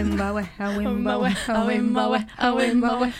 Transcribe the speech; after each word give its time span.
Wimbawe, 0.00 0.42
a 0.58 0.68
wimbawe, 0.78 1.28
a 1.48 1.64
wimbawe, 1.66 2.18
a 2.38 2.48
wimbawe. 2.56 3.12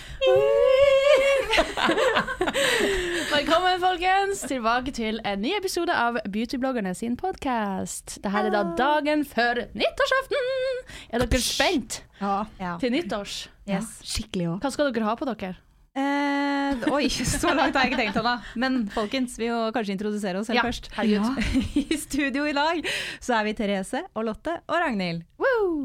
Velkommen, 3.32 3.80
folkens, 3.82 4.40
tilbake 4.48 4.94
til 4.96 5.20
en 5.28 5.42
ny 5.44 5.52
episode 5.58 5.92
av 5.92 6.16
Beautybloggerne 6.32 6.94
sin 6.96 7.18
podkast. 7.20 8.16
Dette 8.24 8.32
er 8.46 8.48
da 8.54 8.62
dagen 8.80 9.26
før 9.28 9.60
nyttårsaften. 9.76 10.80
Er 11.12 11.26
dere 11.26 11.40
spent 11.44 12.00
Ja. 12.22 12.78
til 12.80 12.92
nyttårs? 12.96 13.50
Yes. 13.68 13.98
Skikkelig 14.00 14.48
òg. 14.54 14.60
Hva 14.64 14.72
skal 14.72 14.88
dere 14.94 15.04
ha 15.04 15.14
på 15.20 15.28
dere? 15.28 15.56
Eh, 15.98 16.84
oi, 16.94 17.08
så 17.10 17.50
langt 17.50 17.74
har 17.74 17.88
jeg 17.88 17.90
ikke 17.90 17.98
tenkt 17.98 18.18
ennå. 18.20 18.34
Men 18.62 18.76
folkens, 18.94 19.34
vi 19.40 19.48
må 19.50 19.72
kanskje 19.74 19.96
introdusere 19.96 20.38
oss 20.38 20.46
selv 20.50 20.60
Ja, 20.60 20.64
først. 20.68 20.86
herregud. 20.94 21.40
I 21.82 21.98
studio 21.98 22.44
i 22.46 22.54
dag 22.54 22.86
så 23.18 23.40
er 23.40 23.48
vi 23.48 23.54
Therese 23.58 24.04
og 24.14 24.28
Lotte 24.28 24.54
og 24.70 24.78
Ragnhild. 24.78 25.24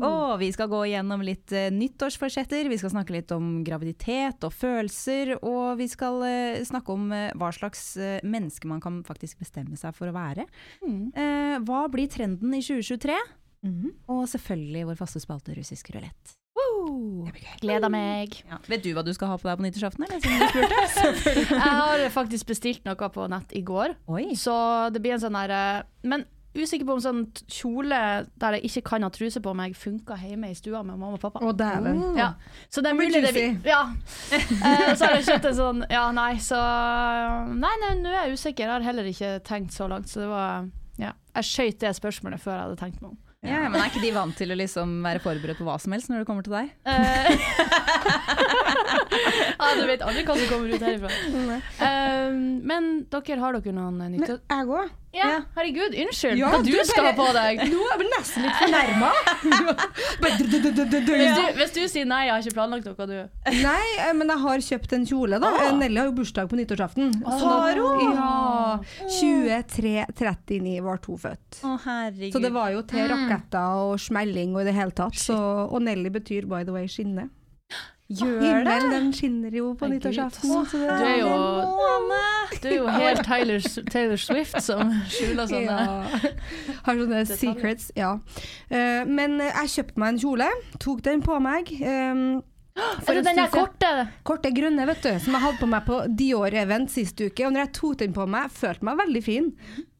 Og 0.05 0.37
vi 0.39 0.51
skal 0.53 0.69
gå 0.71 0.83
igjennom 0.91 1.23
litt 1.25 1.51
uh, 1.55 1.67
nyttårsforsetter. 1.73 2.69
Vi 2.69 2.77
skal 2.79 2.93
snakke 2.93 3.15
litt 3.15 3.33
om 3.33 3.63
graviditet 3.65 4.45
og 4.45 4.53
følelser. 4.53 5.35
Og 5.41 5.79
vi 5.81 5.89
skal 5.91 6.21
uh, 6.21 6.61
snakke 6.67 6.93
om 6.93 7.09
uh, 7.09 7.31
hva 7.39 7.49
slags 7.55 7.95
menneske 8.23 8.69
man 8.69 8.83
kan 8.83 9.01
faktisk 9.07 9.41
bestemme 9.41 9.79
seg 9.79 9.95
for 9.97 10.11
å 10.11 10.15
være. 10.15 10.45
Eh, 10.85 11.57
hva 11.65 11.85
blir 11.91 12.09
trenden 12.11 12.53
i 12.55 12.61
2023? 12.63 13.17
Og 14.13 14.25
selvfølgelig 14.29 14.85
vår 14.91 14.97
faste 14.99 15.21
spalte 15.23 15.55
russisk 15.57 15.89
rulett. 15.95 16.35
Gleder 17.61 17.89
meg. 17.91 18.37
Ja. 18.49 18.59
Vet 18.69 18.83
du 18.85 18.91
hva 18.95 19.03
du 19.05 19.11
skal 19.15 19.31
ha 19.31 19.39
på 19.39 19.47
deg 19.49 19.59
på 19.59 19.65
nyttårsaften? 19.65 20.05
Jeg 21.55 21.59
har 21.59 22.05
faktisk 22.13 22.47
bestilt 22.51 22.85
noe 22.87 23.09
på 23.11 23.27
nett 23.31 23.51
i 23.57 23.63
går, 23.65 23.95
Oi. 24.11 24.31
så 24.39 24.55
det 24.93 25.01
blir 25.03 25.15
en 25.15 25.23
sånn 25.23 25.37
derre 25.37 25.85
Men 26.05 26.25
usikker 26.55 26.87
på 26.87 26.95
om 26.95 27.01
sånn 27.03 27.23
kjole 27.51 27.97
der 28.39 28.55
jeg 28.57 28.69
ikke 28.69 28.83
kan 28.89 29.03
ha 29.03 29.09
truse 29.11 29.41
på 29.43 29.51
meg, 29.57 29.73
funker 29.75 30.21
hjemme 30.23 30.53
i 30.53 30.55
stua 30.55 30.83
med 30.87 30.95
mamma 30.95 31.17
og 31.17 31.23
pappa. 31.25 31.41
Å, 31.43 31.51
dæven. 31.51 31.99
Ja, 32.15 32.29
så 32.71 32.79
det 32.79 32.93
er 32.93 32.95
mulig 32.95 33.19
det 33.25 33.33
juicy. 33.35 33.67
Ja. 33.67 33.81
Eh, 34.31 34.93
så 34.95 35.09
har 35.09 35.17
jeg 35.17 35.25
kjøpt 35.27 35.49
en 35.51 35.57
sånn 35.57 35.83
Ja, 35.91 36.05
nei, 36.15 36.37
så 36.43 36.61
nei, 37.51 37.73
nå 37.99 38.07
er 38.13 38.29
jeg 38.29 38.39
usikker. 38.39 38.69
Jeg 38.69 38.71
har 38.77 38.87
heller 38.87 39.11
ikke 39.11 39.33
tenkt 39.47 39.75
så 39.75 39.89
langt, 39.91 40.07
så 40.11 40.23
det 40.23 40.31
var 40.31 40.71
Ja. 41.01 41.11
Jeg 41.35 41.49
skøyt 41.51 41.81
det 41.83 41.91
spørsmålet 41.97 42.39
før 42.39 42.55
jeg 42.55 42.63
hadde 42.69 42.79
tenkt 42.79 43.01
meg 43.03 43.11
om. 43.11 43.19
Ja, 43.45 43.69
men 43.69 43.77
er 43.79 43.89
ikke 43.91 44.01
de 44.03 44.11
vant 44.15 44.35
til 44.37 44.51
å 44.53 44.57
liksom 44.57 45.03
være 45.05 45.21
forberedt 45.23 45.59
på 45.61 45.67
hva 45.67 45.77
som 45.81 45.93
helst 45.95 46.09
når 46.11 46.17
det 46.23 46.27
kommer 46.29 46.43
til 46.45 46.55
deg? 46.55 46.67
Eh, 46.89 47.31
ja, 49.59 49.67
du 49.77 49.83
vet 49.89 50.01
aldri 50.05 50.23
hva 50.27 50.35
som 50.39 50.47
kommer 50.51 50.67
ut 50.73 50.85
herifra. 50.85 51.09
Um, 51.79 52.39
men 52.65 52.81
dere, 53.13 53.39
har 53.41 53.51
dere 53.59 53.75
noen 53.75 53.95
nytte... 54.15 54.33
Jeg 54.51 54.63
òg. 54.69 54.85
Ja, 55.15 55.27
herregud, 55.55 55.95
unnskyld. 56.05 56.37
Ja, 56.39 56.49
hva 56.53 56.59
du 56.65 56.71
du 56.71 56.79
skal 56.85 57.05
ha 57.05 57.11
bare- 57.11 57.19
på 57.19 57.33
deg? 57.37 57.61
Nå 57.71 57.79
er 57.85 57.91
jeg 57.91 57.99
vel 58.01 58.09
nesten 58.15 58.45
litt 58.45 58.57
fornærma. 58.59 59.09
Hvis 60.25 61.35
du, 61.35 61.43
hvis 61.59 61.71
du 61.75 61.81
sier 61.91 62.05
nei, 62.09 62.25
jeg 62.27 62.33
har 62.33 62.41
ikke 62.43 62.55
planlagt 62.57 62.85
noe, 62.89 63.07
du. 63.07 63.15
Nei, 63.61 63.85
eh, 64.01 64.11
men 64.17 64.31
jeg 64.33 64.41
har 64.43 64.63
kjøpt 64.67 64.95
en 64.97 65.05
kjole, 65.09 65.39
da. 65.41 65.51
Eh, 65.65 65.71
Nelly 65.79 65.99
har 66.01 66.09
jo 66.09 66.15
bursdag 66.17 66.49
på 66.51 66.59
nyttårsaften. 66.59 67.13
Har 67.25 67.79
hun? 67.79 68.15
Ja. 68.15 68.79
23.39 69.19 70.81
var 70.85 70.99
hun 71.05 71.17
født. 71.21 71.59
Å, 71.63 71.75
herregud. 71.85 72.33
Så 72.35 72.41
det 72.43 72.51
var 72.55 72.73
jo 72.75 72.83
til 72.89 73.07
raketter 73.11 73.81
og 73.89 73.99
smelling 74.01 74.55
og 74.55 74.63
i 74.63 74.69
det 74.69 74.75
hele 74.77 74.95
tatt. 74.95 75.17
Så, 75.19 75.37
og 75.69 75.81
Nelly 75.85 76.11
betyr 76.13 76.47
by 76.49 76.63
the 76.67 76.75
way 76.75 76.87
skinne. 76.91 77.29
Gjør 78.05 78.37
Himmelen 78.37 78.91
den 78.93 79.07
skinner 79.17 79.55
jo 79.57 79.71
på 79.79 79.87
nyttårsaften. 79.89 80.51
Du 80.69 81.05
du 82.61 82.67
er 82.69 82.75
jo 82.75 82.87
helt 82.87 83.23
Taylor, 83.25 83.63
Taylor 83.89 84.19
Swift 84.21 84.59
som 84.61 84.91
skjuler 85.09 85.49
sånne 85.49 85.65
Ja. 85.65 85.87
Har 86.85 86.99
sånne 86.99 87.23
secrets, 87.29 87.89
ja. 87.97 88.11
Uh, 88.69 89.01
men 89.09 89.39
jeg 89.41 89.73
kjøpte 89.73 90.01
meg 90.03 90.13
en 90.13 90.21
kjole, 90.21 90.51
tok 90.81 91.01
den 91.07 91.25
på 91.25 91.39
meg. 91.41 91.73
Um, 91.81 92.43
Er 92.75 93.17
det 93.17 93.25
den 93.25 93.41
der 93.41 93.49
korte? 93.49 93.91
Korte 94.27 94.53
grønne, 94.53 94.85
vet 94.85 95.01
du, 95.01 95.11
som 95.23 95.33
jeg 95.33 95.45
hadde 95.47 95.61
på 95.63 95.69
meg 95.73 95.85
på 95.89 95.99
Dior-event 96.21 96.93
sist 96.93 97.17
uke. 97.23 97.47
Og 97.47 97.53
når 97.55 97.65
jeg 97.65 97.75
tok 97.79 97.99
den 98.03 98.13
på 98.13 98.29
meg, 98.29 98.53
følte 98.53 98.85
meg 98.85 99.01
veldig 99.01 99.25
fin, 99.25 99.53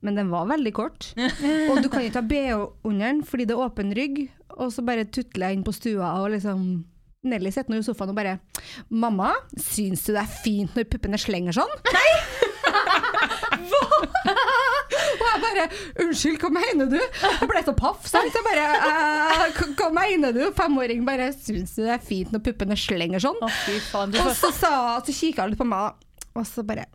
men 0.06 0.20
den 0.20 0.30
var 0.30 0.50
veldig 0.54 0.74
kort. 0.78 1.14
Og 1.72 1.82
du 1.82 1.90
kan 1.90 2.06
ikke 2.06 2.22
ha 2.22 2.28
BH 2.30 2.66
under 2.86 3.08
den 3.08 3.24
fordi 3.26 3.50
det 3.50 3.58
er 3.58 3.66
åpen 3.66 3.96
rygg, 3.98 4.28
og 4.56 4.70
så 4.72 4.86
bare 4.86 5.10
tutler 5.10 5.50
jeg 5.50 5.58
inn 5.58 5.66
på 5.66 5.74
stua 5.76 6.14
og 6.22 6.30
liksom 6.36 6.68
Nelly 7.26 7.52
setter 7.52 7.74
nå 7.74 7.80
i 7.82 7.86
sofaen 7.86 8.12
og 8.14 8.18
bare 8.20 8.38
'Mamma, 8.90 9.34
syns 9.58 10.06
du 10.06 10.14
det 10.14 10.22
er 10.24 10.32
fint 10.44 10.76
når 10.78 10.88
puppene 10.92 11.18
slenger 11.20 11.54
sånn?' 11.58 11.76
Nei! 11.92 12.12
Hva? 13.70 13.82
Og 15.16 15.26
jeg 15.26 15.42
bare 15.44 15.66
'Unnskyld, 16.04 16.40
hva 16.42 16.50
mener 16.54 16.90
du?' 16.92 17.00
Jeg 17.00 17.50
ble 17.50 17.62
så 17.66 17.74
paff, 17.78 18.06
sant. 18.10 18.34
Jeg 18.34 18.46
bare 18.46 18.66
«Eh, 18.66 19.46
hva- 19.56 19.72
'Hva 19.76 19.90
mener 19.94 20.34
du?' 20.36 20.52
Femåring 20.58 21.06
bare 21.08 21.32
'Syns 21.34 21.76
du 21.76 21.84
det 21.86 21.94
er 21.98 22.04
fint 22.04 22.32
når 22.34 22.44
puppene 22.50 22.78
slenger 22.78 23.20
sånn?' 23.24 23.42
Fy 23.66 23.80
faen. 23.92 24.16
Og 24.16 24.36
så, 24.36 24.52
sa, 24.54 25.00
så 25.06 25.12
kikka 25.16 25.44
hun 25.46 25.50
litt 25.56 25.60
på 25.62 25.68
meg, 25.68 25.94
og 26.36 26.46
så 26.46 26.64
bare 26.66 26.86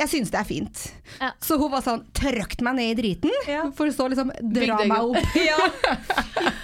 Jeg 0.00 0.08
syns 0.10 0.32
det 0.32 0.38
er 0.40 0.46
fint. 0.48 0.80
Ja. 1.20 1.28
Så 1.44 1.54
hun 1.60 1.70
var 1.70 1.84
sånn 1.84 2.00
Trøkt 2.16 2.62
meg 2.66 2.74
ned 2.78 2.88
i 2.90 2.96
driten, 2.98 3.70
for 3.76 3.92
så 3.94 4.08
liksom 4.10 4.32
dra 4.54 4.80
meg 4.88 5.12
opp. 5.12 5.36
Ja. 5.42 5.58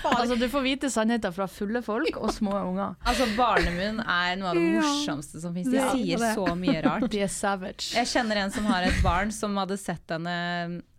altså, 0.09 0.35
du 0.41 0.47
får 0.51 0.65
vite 0.65 0.91
sannheten 0.91 1.35
fra 1.37 1.47
fulle 1.51 1.83
folk 1.85 2.17
og 2.19 2.33
små 2.35 2.57
unger. 2.59 2.97
Altså, 3.07 3.29
barnemunn 3.39 4.01
er 4.03 4.39
noe 4.41 4.51
av 4.51 4.59
det 4.59 4.67
morsomste 4.79 5.43
som 5.43 5.55
fins. 5.55 5.71
De 5.71 5.79
er 5.79 5.93
sier 5.95 6.25
så 6.35 6.49
mye 6.59 6.83
rart. 6.85 7.07
De 7.13 7.23
er 7.23 7.31
savage. 7.33 7.93
Jeg 7.95 8.11
kjenner 8.11 8.43
en 8.43 8.55
som 8.55 8.67
har 8.73 8.89
et 8.89 8.99
barn 9.05 9.31
som 9.35 9.55
hadde 9.61 9.79
sett 9.79 10.15
henne 10.17 10.35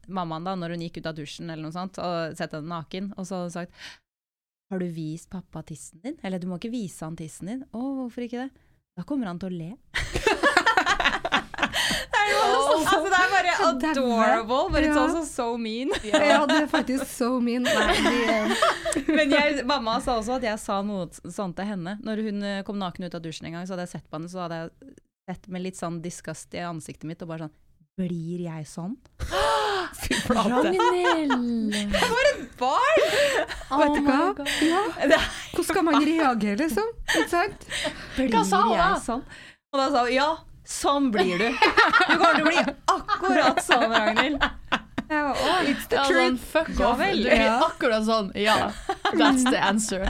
mammaen 0.10 0.48
da, 0.48 0.56
når 0.58 0.76
hun 0.76 0.86
gikk 0.88 1.02
ut 1.02 1.10
av 1.12 1.18
dusjen 1.20 1.50
eller 1.50 1.68
noe 1.68 1.76
sånt, 1.76 2.00
og 2.02 2.38
sett 2.40 2.56
henne 2.56 2.72
naken, 2.72 3.12
og 3.18 3.28
så 3.28 3.42
hadde 3.42 3.50
hun 3.50 3.58
sagt 3.58 3.92
Har 4.72 4.82
du 4.82 4.88
vist 4.94 5.30
pappa 5.34 5.66
tissen 5.66 6.02
din? 6.06 6.18
Eller 6.24 6.40
du 6.40 6.48
må 6.50 6.62
ikke 6.62 6.72
vise 6.74 7.04
han 7.06 7.18
tissen 7.20 7.52
din. 7.52 7.64
Å, 7.74 7.84
hvorfor 8.04 8.26
ikke 8.26 8.46
det? 8.48 8.66
Da 9.00 9.06
kommer 9.08 9.30
han 9.32 9.40
til 9.42 9.52
å 9.52 9.56
le. 9.56 9.70
Det, 12.80 12.88
altså, 12.90 13.10
det 13.12 13.20
er 13.20 13.32
bare 13.34 13.54
Så 13.60 13.70
adorable, 13.92 14.62
but 14.74 14.84
it's 14.84 14.96
Ja. 14.96 15.04
also 15.04 15.24
so 15.28 15.58
mean. 15.58 15.92
Ja, 16.04 16.46
det 16.50 16.58
er 16.64 16.68
faktisk 16.72 17.06
so 17.12 17.40
mean. 17.40 17.64
Nei, 17.64 17.96
de, 18.96 19.06
Men 19.14 19.32
jeg, 19.36 19.66
mamma 19.70 20.00
sa 20.02 20.18
også 20.20 20.38
at 20.40 20.44
jeg 20.48 20.60
sa 20.60 20.82
noe 20.86 21.08
sånt 21.30 21.56
til 21.60 21.66
henne. 21.70 21.98
Når 22.06 22.24
hun 22.28 22.44
eh, 22.44 22.62
kom 22.68 22.80
naken 22.82 23.06
ut 23.10 23.16
av 23.16 23.22
dusjen 23.24 23.48
en 23.50 23.60
gang, 23.60 23.68
så 23.68 23.76
hadde 23.76 23.88
jeg 23.88 23.96
sett 23.98 24.10
på 24.10 24.18
henne, 24.20 24.30
så 24.32 24.46
hadde 24.46 24.60
jeg 24.64 24.94
sett 25.30 25.48
med 25.54 25.62
litt 25.68 25.78
sånn 25.80 26.02
disgust 26.02 26.54
i 26.58 26.64
ansiktet 26.66 27.06
mitt, 27.10 27.22
og 27.26 27.32
bare 27.36 27.48
sånn 27.48 27.58
Blir 28.00 28.46
jeg 28.46 28.64
sånn? 28.72 28.94
Fy 30.00 30.14
flate. 30.24 30.72
Ragnhild! 30.72 31.96
Barn! 32.60 33.02
vet 33.80 33.96
du 33.98 34.06
hva? 34.08 34.46
Ja. 34.64 34.84
Hvordan 35.52 35.68
skal 35.68 35.84
man 35.84 35.98
reagere, 36.08 36.56
liksom? 36.62 36.88
Ikke 37.10 37.26
sant? 37.32 37.66
Blir 38.16 38.32
jeg 38.32 38.46
sånn? 39.04 39.26
Og 39.70 39.78
da 39.82 39.90
sa 39.94 40.06
hun 40.08 40.14
ja, 40.16 40.30
sånn 40.70 41.10
blir 41.14 41.38
du. 41.42 41.50
Du 42.10 42.18
kommer 42.18 42.36
til 42.36 42.46
å 42.46 42.50
bli 42.50 42.64
akkurat 42.94 43.64
sånn, 43.66 43.90
Ragnhild. 43.94 44.50
Var, 45.10 45.66
it's 45.66 45.88
the 45.90 45.96
Ja, 45.98 46.04
sånn, 46.06 46.36
truth. 46.38 46.42
fuck 46.52 46.68
Ja 46.78 46.90
off. 46.92 47.00
vel, 47.00 47.24
Du 47.26 47.30
ja. 47.34 47.54
akkurat 47.66 48.04
sånn. 48.06 48.28
Ja, 48.38 48.58
that's 49.18 49.42
the 49.50 49.58
answer. 49.58 50.04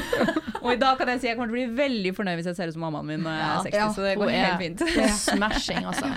Og 0.62 0.72
i 0.72 0.78
dag 0.80 0.98
kan 0.98 1.08
jeg 1.12 1.20
si 1.22 1.28
jeg 1.28 1.36
kommer 1.38 1.52
til 1.52 1.54
å 1.54 1.58
bli 1.60 1.76
veldig 1.78 2.12
fornøyd 2.16 2.38
hvis 2.40 2.48
jeg 2.50 2.58
ser 2.58 2.70
ut 2.72 2.74
som 2.76 2.82
mammaen 2.86 3.06
min 3.06 3.22
når 3.22 3.36
jeg 3.38 3.46
er 3.46 3.62
60, 3.68 3.78
Ja, 3.78 3.86
så 3.94 4.02
det 4.06 4.16
går 4.18 4.30
er- 4.32 4.44
helt 4.48 4.62
fint. 4.64 5.14
Smashing, 5.20 5.86
altså. 5.92 6.10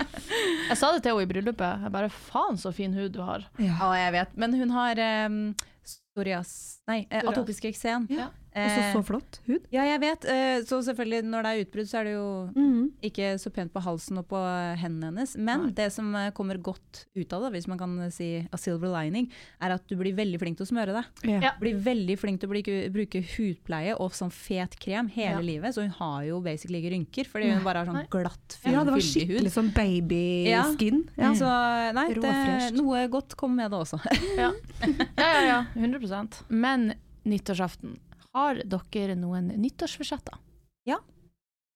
Jeg 0.70 0.78
sa 0.82 0.90
det 0.96 1.04
til 1.06 1.12
henne 1.14 1.22
i 1.26 1.30
bryllupet. 1.30 1.86
Jeg 1.86 1.94
bare 1.94 2.10
faen 2.30 2.58
så 2.58 2.72
fin 2.74 2.94
hud 2.98 3.14
du 3.14 3.22
har. 3.22 3.46
Ja. 3.62 3.76
Ja, 3.78 3.92
jeg 4.06 4.16
vet. 4.18 4.34
Men 4.42 4.54
hun 4.58 4.74
har 4.74 5.02
um, 5.26 5.38
psorias 5.86 6.52
Nei, 6.90 7.00
eh, 7.10 7.22
atopisk 7.26 7.64
eksem. 7.70 8.06
Ja. 8.10 8.28
Også 8.56 8.80
Eh, 8.80 8.92
så 8.94 9.02
flott 9.04 9.40
hud. 9.46 9.64
Ja, 9.74 9.84
jeg 9.84 10.00
vet. 10.00 10.24
Eh, 10.24 10.62
Så 10.64 10.78
selvfølgelig, 10.86 11.24
når 11.28 11.44
det 11.44 11.50
er 11.50 11.62
utbrudd, 11.64 11.88
så 11.90 11.98
er 12.00 12.04
det 12.08 12.12
jo 12.14 12.28
mm. 12.56 12.84
ikke 13.04 13.28
så 13.40 13.50
pent 13.52 13.72
på 13.74 13.82
halsen 13.84 14.20
og 14.20 14.26
på 14.30 14.40
hendene 14.80 15.10
hennes. 15.10 15.36
Men 15.36 15.66
Nei. 15.66 15.74
det 15.76 15.90
som 15.92 16.08
eh, 16.16 16.30
kommer 16.36 16.56
godt 16.56 17.04
ut 17.14 17.32
av 17.36 17.44
det, 17.46 17.52
hvis 17.56 17.68
man 17.68 17.78
kan 17.78 17.94
si 18.14 18.30
a 18.40 18.60
silver 18.60 18.92
lining, 18.94 19.28
er 19.60 19.76
at 19.76 19.84
du 19.90 19.96
blir 20.00 20.16
veldig 20.16 20.40
flink 20.40 20.56
til 20.60 20.66
å 20.66 20.70
smøre 20.72 20.96
deg. 20.96 21.22
Ja. 21.28 21.40
Ja. 21.46 21.52
Blir 21.60 21.76
veldig 21.84 22.16
flink 22.18 22.40
til 22.40 22.48
å 22.48 22.54
bli, 22.54 22.62
bruke 22.94 23.22
hudpleie 23.36 23.96
og 24.00 24.16
sånn 24.16 24.32
fet 24.32 24.78
krem 24.80 25.10
hele 25.12 25.36
Ja. 25.36 25.44
livet. 25.44 25.74
Så 25.76 25.84
hun 25.84 25.92
har 26.00 26.24
jo 26.24 26.40
basically 26.40 26.80
ikke 26.80 26.94
rynker, 26.96 27.28
fordi 27.28 27.52
hun 27.52 27.64
bare 27.66 27.84
har 27.84 27.90
sånn 27.92 28.08
glatt, 28.10 28.56
fyldig 28.56 28.72
hud. 28.72 28.76
Ja, 28.76 28.84
det 28.84 28.96
var 28.96 29.06
skikkelig 29.10 29.52
sånn 29.52 29.72
babyskin. 29.76 31.02
Ja. 31.16 31.32
Så 31.36 31.50
nei, 31.96 32.06
det, 32.14 32.72
noe 32.76 33.06
godt 33.12 33.36
kom 33.36 33.56
med 33.56 33.70
det 33.70 33.82
også. 33.84 34.00
Ja, 34.36 34.52
ja, 35.20 35.42
ja. 35.44 35.60
100% 35.76 36.42
Men 36.48 36.94
nyttårsaften, 37.26 37.96
har 38.36 38.60
dere 38.68 39.16
noen 39.18 39.48
nyttårsforsetter? 39.56 40.42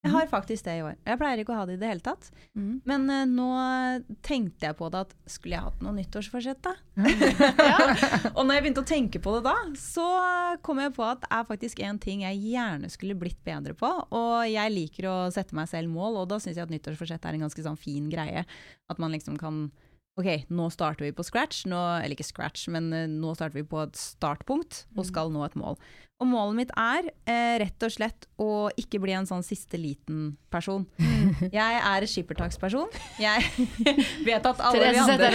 Jeg 0.00 0.14
har 0.14 0.28
faktisk 0.30 0.64
det 0.64 0.74
i 0.78 0.80
år. 0.80 0.94
Jeg 1.04 1.20
pleier 1.20 1.40
ikke 1.42 1.52
å 1.52 1.58
ha 1.58 1.64
det 1.68 1.74
i 1.76 1.80
det 1.80 1.88
hele 1.90 2.00
tatt. 2.00 2.30
Mm. 2.56 2.78
Men 2.88 3.02
uh, 3.12 3.24
nå 3.28 3.48
tenkte 4.24 4.70
jeg 4.70 4.76
på 4.78 4.88
det 4.92 5.02
at 5.04 5.12
skulle 5.28 5.58
jeg 5.58 5.66
hatt 5.66 5.82
noe 5.84 5.92
nyttårsforsett, 5.98 6.62
da? 6.64 6.72
og 8.36 8.40
når 8.46 8.54
jeg 8.54 8.64
begynte 8.64 8.84
å 8.84 8.88
tenke 8.88 9.20
på 9.20 9.34
det 9.36 9.42
da, 9.44 9.54
så 9.76 10.06
kom 10.64 10.80
jeg 10.80 10.94
på 10.96 11.04
at 11.04 11.20
det 11.26 11.30
er 11.36 11.50
faktisk 11.50 11.84
en 11.84 12.00
ting 12.00 12.24
jeg 12.24 12.40
gjerne 12.54 12.88
skulle 12.92 13.18
blitt 13.20 13.42
bedre 13.44 13.76
på. 13.76 13.92
Og 14.16 14.48
jeg 14.48 14.72
liker 14.72 15.10
å 15.10 15.18
sette 15.34 15.58
meg 15.58 15.68
selv 15.68 15.92
mål, 15.92 16.22
og 16.22 16.32
da 16.32 16.40
syns 16.40 16.56
jeg 16.56 16.64
at 16.64 16.72
nyttårsforsett 16.72 17.28
er 17.28 17.36
en 17.36 17.44
ganske 17.44 17.68
sånn 17.68 17.80
fin 17.80 18.08
greie. 18.08 18.46
At 18.88 19.04
man 19.04 19.12
liksom 19.12 19.36
kan 19.40 19.66
Ok, 20.18 20.26
nå 20.50 20.66
starter 20.74 21.06
vi 21.06 21.14
på 21.16 21.24
scratch, 21.24 21.64
nå, 21.70 21.78
eller 22.02 22.16
ikke 22.16 22.26
scratch, 22.26 22.66
men 22.72 22.90
eh, 22.92 23.06
nå 23.08 23.30
starter 23.36 23.60
vi 23.60 23.66
på 23.68 23.78
et 23.84 23.96
startpunkt 23.96 24.84
og 24.98 25.06
skal 25.08 25.30
nå 25.32 25.44
et 25.46 25.54
mål. 25.58 25.78
Og 26.20 26.28
målet 26.28 26.56
mitt 26.58 26.72
er 26.76 27.06
eh, 27.30 27.54
rett 27.62 27.84
og 27.86 27.92
slett 27.94 28.26
å 28.42 28.68
ikke 28.76 28.98
bli 29.00 29.14
en 29.16 29.28
sånn 29.28 29.44
siste 29.46 29.78
liten-person. 29.80 30.84
Jeg 31.48 31.78
er 31.80 32.06
skippertaksperson. 32.10 32.90
Jeg 33.22 33.46
vet 34.28 34.50
at 34.50 34.60
alle 34.60 34.90
vi 34.92 35.00
andre 35.00 35.30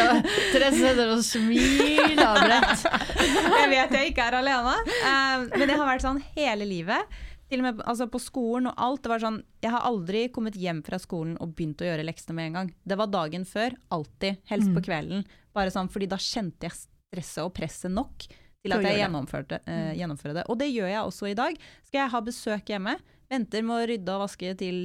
Therese 0.54 0.78
sitter 0.84 1.16
og 1.16 1.24
smiler 1.26 2.22
avbredt. 2.28 2.86
Jeg 3.66 3.72
vet 3.72 3.94
jeg 3.96 4.12
ikke 4.12 4.28
er 4.28 4.38
alene. 4.44 4.76
Eh, 4.86 5.48
men 5.56 5.66
det 5.66 5.80
har 5.80 5.88
vært 5.90 6.06
sånn 6.06 6.22
hele 6.36 6.68
livet. 6.70 7.18
Til 7.52 7.62
og 7.62 7.66
med 7.68 7.84
altså 7.86 8.08
på 8.10 8.22
skolen 8.22 8.72
og 8.72 8.80
alt. 8.82 9.04
Det 9.04 9.12
var 9.12 9.22
sånn, 9.22 9.42
jeg 9.62 9.74
har 9.76 9.86
aldri 9.86 10.24
kommet 10.34 10.58
hjem 10.58 10.82
fra 10.86 10.98
skolen 11.02 11.36
og 11.42 11.54
begynt 11.58 11.84
å 11.84 11.90
gjøre 11.90 12.08
leksene 12.08 12.38
med 12.38 12.50
en 12.50 12.58
gang. 12.60 12.72
Det 12.84 12.98
var 12.98 13.12
dagen 13.14 13.46
før. 13.46 13.76
Alltid. 13.94 14.42
Helst 14.50 14.74
på 14.74 14.84
kvelden. 14.88 15.26
Bare 15.56 15.74
sånn, 15.74 15.92
fordi 15.94 16.10
da 16.10 16.18
kjente 16.22 16.70
jeg 16.70 16.78
stresset 16.80 17.46
og 17.46 17.54
presset 17.56 17.94
nok 17.94 18.26
til 18.66 18.74
at 18.74 18.88
jeg 18.88 18.98
gjennomførte, 19.04 19.62
eh, 19.70 19.94
gjennomfører 20.00 20.40
det. 20.40 20.48
Og 20.50 20.58
det 20.58 20.72
gjør 20.72 20.90
jeg 20.90 21.06
også 21.06 21.30
i 21.30 21.38
dag. 21.38 21.58
Skal 21.86 22.02
jeg 22.02 22.14
ha 22.16 22.22
besøk 22.26 22.74
hjemme, 22.74 22.98
venter 23.30 23.66
med 23.66 23.78
å 23.78 23.88
rydde 23.92 24.16
og 24.16 24.26
vaske 24.26 24.56
til 24.58 24.80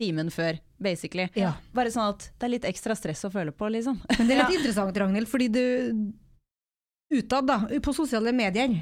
timen 0.00 0.30
før, 0.32 0.58
basically. 0.80 1.28
Ja. 1.36 1.54
Bare 1.76 1.92
sånn 1.92 2.14
at 2.14 2.30
det 2.38 2.46
er 2.46 2.54
litt 2.54 2.68
ekstra 2.70 2.96
stress 2.96 3.26
å 3.26 3.32
føle 3.34 3.52
på, 3.52 3.68
liksom. 3.68 3.98
Men 4.16 4.30
det 4.30 4.36
er 4.36 4.46
litt 4.46 4.58
interessant, 4.60 4.96
Ragnhild, 4.96 5.28
fordi 5.28 5.50
du 5.52 5.64
utad, 7.10 7.46
da, 7.48 7.56
på 7.82 7.92
sosiale 7.94 8.32
medier, 8.36 8.72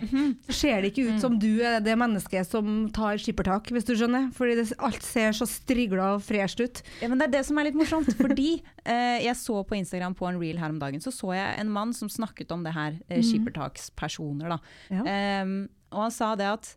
så 0.46 0.54
ser 0.60 0.82
det 0.82 0.90
ikke 0.92 1.06
ut 1.08 1.22
som 1.22 1.38
du 1.40 1.62
er 1.64 1.78
det 1.84 1.94
mennesket 1.98 2.48
som 2.48 2.88
tar 2.94 3.16
skippertak, 3.20 3.70
hvis 3.72 3.86
du 3.88 3.94
skjønner. 3.96 4.28
Fordi 4.36 4.56
det, 4.58 4.66
alt 4.84 5.04
ser 5.06 5.32
så 5.36 5.48
strigla 5.48 6.10
og 6.16 6.24
fresht 6.26 6.60
ut. 6.60 6.82
Ja, 7.00 7.08
men 7.08 7.20
Det 7.20 7.28
er 7.28 7.34
det 7.38 7.44
som 7.48 7.58
er 7.60 7.70
litt 7.70 7.78
morsomt. 7.78 8.10
Fordi 8.20 8.50
eh, 8.84 9.24
jeg 9.24 9.36
så 9.40 9.62
på 9.64 9.78
Instagram 9.78 10.16
på 10.18 10.28
en 10.28 10.40
reel 10.40 10.60
her 10.60 10.74
om 10.74 10.80
dagen, 10.82 11.00
så 11.04 11.12
så 11.14 11.32
jeg 11.36 11.56
en 11.62 11.72
mann 11.72 11.94
som 11.96 12.10
snakket 12.12 12.52
om 12.52 12.66
det 12.66 12.76
her, 12.76 12.98
eh, 13.08 13.24
skippertakspersoner. 13.24 14.56
da. 14.56 14.60
Ja. 14.92 15.02
Eh, 15.08 15.56
og 15.94 16.04
han 16.04 16.14
sa 16.14 16.34
det 16.36 16.52
at 16.52 16.74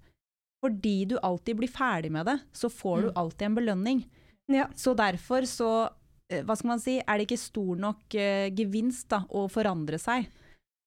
fordi 0.61 1.05
du 1.09 1.17
alltid 1.19 1.57
blir 1.57 1.71
ferdig 1.71 2.11
med 2.13 2.27
det, 2.29 2.37
så 2.53 2.69
får 2.69 3.01
du 3.01 3.07
alltid 3.17 3.47
en 3.47 3.55
belønning. 3.57 4.03
Ja. 4.51 4.67
Så 4.77 4.93
derfor 4.95 5.47
så 5.49 5.71
eh, 6.29 6.43
hva 6.45 6.55
skal 6.55 6.75
man 6.75 6.83
si, 6.83 6.99
er 7.01 7.17
det 7.17 7.25
ikke 7.27 7.41
stor 7.41 7.79
nok 7.81 8.15
eh, 8.15 8.51
gevinst 8.55 9.09
da, 9.11 9.23
å 9.27 9.47
forandre 9.51 9.99
seg. 10.01 10.29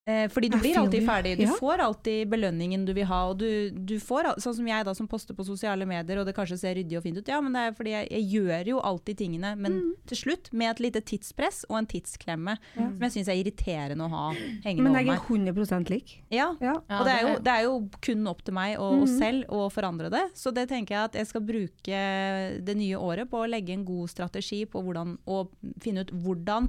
Eh, 0.06 0.26
fordi 0.28 0.50
du 0.52 0.58
blir 0.60 0.76
alltid 0.76 1.06
ferdig. 1.06 1.36
Du 1.38 1.42
Ja. 1.44 1.54
får 1.58 1.78
alltid 1.80 2.28
belønningen 2.28 2.84
du 2.84 2.92
vil 2.92 3.06
ha. 3.06 3.22
Og 3.30 3.38
du, 3.38 3.70
du 3.70 3.98
får, 3.98 4.34
sånn 4.36 4.54
som 4.54 4.66
jeg 4.68 4.84
da 4.84 4.92
som 4.92 5.08
poster 5.08 5.32
på 5.32 5.44
sosiale 5.46 5.86
medier, 5.86 6.18
og 6.20 6.26
det 6.26 6.34
kanskje 6.36 6.58
ser 6.60 6.74
ryddig 6.76 6.98
og 6.98 7.02
fint 7.04 7.16
ut. 7.16 7.26
Ja, 7.28 7.40
men 7.40 7.54
det 7.54 7.60
er 7.62 7.72
fordi 7.72 7.90
jeg, 7.94 8.10
jeg 8.10 8.26
gjør 8.34 8.66
jo 8.66 8.80
alltid 8.80 9.16
tingene, 9.16 9.54
men 9.56 9.72
Mm. 9.72 9.94
til 10.06 10.16
slutt 10.18 10.52
med 10.52 10.70
et 10.70 10.80
lite 10.80 11.00
tidspress 11.00 11.64
og 11.70 11.78
en 11.78 11.86
tidsklemme. 11.86 12.58
Som 12.76 13.00
jeg 13.00 13.12
syns 13.12 13.28
er 13.28 13.40
irriterende 13.42 14.04
å 14.04 14.10
ha 14.10 14.32
hengende 14.62 14.82
Men 14.82 14.94
jeg 14.94 15.08
er 15.08 15.20
100 15.24 15.88
lik. 15.88 16.18
Ja, 16.30 16.54
Ja. 16.60 16.74
Ja, 16.90 16.98
og 17.00 17.06
det 17.06 17.14
er, 17.14 17.20
jo, 17.22 17.38
det 17.38 17.48
er- 17.48 17.62
jo 17.64 17.88
kun 18.02 18.26
opp 18.28 18.42
til 18.44 18.52
meg 18.54 18.78
og 18.78 19.02
oss 19.04 19.10
Mhm. 19.10 19.18
selv 19.18 19.46
å 19.48 19.72
forandre 19.72 20.10
det. 20.10 20.34
Så 20.34 20.52
det 20.52 20.68
tenker 20.68 20.88
jeg 20.96 21.04
at 21.04 21.12
jeg 21.14 21.26
skal 21.28 21.40
bruke 21.40 22.60
det 22.62 22.76
nye 22.76 22.96
året 22.96 23.30
på 23.30 23.38
å 23.40 23.48
legge 23.48 23.70
en 23.72 23.84
god 23.86 24.10
strategi 24.10 24.66
på 24.66 24.82
hvordan, 24.84 25.16
å 25.26 25.48
finne 25.80 26.00
ut 26.00 26.10
hvordan 26.12 26.68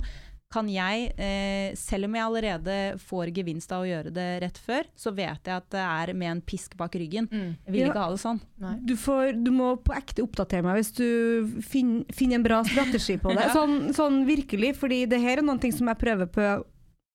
kan 0.55 0.69
jeg, 0.71 1.09
eh, 1.19 1.75
selv 1.75 2.07
om 2.07 2.15
jeg 2.15 2.23
allerede 2.25 2.75
får 3.03 3.31
gevinst 3.35 3.71
av 3.75 3.83
å 3.83 3.89
gjøre 3.89 4.13
det 4.15 4.27
rett 4.45 4.57
før, 4.63 4.87
så 4.95 5.11
vet 5.15 5.43
jeg 5.51 5.55
at 5.59 5.67
det 5.75 5.83
er 5.83 6.13
med 6.15 6.31
en 6.31 6.41
pisk 6.41 6.77
bak 6.79 6.95
ryggen. 6.95 7.27
Mm. 7.29 7.49
Jeg 7.67 7.73
vil 7.75 7.81
Ja. 7.81 7.89
ikke 7.91 8.03
ha 8.05 8.09
det 8.15 8.21
sånn. 8.23 8.39
Du, 8.87 8.95
får, 8.95 9.33
du 9.43 9.51
må 9.51 9.73
på 9.83 9.93
ekte 9.97 10.23
oppdatere 10.23 10.63
meg 10.63 10.79
hvis 10.79 10.93
du 10.95 11.61
finner 11.61 12.05
finner 12.15 12.39
en 12.39 12.47
bra 12.47 12.63
strategi 12.63 13.17
på 13.19 13.35
det. 13.35 13.49
Sånn, 13.57 13.91
sånn 13.93 14.23
virkelig, 14.25 14.73
fordi 14.79 15.03
det 15.11 15.19
her 15.21 15.37
er 15.43 15.45
noen 15.45 15.59
ting 15.61 15.71
som 15.75 15.87
jeg 15.91 15.99
prøver 16.01 16.31
på 16.31 16.47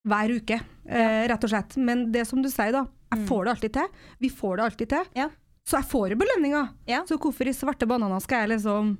hver 0.08 0.32
uke, 0.32 0.60
eh, 0.88 1.26
rett 1.28 1.44
og 1.44 1.50
slett. 1.50 1.76
Men 1.76 2.06
det 2.12 2.26
som 2.28 2.40
du 2.42 2.48
sier 2.48 2.72
da, 2.72 2.86
jeg 3.12 3.18
Mm. 3.20 3.26
får 3.28 3.44
det 3.44 3.50
alltid 3.54 3.72
til. 3.72 3.88
Vi 4.20 4.28
får 4.30 4.56
det 4.56 4.64
alltid 4.64 4.88
til. 4.88 5.04
Ja. 5.16 5.28
Så 5.66 5.76
jeg 5.80 5.88
får 5.90 6.08
jo 6.10 6.16
belønninger. 6.16 6.68
Ja. 6.88 7.02
Så 7.04 7.18
hvorfor 7.18 7.46
i 7.46 7.52
svarte 7.52 7.86
bananer 7.86 8.20
skal 8.22 8.46
jeg 8.48 8.58
liksom 8.58 8.96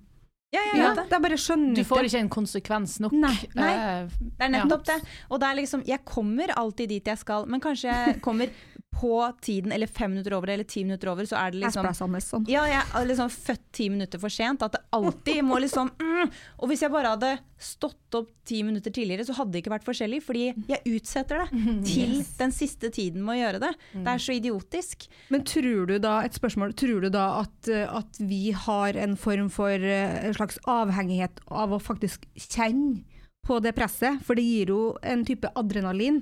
Ja, 0.52 0.61
ja, 0.67 0.79
ja, 0.82 0.94
det. 0.99 1.05
er 1.14 1.20
bare 1.23 1.37
skjønner 1.38 1.76
Du 1.79 1.85
får 1.87 2.00
ikke. 2.02 2.11
ikke 2.11 2.20
en 2.25 2.29
konsekvens 2.35 2.97
nok. 3.05 3.12
Nei, 3.14 3.37
nei. 3.55 3.69
Eh, 3.70 4.08
Det 4.19 4.47
er 4.49 4.49
nettopp 4.56 4.85
det. 4.88 4.97
Og 5.31 5.38
det 5.41 5.47
er 5.49 5.55
liksom, 5.61 5.85
jeg 5.87 6.02
kommer 6.05 6.50
alltid 6.58 6.88
dit 6.91 7.06
jeg 7.06 7.19
skal, 7.23 7.47
men 7.47 7.61
kanskje 7.62 7.87
jeg 7.93 8.20
kommer 8.25 8.50
på 8.90 9.32
tiden, 9.40 9.72
eller 9.72 9.87
fem 9.87 10.10
minutter 10.10 10.34
over, 10.34 10.50
eller 10.50 10.66
ti 10.69 10.82
minutter 10.84 11.08
over, 11.12 11.25
så 11.25 11.38
er 11.38 11.54
det 11.54 11.62
liksom 11.62 11.87
Jeg 11.87 12.25
sånn. 12.26 12.46
Ja, 12.50 12.64
jeg 12.69 12.82
er 12.82 13.06
liksom 13.08 13.31
født 13.32 13.62
ti 13.72 13.87
minutter 13.92 14.20
for 14.20 14.32
sent. 14.32 14.64
At 14.66 14.75
det 14.76 14.82
alltid 14.96 15.44
må 15.46 15.60
liksom 15.62 15.92
mm. 16.00 16.32
Og 16.60 16.70
hvis 16.70 16.82
jeg 16.84 16.92
bare 16.92 17.14
hadde 17.14 17.31
stått 17.60 18.19
opp 18.19 18.28
ti 18.48 18.60
minutter 18.66 18.92
tidligere, 18.92 19.25
så 19.28 19.37
hadde 19.38 19.54
det 19.54 19.62
ikke 19.62 19.72
vært 19.72 19.87
forskjellig. 19.87 20.20
Fordi 20.26 20.44
jeg 20.69 20.96
utsetter 20.96 21.44
det 21.44 21.62
til 21.92 22.19
den 22.40 22.54
siste 22.56 22.90
tiden 22.92 23.25
med 23.25 23.38
å 23.38 23.40
gjøre 23.40 23.62
det. 23.64 23.72
Det 23.94 24.14
er 24.14 24.25
så 24.26 24.37
idiotisk. 24.37 25.08
Men 25.32 25.46
tror 25.48 25.87
du 25.88 25.96
da, 26.02 26.19
et 26.26 26.37
spørsmål, 26.37 26.75
tror 26.82 27.06
du 27.06 27.10
da 27.14 27.28
at, 27.44 27.70
eh, 27.70 27.87
at 27.87 28.20
vi 28.20 28.50
har 28.66 28.98
en 29.00 29.16
form 29.20 29.48
for 29.54 29.70
eh, 29.70 30.19
en 30.26 30.37
slags 30.37 30.60
avhengighet 30.69 31.40
av 31.48 31.72
å 31.72 31.81
faktisk 31.81 32.26
kjenne 32.37 33.00
på 33.46 33.62
det 33.64 33.72
presset? 33.78 34.20
For 34.26 34.37
det 34.37 34.44
gir 34.44 34.75
jo 34.75 34.82
en 35.00 35.25
type 35.25 35.48
adrenalin. 35.56 36.20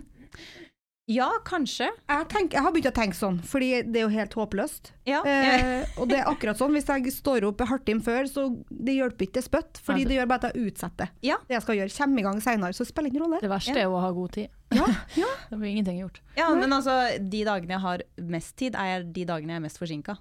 Ja, 1.08 1.30
kanskje. 1.48 1.86
Jeg, 2.08 2.24
tenk, 2.28 2.52
jeg 2.52 2.60
har 2.60 2.72
begynt 2.74 2.90
å 2.90 2.92
tenke 2.92 3.16
sånn, 3.16 3.38
fordi 3.48 3.68
det 3.88 3.96
er 3.96 4.04
jo 4.04 4.10
helt 4.12 4.34
håpløst. 4.36 4.90
Ja. 5.08 5.22
Eh, 5.24 5.86
og 5.96 6.10
det 6.10 6.18
er 6.20 6.28
akkurat 6.28 6.58
sånn, 6.60 6.74
hvis 6.76 6.84
jeg 6.90 7.12
står 7.14 7.46
opp 7.48 7.62
hardt 7.64 7.70
halvtime 7.88 8.04
før, 8.04 8.28
så 8.28 8.44
det 8.68 8.98
hjelper 8.98 9.24
ikke 9.28 9.42
spøtt, 9.46 9.80
fordi 9.86 10.04
det 10.04 10.18
gjør 10.18 10.28
bare 10.28 10.42
at 10.50 10.52
jeg 10.58 10.68
utsetter 10.68 11.08
Ja. 11.24 11.38
det 11.48 11.56
jeg 11.56 11.64
skal 11.64 11.78
gjøre. 11.80 11.94
Kommer 11.96 12.20
i 12.20 12.26
gang 12.28 12.40
senere, 12.44 12.76
så 12.76 12.84
spiller 12.84 13.08
ingen 13.08 13.24
rolle. 13.24 13.40
Det 13.40 13.48
verste 13.48 13.72
er 13.80 13.88
jo 13.88 13.96
å 13.96 14.04
ha 14.04 14.10
god 14.12 14.32
tid. 14.36 14.48
Ja, 14.76 14.84
ja. 15.16 15.32
Det 15.50 15.56
blir 15.62 15.70
ingenting 15.72 15.98
gjort. 16.04 16.20
ja, 16.36 16.50
men 16.54 16.70
altså, 16.76 16.98
de 17.18 17.44
dagene 17.48 17.78
jeg 17.78 17.80
har 17.88 18.04
mest 18.36 18.56
tid, 18.60 18.76
er 18.76 19.02
de 19.08 19.24
dagene 19.24 19.56
jeg 19.56 19.62
er 19.62 19.64
mest 19.64 19.80
forsinka. 19.80 20.18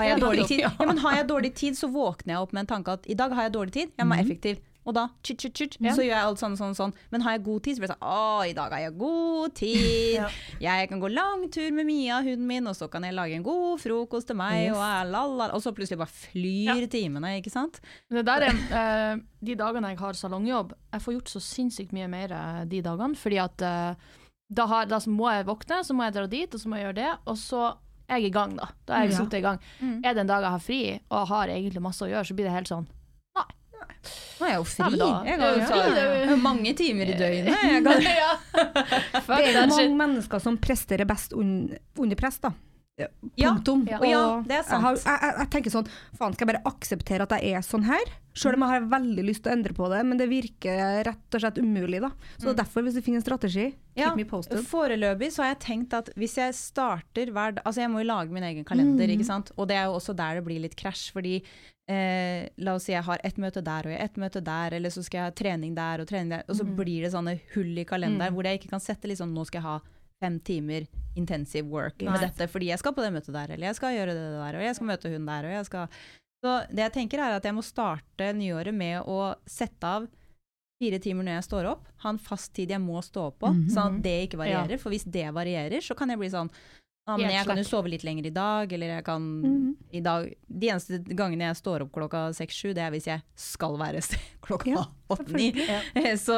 Har 0.00 0.08
jeg 0.08 0.20
dårlig 0.24 0.46
tid, 0.48 0.60
ja. 0.64 0.70
ja, 0.80 0.86
men 0.88 0.96
har 1.04 1.14
jeg 1.20 1.26
dårlig 1.28 1.54
tid, 1.54 1.76
så 1.76 1.92
våkner 1.92 2.32
jeg 2.38 2.40
opp 2.40 2.52
med 2.56 2.64
en 2.64 2.70
tanke 2.72 2.94
at 2.96 3.04
i 3.12 3.14
dag 3.14 3.30
har 3.36 3.50
jeg 3.50 3.52
dårlig 3.60 3.72
tid, 3.76 3.90
jeg 4.00 4.06
må 4.08 4.16
være 4.16 4.24
Mhm. 4.24 4.30
effektiv. 4.32 4.62
Og 4.84 4.94
da 4.96 5.04
tjut, 5.22 5.38
tjut, 5.38 5.52
tjut, 5.54 5.76
Ja. 5.80 5.92
så 5.94 6.02
gjør 6.02 6.16
jeg 6.16 6.26
alt 6.26 6.38
sånn, 6.40 6.56
sånn, 6.58 6.74
sånn. 6.74 6.92
Men 7.12 7.20
har 7.22 7.32
jeg 7.36 7.44
god 7.44 7.62
tid, 7.62 7.76
så 7.76 7.80
blir 7.82 7.88
det 7.92 7.96
sånn 7.96 8.08
Å, 8.08 8.48
i 8.50 8.52
dag 8.52 8.72
har 8.72 8.80
jeg 8.80 8.98
god 8.98 9.54
tid. 9.54 10.14
Ja. 10.16 10.28
Jeg 10.60 10.88
kan 10.90 11.00
gå 11.00 11.10
lang 11.12 11.44
tur 11.54 11.70
med 11.72 11.86
Mia, 11.86 12.16
hunden 12.22 12.46
min, 12.46 12.66
og 12.66 12.74
så 12.74 12.88
kan 12.90 13.02
jeg 13.06 13.14
lage 13.14 13.34
en 13.36 13.44
god 13.46 13.78
frokost 13.80 14.26
til 14.26 14.36
meg, 14.36 14.64
Yes. 14.66 14.74
og, 14.76 15.10
lala, 15.12 15.50
og 15.54 15.62
så 15.62 15.72
plutselig 15.72 15.98
bare 15.98 16.10
flyr 16.10 16.88
timene, 16.90 17.36
ikke 17.40 17.50
sant? 17.54 17.80
Det 18.10 18.24
der 18.26 18.42
er, 18.48 18.58
eh, 18.72 19.16
de 19.44 19.54
dagene 19.54 19.88
jeg 19.94 19.98
har 19.98 20.12
salongjobb, 20.14 20.72
jeg 20.92 21.00
får 21.00 21.14
gjort 21.14 21.28
så 21.36 21.40
sinnssykt 21.40 21.92
mye 21.92 22.08
mer 22.10 22.32
eh, 22.32 22.64
de 22.64 22.82
dagene, 22.82 23.14
fordi 23.16 23.38
at 23.38 23.62
eh, 23.62 23.94
da, 24.52 24.66
har, 24.66 24.86
da 24.86 24.98
må 25.06 25.30
jeg 25.30 25.46
våkne, 25.46 25.84
så 25.86 25.94
må 25.94 26.04
jeg 26.04 26.14
dra 26.18 26.26
dit, 26.26 26.52
og 26.54 26.60
så 26.60 26.68
må 26.68 26.76
jeg 26.76 26.86
gjøre 26.90 26.98
det, 26.98 27.12
og 27.26 27.36
så 27.38 27.76
er 28.10 28.18
jeg 28.18 28.24
i 28.32 28.34
gang 28.34 28.56
da. 28.58 28.66
Da 28.84 28.94
er 28.98 29.06
jeg 29.08 29.14
Ja. 29.14 29.38
i 29.38 29.40
gang. 29.40 29.60
Mm. 29.80 30.00
Er 30.04 30.12
det 30.14 30.18
en 30.20 30.26
dag 30.26 30.42
jeg 30.42 30.50
har 30.50 30.58
fri, 30.58 31.00
og 31.08 31.28
har 31.28 31.46
egentlig 31.48 31.80
masse 31.80 32.02
å 32.02 32.10
gjøre, 32.10 32.26
så 32.26 32.34
blir 32.34 32.44
det 32.44 32.52
helt 32.52 32.68
sånn, 32.68 32.86
Nå 34.40 34.46
er 34.46 34.52
jeg 34.54 34.58
jo 34.58 34.64
fri. 34.64 34.90
Ja, 34.98 35.10
jeg 35.26 35.38
har 35.40 35.54
jo 35.54 35.60
Ja, 35.62 35.84
det 35.94 36.02
er 36.02 36.30
jo- 36.32 36.36
mange 36.42 36.74
timer 36.78 37.06
i 37.12 37.16
døgnet. 37.18 37.54
Jeg 37.62 37.84
kan, 37.84 38.02
ja. 38.24 38.32
Det 39.28 39.54
er 39.54 39.62
jo 39.62 39.66
mange 39.76 39.96
mennesker 40.02 40.40
som 40.42 40.58
presterer 40.58 41.06
best 41.08 41.32
un 41.32 41.70
under 41.98 42.16
press, 42.16 42.38
da. 42.42 42.52
Ja, 43.00 43.08
Punktum. 43.54 43.86
ja. 43.88 43.96
Og 43.98 44.04
Ja, 44.06 44.42
det 44.46 44.52
er 44.58 44.62
sant. 44.68 44.82
Jeg, 45.00 45.08
har, 45.08 45.20
jeg, 45.22 45.34
jeg, 45.40 45.48
tenker 45.54 45.72
sånn, 45.72 45.86
faen 46.18 46.34
skal 46.36 46.44
jeg 46.46 46.50
bare 46.52 46.66
akseptere 46.68 47.24
at 47.24 47.32
jeg 47.40 47.54
er 47.56 47.64
sånn 47.64 47.86
her? 47.88 48.10
Selv 48.36 48.54
om 48.58 48.62
jeg 48.66 48.68
har 48.74 48.84
veldig 48.92 49.24
lyst 49.26 49.42
til 49.42 49.50
å 49.50 49.54
endre 49.56 49.74
på 49.76 49.88
det, 49.90 50.02
men 50.06 50.20
det 50.20 50.28
virker 50.30 51.00
rett 51.08 51.34
og 51.36 51.40
slett 51.42 51.58
umulig 51.58 52.02
da. 52.04 52.10
Så 52.38 52.52
er 52.52 52.58
derfor, 52.60 52.84
hvis 52.84 52.94
du 52.94 53.00
finner 53.02 53.18
en 53.22 53.24
strategi, 53.24 53.64
keep 53.96 54.04
Ja, 54.04 54.12
me 54.14 54.24
posted. 54.28 54.60
Foreløpig 54.68 55.32
så 55.32 55.42
har 55.42 55.54
jeg 55.54 55.60
tenkt 55.64 55.96
at 55.96 56.12
hvis 56.20 56.36
jeg 56.36 56.54
starter 56.56 57.32
hver 57.32 57.56
dag 57.56 57.64
Altså 57.64 57.80
jeg 57.82 57.90
må 57.92 58.04
jo 58.04 58.08
lage 58.12 58.30
min 58.32 58.44
egen 58.44 58.64
kalender, 58.68 59.08
Mm. 59.08 59.16
ikke 59.16 59.26
sant. 59.28 59.50
Og 59.56 59.68
det 59.68 59.76
er 59.80 59.84
jo 59.88 59.96
også 59.98 60.14
der 60.14 60.34
det 60.38 60.44
blir 60.44 60.60
litt 60.60 60.76
krasj, 60.76 61.10
fordi 61.16 61.42
eh, 61.90 62.48
la 62.62 62.76
oss 62.76 62.86
si 62.86 62.94
jeg 62.94 63.04
har 63.06 63.22
ett 63.24 63.38
møte 63.42 63.62
der 63.64 63.88
og 63.88 63.96
ett 63.96 64.20
møte 64.20 64.42
der, 64.44 64.76
eller 64.78 64.92
så 64.94 65.02
skal 65.02 65.18
jeg 65.18 65.30
ha 65.30 65.34
trening 65.42 65.74
der 65.74 66.02
og 66.02 66.08
trening 66.10 66.36
der, 66.36 66.46
og 66.48 66.58
så 66.58 66.66
blir 66.66 67.06
det 67.06 67.12
sånne 67.14 67.36
hull 67.54 67.74
i 67.78 67.86
kalenderen 67.88 68.34
hvor 68.36 68.46
jeg 68.46 68.60
ikke 68.60 68.72
kan 68.74 68.84
sette 68.84 69.10
liksom 69.10 69.34
nå 69.34 69.46
skal 69.48 69.60
jeg 69.60 69.68
ha 69.68 69.76
fem 70.22 70.38
timer 70.46 70.86
intensive 71.18 71.66
work 71.68 72.02
med 72.06 72.22
dette 72.22 72.46
fordi 72.48 72.70
jeg 72.70 72.80
skal 72.80 72.94
på 72.94 73.04
det 73.04 73.12
møtet 73.14 73.34
der, 73.34 73.54
eller 73.54 73.70
jeg 73.70 73.78
skal 73.80 73.96
gjøre 73.96 74.16
det 74.16 74.26
der, 74.38 74.58
og 74.58 74.66
jeg 74.66 74.78
skal 74.78 74.90
møte 74.92 75.12
hun 75.12 75.30
der, 75.30 75.48
og 75.48 75.56
jeg 75.58 75.70
skal 75.70 76.02
Så 76.42 76.56
det 76.74 76.82
jeg 76.82 76.92
tenker 76.96 77.20
er 77.22 77.36
at 77.36 77.44
jeg 77.46 77.54
må 77.54 77.62
starte 77.62 78.32
nyåret 78.34 78.74
med 78.74 79.06
å 79.06 79.34
sette 79.46 79.86
av 79.86 80.08
fire 80.82 80.98
timer 80.98 81.26
når 81.26 81.36
jeg 81.38 81.46
står 81.46 81.68
opp, 81.70 81.84
ha 82.02 82.10
en 82.10 82.18
fast 82.18 82.50
tid 82.56 82.72
jeg 82.74 82.82
må 82.82 82.98
stå 83.02 83.30
på, 83.38 83.46
-hmm. 83.46 83.68
sånn 83.70 83.98
at 83.98 84.02
det 84.02 84.16
ikke 84.26 84.40
varierer. 84.40 84.78
For 84.78 84.90
hvis 84.90 85.06
det 85.06 85.28
varierer, 85.30 85.80
så 85.80 85.94
kan 85.94 86.10
jeg 86.10 86.18
bli 86.18 86.30
sånn 86.30 86.50
ja, 87.06 87.16
men 87.16 87.30
jeg 87.34 87.46
kan 87.46 87.56
jo 87.58 87.64
sove 87.66 87.90
litt 87.90 88.04
lenger 88.06 88.26
i 88.26 88.30
dag, 88.30 88.72
eller 88.72 88.86
jeg 88.96 89.04
kan 89.04 89.22
Mhm. 89.42 89.76
i 89.92 90.00
dag 90.00 90.34
De 90.48 90.68
eneste 90.68 90.98
gangene 91.16 91.48
jeg 91.50 91.56
står 91.56 91.82
opp 91.82 91.92
klokka 91.92 92.32
seks-sju, 92.34 92.72
det 92.74 92.82
er 92.84 92.90
hvis 92.94 93.06
jeg 93.10 93.22
skal 93.34 93.76
være 93.80 94.00
klokka 94.46 94.70
Ja, 94.70 94.84
åtte-ni. 95.10 95.50
Så 96.26 96.36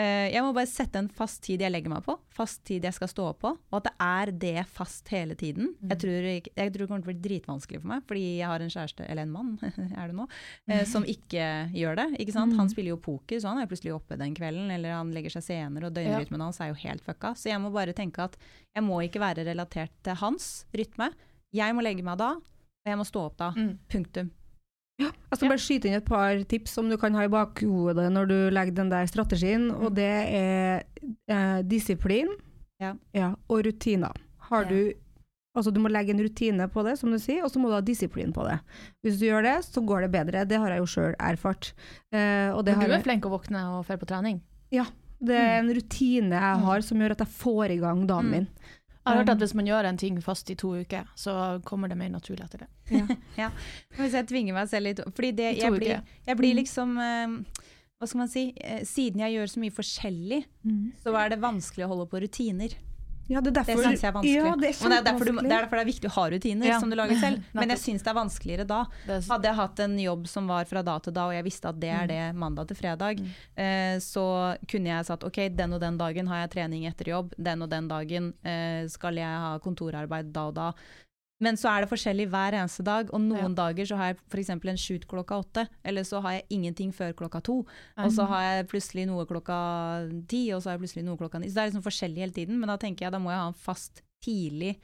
jeg 0.00 0.42
må 0.44 0.52
bare 0.56 0.68
sette 0.70 1.00
en 1.00 1.08
fast 1.12 1.42
tid 1.44 1.62
jeg 1.64 1.72
legger 1.72 1.92
meg 1.92 2.04
på, 2.06 2.14
fast 2.32 2.62
tid 2.68 2.84
jeg 2.86 2.96
skal 2.96 3.10
stå 3.10 3.26
opp 3.32 3.40
på, 3.42 3.50
og 3.52 3.76
at 3.80 3.88
det 3.88 3.92
er 4.06 4.32
det 4.44 4.64
fast 4.70 5.10
hele 5.12 5.36
tiden. 5.38 5.72
Mm. 5.80 5.90
Jeg, 5.92 6.00
tror, 6.04 6.28
jeg 6.30 6.72
tror 6.72 6.84
det 6.84 6.88
kommer 6.88 7.04
til 7.04 7.08
å 7.08 7.10
bli 7.10 7.24
dritvanskelig 7.26 7.80
for 7.82 7.90
meg, 7.92 8.04
fordi 8.08 8.24
jeg 8.38 8.50
har 8.50 8.64
en 8.64 8.72
kjæreste, 8.72 9.06
eller 9.06 9.26
en 9.26 9.34
mann, 9.34 9.52
er 10.00 10.12
det 10.12 10.16
nå, 10.16 10.26
eh, 10.70 10.84
som 10.88 11.06
ikke 11.08 11.48
gjør 11.76 12.00
det. 12.00 12.08
ikke 12.24 12.36
sant? 12.36 12.54
Mm. 12.54 12.62
Han 12.62 12.72
spiller 12.72 12.94
jo 12.94 13.00
poker, 13.02 13.42
så 13.42 13.52
han 13.52 13.62
er 13.62 13.70
plutselig 13.70 13.94
oppe 13.96 14.18
den 14.20 14.36
kvelden, 14.38 14.70
eller 14.74 14.96
han 14.96 15.12
legger 15.16 15.36
seg 15.36 15.46
senere, 15.50 15.90
og 15.90 15.96
døgnrytmen 15.98 16.46
hans 16.46 16.60
er 16.62 16.72
jo 16.72 16.80
helt 16.84 17.04
fucka. 17.06 17.34
Så 17.38 17.52
jeg 17.52 17.60
må 17.62 17.72
bare 17.74 17.96
tenke 17.96 18.24
at 18.30 18.38
jeg 18.74 18.86
må 18.86 19.02
ikke 19.04 19.22
være 19.22 19.46
relatert 19.48 19.94
til 20.06 20.18
hans 20.22 20.50
rytme. 20.76 21.10
Jeg 21.56 21.74
må 21.74 21.84
legge 21.84 22.06
meg 22.06 22.20
da, 22.20 22.34
og 22.38 22.92
jeg 22.92 23.00
må 23.00 23.06
stå 23.08 23.26
opp 23.28 23.40
da. 23.40 23.50
Mm. 23.56 23.74
Punktum. 23.90 24.30
Jeg 25.00 25.38
skal 25.38 25.48
bare 25.48 25.62
skyte 25.62 25.88
inn 25.88 25.94
et 25.98 26.04
par 26.04 26.42
tips 26.50 26.70
som 26.76 26.88
du 26.90 26.96
kan 27.00 27.14
ha 27.14 27.24
i 27.24 27.30
bakhodet 27.32 28.08
når 28.12 28.28
du 28.28 28.36
legger 28.52 28.74
den 28.74 28.90
der 28.92 29.06
strategien, 29.10 29.70
og 29.72 29.94
det 29.96 30.08
er 30.36 30.82
eh, 31.28 31.62
disiplin 31.62 32.28
Ja. 32.80 32.94
og 33.48 33.64
rutiner. 33.66 34.12
Har 34.50 34.64
Ja. 34.64 34.68
du 34.68 34.92
Altså 35.56 35.72
Du 35.74 35.80
må 35.80 35.88
legge 35.90 36.10
en 36.14 36.20
rutine 36.22 36.68
på 36.70 36.84
det, 36.86 36.96
som 36.96 37.10
du 37.10 37.18
sier, 37.18 37.42
og 37.42 37.50
så 37.50 37.58
må 37.58 37.66
du 37.68 37.74
ha 37.74 37.80
disiplin 37.80 38.32
på 38.32 38.44
det. 38.46 38.60
Hvis 39.02 39.18
du 39.18 39.24
gjør 39.26 39.42
det, 39.42 39.64
så 39.66 39.82
går 39.84 40.02
det 40.02 40.10
bedre. 40.12 40.44
Det 40.46 40.56
har 40.56 40.68
jeg 40.70 40.78
jo 40.78 40.86
sjøl 40.86 41.14
erfart. 41.18 41.72
Eh, 42.12 42.52
og 42.54 42.64
det, 42.64 42.76
Men 42.78 42.86
du 42.88 42.94
er 42.94 43.02
flink 43.02 43.24
å 43.26 43.30
våkne 43.34 43.58
og 43.80 43.84
dra 43.84 43.96
på 43.96 44.06
trening. 44.06 44.40
Ja. 44.70 44.84
det 45.20 45.34
er 45.36 45.58
en 45.58 45.68
rutine 45.74 46.30
jeg 46.38 46.60
har 46.64 46.80
som 46.80 46.96
gjør 46.98 47.10
at 47.10 47.18
jeg 47.18 47.28
får 47.28 47.70
i 47.70 47.76
gang 47.80 48.06
dagen 48.06 48.30
Mm. 48.30 48.48
Jeg 49.00 49.14
har 49.14 49.16
hørt 49.22 49.30
Um, 49.30 49.32
at 49.32 49.38
hvis 49.38 49.54
man 49.56 49.66
gjør 49.66 49.86
en 49.88 49.96
ting 49.96 50.18
fast 50.22 50.50
i 50.52 50.54
to 50.60 50.74
uker, 50.76 51.06
så 51.16 51.32
kommer 51.64 51.88
det 51.88 51.96
mer 51.96 52.10
naturlig 52.12 52.44
etter 52.44 52.66
det. 52.66 52.68
Hvis 53.96 54.12
jeg 54.12 54.26
tvinger 54.28 54.52
meg 54.52 54.68
selv 54.68 54.90
litt 54.90 55.00
Fordi 55.16 55.30
det, 55.32 55.46
I 55.56 55.60
to 55.62 55.70
jeg, 55.70 55.72
blir, 55.78 56.02
jeg 56.26 56.36
blir 56.36 56.56
liksom 56.58 56.98
eh, 57.00 57.62
Hva 57.96 58.08
skal 58.10 58.20
man 58.20 58.28
si? 58.32 58.44
Eh, 58.60 58.82
siden 58.84 59.22
jeg 59.24 59.38
gjør 59.38 59.52
så 59.54 59.62
mye 59.62 59.76
forskjellig, 59.78 60.40
så 61.00 61.14
er 61.16 61.32
det 61.32 61.40
vanskelig 61.40 61.86
å 61.86 61.90
holde 61.94 62.08
på 62.12 62.20
rutiner. 62.26 62.76
Ja, 63.30 63.40
det 63.40 63.52
er 63.52 63.54
Det 63.54 63.60
derfor 63.60 63.84
syns 63.86 64.02
jeg 64.02 64.08
er 64.10 64.14
vanskelig. 64.16 64.34
Ja, 64.34 64.54
det 64.58 64.68
er 64.70 64.90
det, 64.90 64.96
er 64.98 65.04
derfor 65.06 65.28
du, 65.28 65.32
det 65.38 65.46
er 65.46 65.54
derfor 65.54 65.78
det 65.78 65.84
er 65.84 65.90
viktig 65.90 66.08
å 66.10 66.14
ha 66.16 66.24
rutiner 66.34 66.66
Ja. 66.66 66.78
som 66.82 66.90
du 66.90 66.96
lager 66.98 67.20
selv. 67.20 67.44
Men 67.54 67.70
jeg 67.70 67.78
syns 67.78 68.02
det 68.02 68.10
er 68.10 68.16
vanskeligere 68.18 68.66
da. 68.66 68.80
Hadde 69.06 69.46
jeg 69.50 69.58
hatt 69.60 69.82
en 69.86 69.98
jobb 70.02 70.26
som 70.28 70.48
var 70.50 70.64
fra 70.70 70.82
da 70.82 70.96
til 70.98 71.14
da, 71.14 71.26
og 71.30 71.34
jeg 71.38 71.46
visste 71.46 71.70
at 71.70 71.78
det 71.80 71.92
er 71.94 72.10
det 72.10 72.22
mandag 72.34 72.66
til 72.72 72.76
fredag, 72.80 73.22
eh, 73.56 73.98
så 74.02 74.24
kunne 74.66 74.90
jeg 74.90 75.06
sagt 75.06 75.24
ok, 75.28 75.38
den 75.54 75.76
og 75.78 75.80
den 75.80 75.96
dagen 76.00 76.26
har 76.32 76.42
jeg 76.44 76.50
trening 76.56 76.88
etter 76.90 77.12
jobb, 77.14 77.34
den 77.38 77.62
og 77.62 77.70
den 77.70 77.86
dagen 77.88 78.32
eh, 78.42 78.88
skal 78.90 79.14
jeg 79.14 79.44
ha 79.46 79.54
kontorarbeid 79.62 80.32
da 80.34 80.48
og 80.50 80.54
da. 80.58 80.72
Men 81.40 81.56
så 81.56 81.70
er 81.72 81.80
det 81.86 81.88
forskjellig 81.90 82.26
hver 82.28 82.52
eneste 82.52 82.84
dag, 82.84 83.08
og 83.16 83.20
noen 83.24 83.54
dager 83.56 83.86
så 83.88 83.96
har 83.96 84.10
jeg 84.12 84.18
f.eks. 84.28 84.50
en 84.50 84.76
shoot 84.76 85.06
klokka 85.08 85.38
åtte, 85.40 85.68
eller 85.88 86.02
så 86.04 86.20
har 86.20 86.32
jeg 86.32 86.44
ingenting 86.50 86.92
før 86.92 87.14
klokka 87.16 87.40
to, 87.42 87.62
og 87.96 88.10
så 88.12 88.26
har 88.28 88.42
jeg 88.42 88.68
plutselig 88.68 89.06
noe 89.08 89.24
klokka 89.24 89.56
ti, 90.28 90.52
og 90.52 90.60
så 90.60 90.68
har 90.70 90.76
jeg 90.78 90.84
plutselig 90.84 91.04
noe 91.06 91.16
klokka 91.16 91.40
ni. 91.40 91.48
Så 91.48 91.54
det 91.56 91.62
er 91.64 91.70
liksom 91.72 91.86
forskjellig 91.86 92.18
hele 92.26 92.32
tiden, 92.36 92.60
men 92.60 92.68
da 92.68 92.76
tenker 92.76 93.06
jeg 93.06 93.12
da 93.12 93.18
må 93.18 93.30
jeg 93.32 93.40
ha 93.40 93.48
en 93.48 93.54
fast, 93.56 94.02
tidlig 94.20 94.74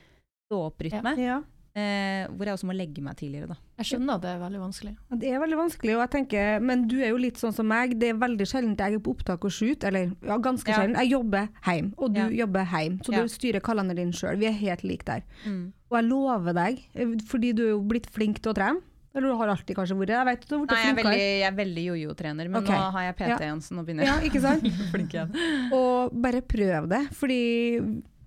stå-opp-rytme, 0.49 1.13
Ja. 1.21 1.43
eh, 1.77 2.25
hvor 2.33 2.47
jeg 2.49 2.55
også 2.57 2.65
må 2.71 2.73
legge 2.77 3.03
meg 3.05 3.17
tidligere, 3.21 3.49
da. 3.49 3.57
jeg 3.77 3.87
skjønner 3.91 4.15
at 4.17 4.23
det 4.23 4.31
er 4.33 4.39
veldig 4.41 4.61
vanskelig. 4.63 4.97
Ja, 5.11 5.17
Det 5.21 5.29
er 5.35 5.41
veldig 5.45 5.59
vanskelig, 5.61 5.95
og 5.97 6.01
jeg 6.01 6.11
tenker, 6.17 6.61
men 6.63 6.89
du 6.89 6.97
er 7.03 7.09
jo 7.11 7.19
litt 7.21 7.37
sånn 7.37 7.53
som 7.53 7.69
meg. 7.69 7.99
Det 8.01 8.09
er 8.15 8.15
veldig 8.15 8.47
sjelden 8.49 8.77
jeg 8.79 8.95
er 8.95 8.99
på 8.99 9.13
opptak 9.13 9.45
og 9.45 9.53
shoot, 9.53 9.85
eller 9.85 10.17
ja, 10.25 10.39
ganske 10.39 10.69
Ja. 10.73 10.79
sjelden. 10.81 10.97
Jeg 10.97 11.11
jobber 11.13 11.49
hjem, 11.67 11.93
og 11.99 12.15
du 12.15 12.21
Ja. 12.21 12.29
jobber 12.47 12.65
hjem, 12.65 12.99
så 13.05 13.13
Ja. 13.13 13.21
du 13.23 13.29
styrer 13.29 13.61
kalenderen 13.61 13.97
din 13.97 14.13
sjøl. 14.13 14.39
Vi 14.39 14.47
er 14.47 14.53
helt 14.53 14.85
like 14.85 15.05
der. 15.05 15.23
Mm. 15.45 15.73
Og 15.91 15.97
jeg 16.01 16.07
lover 16.09 16.53
deg, 16.57 16.81
eh, 16.95 17.15
fordi 17.31 17.53
du 17.55 17.63
er 17.67 17.73
jo 17.77 17.81
blitt 17.87 18.09
flink 18.11 18.41
til 18.43 18.51
å 18.53 18.57
trene, 18.59 18.81
eller 19.17 19.31
du 19.33 19.37
har 19.41 19.49
alltid 19.55 19.77
kanskje 19.79 19.95
vært 19.97 20.11
jeg 20.13 20.27
vet 20.29 20.43
du 20.49 20.55
har 20.59 20.67
Nei, 20.67 20.81
jeg 20.83 20.91
er 20.91 20.97
veldig, 20.99 21.21
jeg 21.25 21.47
er 21.49 21.55
veldig 21.57 21.85
jojo-trener, 21.87 22.49
men 22.53 22.63
okay. 22.63 22.77
nå 22.77 22.91
har 22.97 23.07
jeg 23.07 23.15
PT 23.17 23.41
igjen, 23.47 23.63
så 23.65 23.77
nå 23.79 23.85
begynner 23.87 24.05
jeg 24.05 24.11
Ja, 24.13 24.17
ikke 24.29 24.43
sant? 24.45 24.67
flink 24.93 25.15
igjen. 25.17 25.31
Og 25.73 26.13
bare 26.27 26.43
prøv 26.43 26.89
det, 26.93 27.03
fordi 27.17 27.41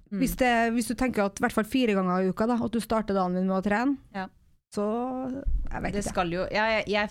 Mm. 0.10 0.18
hvis, 0.24 0.32
det, 0.42 0.50
hvis 0.74 0.88
du 0.90 0.96
tenker 0.98 1.22
at 1.28 1.38
i 1.38 1.44
hvert 1.44 1.54
fall 1.54 1.68
fire 1.70 1.94
ganger 1.94 2.24
i 2.26 2.30
uka, 2.34 2.48
da, 2.50 2.56
at 2.66 2.72
du 2.74 2.80
starter 2.82 3.14
dagen 3.14 3.36
din 3.38 3.46
med 3.46 3.60
å 3.60 3.62
trene, 3.62 3.94
Ja. 4.18 4.24
så 4.74 4.82
jeg 5.70 5.82
vet 5.84 5.94
Det 5.94 6.02
ikke. 6.02 6.10
skal 6.10 6.32
jo 6.34 6.48
Jeg, 6.50 6.84
jeg, 6.90 7.10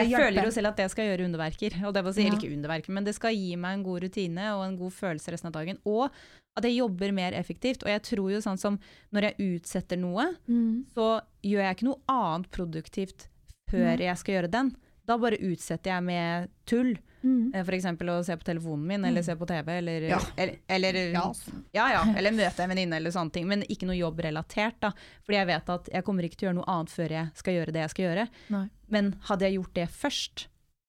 jeg, 0.00 0.08
hjelper. 0.08 0.24
føler 0.24 0.44
jo 0.44 0.50
selv 0.56 0.66
at 0.72 0.76
det 0.76 0.90
skal 0.90 1.04
gjøre 1.10 1.26
underverker. 1.28 1.74
Og 1.86 1.94
det 1.94 2.14
si, 2.14 2.22
Ja. 2.22 2.32
ikke 2.32 2.52
underverker, 2.56 2.90
men 2.96 3.04
det 3.04 3.14
skal 3.14 3.34
gi 3.34 3.56
meg 3.56 3.74
en 3.78 3.82
god 3.84 4.02
rutine 4.02 4.46
og 4.56 4.64
en 4.66 4.76
god 4.78 4.92
følelse 4.92 5.32
resten 5.32 5.46
av 5.48 5.52
dagen. 5.52 5.78
Og 5.84 6.10
at 6.56 6.64
jeg 6.64 6.76
jobber 6.78 7.12
mer 7.12 7.32
effektivt. 7.32 7.82
Og 7.84 7.88
jeg 7.88 8.02
tror 8.02 8.30
jo 8.32 8.38
sånn 8.40 8.58
som 8.58 8.78
når 9.12 9.22
jeg 9.30 9.60
utsetter 9.60 9.98
noe, 9.98 10.36
Mm. 10.48 10.84
så 10.94 11.20
gjør 11.42 11.62
jeg 11.62 11.76
ikke 11.76 11.88
noe 11.90 12.00
annet 12.08 12.50
produktivt 12.50 13.28
før 13.70 13.96
mm. 13.96 14.00
jeg 14.00 14.16
skal 14.18 14.34
gjøre 14.34 14.50
den. 14.50 14.76
Da 15.06 15.16
bare 15.18 15.38
utsetter 15.40 15.90
jeg 15.96 16.02
med 16.04 16.48
tull. 16.66 16.96
Mm. 17.22 17.52
F.eks. 17.54 17.66
For 17.66 17.76
eksempel 17.78 18.12
å 18.12 18.18
se 18.26 18.36
på 18.36 18.44
telefonen 18.44 18.86
min, 18.86 19.04
eller 19.08 19.22
se 19.26 19.36
på 19.38 19.46
TV, 19.48 19.72
eller 19.78 20.08
Ja. 20.10 20.20
eller, 20.36 20.56
eller, 20.68 20.94
Ja, 21.14 21.32
ja, 21.72 21.88
ja, 21.94 22.04
eller 22.16 22.34
møte 22.36 22.64
en 22.64 22.72
venninne, 22.72 22.96
eller 22.96 23.10
sånne 23.14 23.32
ting. 23.32 23.46
Men 23.48 23.62
ikke 23.62 23.86
noe 23.86 23.96
jobbrelatert, 23.96 24.80
da. 24.80 24.92
Fordi 25.24 25.38
jeg 25.38 25.46
vet 25.46 25.68
at 25.68 25.88
jeg 25.92 26.04
kommer 26.04 26.22
ikke 26.26 26.36
til 26.36 26.48
å 26.48 26.50
gjøre 26.50 26.60
noe 26.60 26.72
annet 26.76 26.90
før 26.90 27.08
jeg 27.18 27.30
skal 27.34 27.54
gjøre 27.54 27.72
det 27.72 27.84
jeg 27.86 27.94
skal 27.94 28.04
gjøre. 28.08 28.28
Nei. 28.50 28.64
Men 28.88 29.12
hadde 29.28 29.46
jeg 29.48 29.58
gjort 29.60 29.74
det 29.74 29.88
først, 29.88 30.46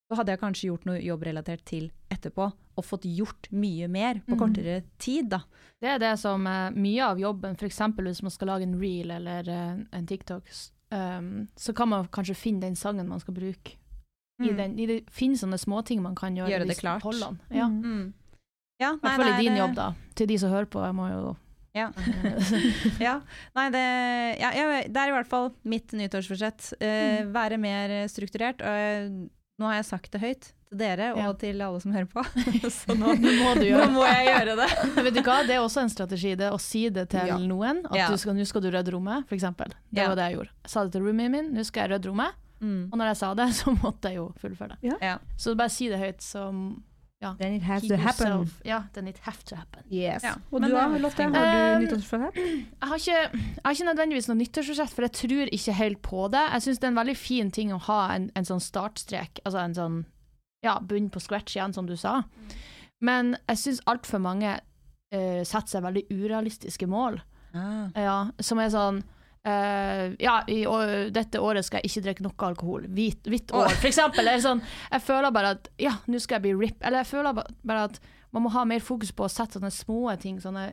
så 0.08 0.18
hadde 0.18 0.34
jeg 0.34 0.40
kanskje 0.42 0.68
gjort 0.68 0.84
noe 0.86 1.00
jobbrelatert 1.00 1.64
til 1.64 1.90
etterpå, 2.12 2.50
og 2.74 2.84
fått 2.84 3.06
gjort 3.06 3.48
mye 3.54 3.86
mer 3.88 4.20
på 4.26 4.36
kortere 4.36 4.80
kortere 4.80 4.98
tid, 4.98 5.30
da. 5.30 5.40
Det 5.80 5.88
er 5.94 5.98
det 6.02 6.18
som 6.18 6.46
er 6.46 6.74
mye 6.74 7.04
av 7.06 7.20
jobben, 7.20 7.56
f.eks. 7.58 7.80
hvis 8.00 8.22
man 8.22 8.34
skal 8.34 8.48
lage 8.48 8.66
en 8.66 8.78
reel 8.80 9.10
eller 9.14 9.48
eh, 9.48 9.76
en 9.92 10.06
TikTok, 10.06 10.48
um, 10.90 11.48
så 11.56 11.74
kan 11.76 11.88
man 11.88 12.08
kanskje 12.08 12.36
finne 12.38 12.60
den 12.66 12.76
sangen 12.76 13.08
man 13.08 13.20
skal 13.20 13.34
bruke. 13.34 13.76
I 14.42 14.48
Mm. 14.50 14.56
den, 14.56 14.78
i 14.78 14.86
det 14.86 14.96
finnes 15.14 15.40
sånne 15.44 15.58
småting 15.60 16.00
man 16.02 16.14
kan 16.18 16.34
gjøre. 16.34 16.50
Gjøre 16.50 16.66
det 16.66 16.76
klart. 16.78 17.02
Ja. 17.54 17.68
Mm. 17.68 18.12
Ja, 18.80 18.90
nei, 18.90 18.98
I 18.98 18.98
hvert 19.00 19.20
fall 19.20 19.28
i 19.40 19.44
din 19.48 19.56
jobb, 19.56 19.74
da. 19.76 19.92
Til 20.18 20.26
de 20.26 20.38
som 20.38 20.50
hører 20.50 20.66
på. 20.66 20.82
Jeg 20.84 20.94
må 20.94 21.08
jo 21.12 21.36
Ja. 21.74 21.90
ja. 23.00 23.20
Nei, 23.54 23.68
det, 23.70 23.84
ja, 24.40 24.50
det 24.86 24.96
er 24.96 25.08
i 25.10 25.14
hvert 25.14 25.26
fall 25.30 25.52
mitt 25.64 25.90
nyttårsforsett. 25.92 26.72
Eh, 26.80 27.22
Mm. 27.24 27.32
Være 27.34 27.58
mer 27.58 27.88
strukturert. 28.08 28.60
Og 28.62 29.30
nå 29.58 29.66
har 29.70 29.74
jeg 29.80 29.84
sagt 29.86 30.10
det 30.10 30.20
høyt 30.20 30.52
til 30.68 30.78
dere 30.78 31.12
og 31.14 31.18
Ja. 31.18 31.32
til 31.38 31.60
alle 31.62 31.80
som 31.80 31.92
hører 31.94 32.06
på, 32.10 32.22
så 32.70 32.94
nå, 32.98 33.14
Nå 33.14 33.30
må 33.38 33.54
du 33.54 33.70
nå 33.78 33.86
må 33.94 34.02
jeg 34.06 34.26
gjøre 34.26 34.56
det. 34.58 34.70
Vet 35.04 35.14
du 35.14 35.22
hva, 35.22 35.46
det 35.46 35.54
er 35.54 35.62
også 35.62 35.82
en 35.82 35.88
strategi, 35.90 36.34
det 36.34 36.50
å 36.50 36.58
si 36.60 36.88
det 36.90 37.08
til 37.10 37.46
noen. 37.46 37.84
At 37.86 38.10
du 38.10 38.16
skal, 38.18 38.34
nå 38.34 38.44
skal 38.46 38.60
du 38.62 38.70
rydde 38.74 38.90
rommet, 38.94 39.24
f.eks. 39.30 39.42
Det 39.94 40.06
var 40.08 40.16
det 40.18 40.24
jeg 40.30 40.38
gjorde. 40.40 40.50
Jeg 40.64 40.70
sa 40.74 40.82
det 40.84 40.92
til 40.92 41.02
roomien 41.06 41.30
min, 41.30 41.52
nå 41.54 41.62
skal 41.64 41.86
jeg 41.88 41.94
rydde 41.98 42.10
rommet. 42.10 42.34
Mm. 42.60 42.88
Og 42.92 42.98
når 42.98 43.12
jeg 43.12 43.16
sa 43.16 43.34
det, 43.34 43.48
så 43.60 43.74
måtte 43.76 44.10
jeg 44.12 44.20
jo 44.22 44.32
fullføre 44.40 44.76
det. 44.76 44.96
Ja. 45.02 45.18
Så 45.36 45.54
bare 45.58 45.72
si 45.72 45.88
det 45.92 45.98
høyt, 46.02 46.22
så 46.22 46.50
Then 47.38 47.54
it 47.54 47.62
has 47.62 47.80
keep 47.80 47.88
to 47.88 47.96
happen. 47.96 48.26
yourself 48.26 48.60
Ja, 48.64 48.82
then 48.92 49.08
it 49.08 49.18
have 49.24 49.42
to 49.44 49.56
happen. 49.56 49.82
Yes. 49.90 50.22
Ja. 50.22 50.34
Og 50.50 50.60
Men 50.60 50.70
du 50.70 50.76
da, 50.76 50.86
Lotte? 50.98 51.24
Um, 51.24 51.34
Har 51.34 51.78
du 51.80 51.86
nyttårsforsett? 51.86 52.34
Jeg 52.80 52.88
har, 52.88 52.96
ikke, 52.96 53.38
jeg 53.38 53.62
har 53.64 53.72
ikke 53.72 53.86
nødvendigvis 53.88 54.28
noe 54.28 54.36
nyttårsforsett, 54.36 54.92
for 54.92 55.06
jeg 55.06 55.12
tror 55.12 55.52
ikke 55.52 55.72
helt 55.78 56.02
på 56.04 56.26
det. 56.28 56.42
Jeg 56.52 56.62
syns 56.66 56.78
det 56.82 56.88
er 56.88 56.92
en 56.92 56.98
veldig 57.00 57.16
fin 57.16 57.50
ting 57.50 57.72
å 57.72 57.78
ha 57.86 58.00
en, 58.14 58.28
en 58.36 58.44
sånn 58.48 58.60
startstrek, 58.60 59.40
altså 59.44 59.62
en 59.62 59.76
sånn 59.78 59.96
ja, 60.64 60.76
bunn 60.80 61.08
på 61.12 61.20
scratch 61.22 61.56
igjen, 61.56 61.72
som 61.72 61.88
du 61.88 61.96
sa. 61.96 62.22
Men 63.00 63.36
jeg 63.48 63.62
syns 63.62 63.80
altfor 63.88 64.20
mange 64.20 64.58
uh, 64.58 65.42
setter 65.44 65.78
seg 65.78 65.86
veldig 65.86 66.04
urealistiske 66.12 66.88
mål. 66.90 67.22
Ah. 67.54 67.88
Ja, 67.96 68.18
som 68.42 68.60
er 68.60 68.68
sånn 68.74 69.00
eh, 69.48 70.04
ja, 70.22 70.36
i 70.48 70.64
år, 70.66 71.10
dette 71.14 71.40
året 71.40 71.66
skal 71.66 71.82
jeg 71.82 71.90
ikke 71.90 72.04
drikke 72.08 72.26
noe 72.26 72.48
alkohol. 72.48 72.88
Hvit, 72.96 73.24
hvitt 73.30 73.54
år, 73.54 73.72
for 73.76 73.90
eksempel. 73.90 74.30
Sånn, 74.42 74.62
jeg 74.90 75.04
føler 75.06 75.34
bare 75.34 75.54
at 75.58 75.70
ja, 75.80 75.96
nå 76.10 76.20
skal 76.22 76.38
jeg 76.38 76.46
bli 76.48 76.54
rip. 76.66 76.78
Eller 76.82 77.02
jeg 77.02 77.12
føler 77.12 77.36
bare 77.36 77.88
at 77.90 78.00
man 78.34 78.46
må 78.46 78.54
ha 78.54 78.64
mer 78.66 78.82
fokus 78.82 79.12
på 79.14 79.26
å 79.26 79.32
sette 79.32 79.60
sånne 79.60 79.72
små 79.74 80.08
ting, 80.20 80.40
sånne 80.42 80.72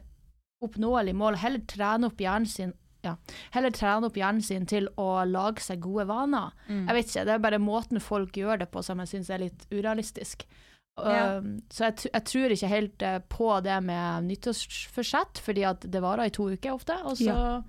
oppnåelige 0.66 1.18
mål. 1.18 1.40
Heller 1.42 1.66
trene 1.70 2.10
opp 2.10 2.22
hjernen 2.22 2.50
sin 2.50 2.76
ja, 3.02 3.16
heller 3.56 3.74
trene 3.74 4.06
opp 4.06 4.18
hjernen 4.18 4.44
sin 4.46 4.68
til 4.70 4.86
å 5.02 5.24
lage 5.26 5.64
seg 5.66 5.82
gode 5.82 6.06
vaner. 6.10 6.52
Mm. 6.68 6.84
Jeg 6.86 6.98
vet 6.98 7.08
ikke, 7.10 7.24
Det 7.26 7.34
er 7.34 7.46
bare 7.48 7.62
måten 7.62 8.04
folk 8.04 8.38
gjør 8.38 8.62
det 8.62 8.68
på 8.70 8.84
som 8.86 9.02
jeg 9.02 9.10
syns 9.10 9.32
er 9.34 9.42
litt 9.42 9.66
urealistisk. 9.74 10.46
Ja. 11.02 11.40
Uh, 11.40 11.58
så 11.74 11.88
jeg, 11.88 12.12
jeg 12.12 12.26
tror 12.30 12.54
ikke 12.54 12.70
helt 12.70 13.06
eh, 13.08 13.20
på 13.32 13.48
det 13.66 13.78
med 13.88 14.28
nyttårsforsett, 14.28 15.42
fordi 15.42 15.66
at 15.66 15.88
det 15.90 16.04
varer 16.04 16.30
i 16.30 16.36
to 16.36 16.50
uker 16.52 16.76
ofte. 16.76 16.98
Og 17.02 17.18
så 17.18 17.32
Ja. 17.32 17.62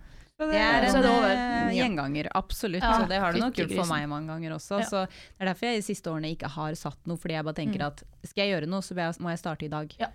Det 0.51 0.59
er 0.61 0.87
Så 0.89 0.97
en 0.97 0.97
er 0.97 1.03
det 1.03 1.11
over. 1.11 1.31
eh, 1.31 1.73
gjenganger, 1.77 2.29
absolutt. 2.35 2.83
Ja, 2.83 3.03
og 3.03 3.09
det 3.09 3.19
har 3.21 3.33
det 3.33 3.41
nok 3.41 3.55
gjort 3.55 3.75
for 3.77 3.87
meg 3.95 4.09
mange 4.09 4.27
ganger 4.33 4.51
også. 4.57 4.81
Ja. 4.81 4.87
Så 4.89 5.07
det 5.07 5.41
er 5.41 5.47
derfor 5.53 5.67
jeg 5.69 5.83
de 5.83 5.87
siste 5.95 6.11
årene 6.11 6.33
ikke 6.37 6.49
har 6.51 6.73
satt 6.75 6.99
noe, 7.07 7.17
fordi 7.17 7.35
jeg 7.39 7.45
bare 7.45 7.55
tenker 7.55 7.79
Mm. 7.81 7.87
at 7.87 8.03
skal 8.25 8.45
jeg 8.47 8.53
gjøre 8.63 8.69
noe, 8.69 8.81
så 8.81 8.95
må 9.21 9.31
jeg 9.31 9.39
starte 9.39 9.63
i 9.65 9.69
dag. 9.69 9.95
Ja. 9.99 10.07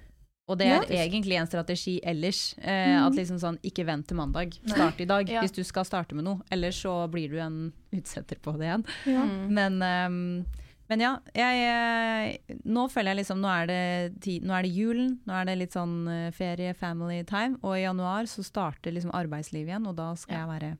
Og 0.49 0.57
det 0.57 0.67
Ja. 0.67 0.79
er 0.81 1.09
egentlig 1.09 1.35
en 1.39 1.47
strategi 1.47 1.99
ellers. 2.03 2.55
Eh, 2.59 3.05
At 3.05 3.11
liksom 3.13 3.37
sånn, 3.37 3.57
ikke 3.63 3.85
vent 3.85 4.07
til 4.07 4.15
mandag, 4.15 4.53
start 4.65 4.99
i 5.01 5.05
dag 5.05 5.27
Ja. 5.29 5.41
hvis 5.41 5.51
du 5.51 5.63
skal 5.63 5.83
starte 5.83 6.13
med 6.15 6.23
noe. 6.23 6.41
Ellers 6.51 6.81
så 6.81 7.09
blir 7.11 7.29
du 7.29 7.37
en 7.37 7.73
utsetter 7.93 8.37
på 8.39 8.57
det 8.57 8.67
igjen. 8.67 8.85
Ja. 9.05 9.23
Mm. 9.25 9.49
Men, 9.51 9.79
ehm, 9.81 10.45
men 10.89 11.01
ja, 11.03 11.11
jeg, 11.35 11.67
eh, 11.67 12.55
nå 12.63 12.87
føler 12.89 13.11
jeg 13.11 13.19
liksom 13.23 13.41
nå 13.43 13.49
er, 13.51 13.67
det 13.67 14.37
nå 14.43 14.53
er 14.55 14.63
det 14.63 14.71
julen, 14.71 15.19
nå 15.27 15.33
er 15.35 15.45
det 15.49 15.57
litt 15.59 15.75
sånn 15.75 16.07
eh, 16.07 16.31
ferie, 16.35 16.73
family 16.77 17.23
time, 17.27 17.59
og 17.61 17.75
i 17.77 17.83
januar 17.83 18.29
så 18.31 18.45
starter 18.45 18.95
liksom 18.95 19.11
arbeidslivet 19.17 19.73
igjen, 19.73 19.87
og 19.91 19.97
da 19.99 20.13
skal 20.15 20.37
Ja. 20.37 20.45
jeg 20.45 20.53
være 20.55 20.77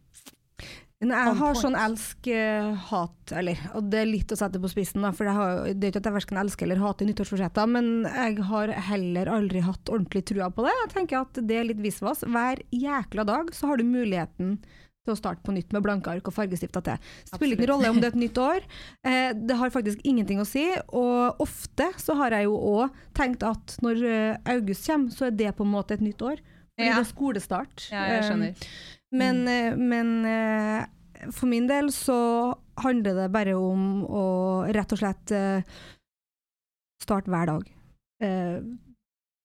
Men 1.00 1.12
jeg 1.14 1.36
har 1.38 1.54
sånn 1.54 1.76
elsk-hat, 1.78 3.34
eller 3.38 3.60
og 3.78 3.90
det 3.92 4.00
er 4.02 4.10
litt 4.10 4.32
å 4.34 4.38
sette 4.40 4.58
på 4.64 4.72
spissen, 4.72 5.04
da, 5.06 5.12
for 5.14 5.30
har, 5.30 5.68
det 5.70 5.84
er 5.84 5.92
ikke 5.92 6.02
at 6.02 6.10
jeg 6.10 6.16
verken 6.16 6.40
elsker 6.42 6.66
eller 6.66 6.82
hater 6.82 7.06
nyttårsforsetter, 7.06 7.70
men 7.70 7.92
jeg 8.08 8.40
har 8.50 8.74
heller 8.90 9.30
aldri 9.36 9.62
hatt 9.62 9.92
ordentlig 9.94 10.24
trua 10.32 10.50
på 10.50 10.66
det. 10.66 10.74
Jeg 10.82 10.94
tenker 10.96 11.22
at 11.22 11.38
det 11.48 11.60
er 11.60 11.70
litt 11.70 11.84
visvas. 11.84 12.26
Hver 12.26 12.64
jækla 12.74 13.28
dag 13.30 13.54
så 13.54 13.70
har 13.70 13.78
du 13.78 13.86
muligheten 13.86 14.58
til 15.08 15.16
å 15.16 15.20
starte 15.20 15.44
på 15.48 15.56
nytt 15.56 15.72
med 15.76 15.84
blanke 15.86 16.12
ark 16.12 16.28
og 16.30 16.36
fargestifter 16.36 16.84
til. 16.86 17.08
Spiller 17.32 17.56
ingen 17.58 17.70
rolle 17.72 17.92
om 17.94 18.02
det 18.02 18.10
er 18.12 18.16
et 18.16 18.22
nytt 18.26 18.42
år. 18.44 18.68
Eh, 19.08 19.32
det 19.34 19.58
har 19.60 19.74
faktisk 19.74 20.04
ingenting 20.08 20.42
å 20.44 20.48
si, 20.48 20.66
og 20.92 21.42
ofte 21.44 21.90
så 22.02 22.16
har 22.20 22.36
jeg 22.38 22.50
jo 22.50 22.58
òg 22.76 23.00
tenkt 23.18 23.44
at 23.48 23.78
når 23.86 24.04
eh, 24.12 24.38
august 24.54 24.86
kommer, 24.92 25.16
så 25.16 25.28
er 25.30 25.36
det 25.40 25.56
på 25.58 25.66
en 25.66 25.74
måte 25.74 25.98
et 25.98 26.04
nytt 26.06 26.22
år. 26.22 26.44
Fordi 26.78 26.92
Ja. 26.92 27.00
det 27.00 27.08
er 27.08 27.10
skolestart. 27.10 27.88
Ja, 27.90 28.04
jeg 28.12 28.24
skjønner. 28.28 28.54
skjønner. 28.54 28.68
men, 29.18 29.48
eh, 29.48 29.76
men 29.76 30.26
eh, 30.26 31.32
for 31.34 31.48
min 31.50 31.66
del 31.68 31.88
så 31.96 32.54
handler 32.78 33.16
det 33.24 33.32
bare 33.34 33.56
om 33.58 34.04
å 34.06 34.26
rett 34.70 34.92
og 34.94 35.00
slett 35.02 35.34
starte 37.02 37.32
hver 37.34 37.50
dag. 37.50 37.72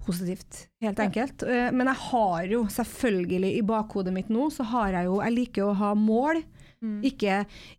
Positivt, 0.06 0.66
helt 0.82 0.98
enkelt. 0.98 1.44
Eh, 1.46 1.68
men 1.74 1.90
jeg 1.92 2.00
har 2.08 2.48
jo 2.50 2.64
selvfølgelig 2.74 3.52
i 3.58 3.62
bakhodet 3.66 4.14
mitt 4.14 4.32
nå, 4.32 4.48
så 4.50 4.66
har 4.72 4.96
jeg 4.96 5.06
jo 5.06 5.20
Jeg 5.22 5.36
liker 5.36 5.68
å 5.68 5.76
ha 5.78 5.92
mål. 5.94 6.42
Mm. 6.82 6.96
Ikke, 7.06 7.36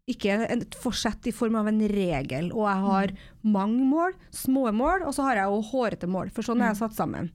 ikke 0.07 0.37
et 0.47 0.77
forsett 0.79 1.27
i 1.27 1.33
form 1.35 1.57
av 1.59 1.67
en 1.67 1.81
regel. 1.91 2.53
Og 2.55 2.63
jeg 2.69 2.83
har 2.85 3.13
mange 3.43 3.83
mål, 3.83 4.15
små 4.31 4.69
mål, 4.71 5.03
og 5.03 5.11
så 5.15 5.27
har 5.27 5.41
jeg 5.41 5.51
jo 5.51 5.65
hårete 5.73 6.07
mål, 6.07 6.31
for 6.31 6.47
sånn 6.47 6.63
er 6.63 6.71
jeg 6.71 6.79
satt 6.85 6.95
sammen. 6.95 7.27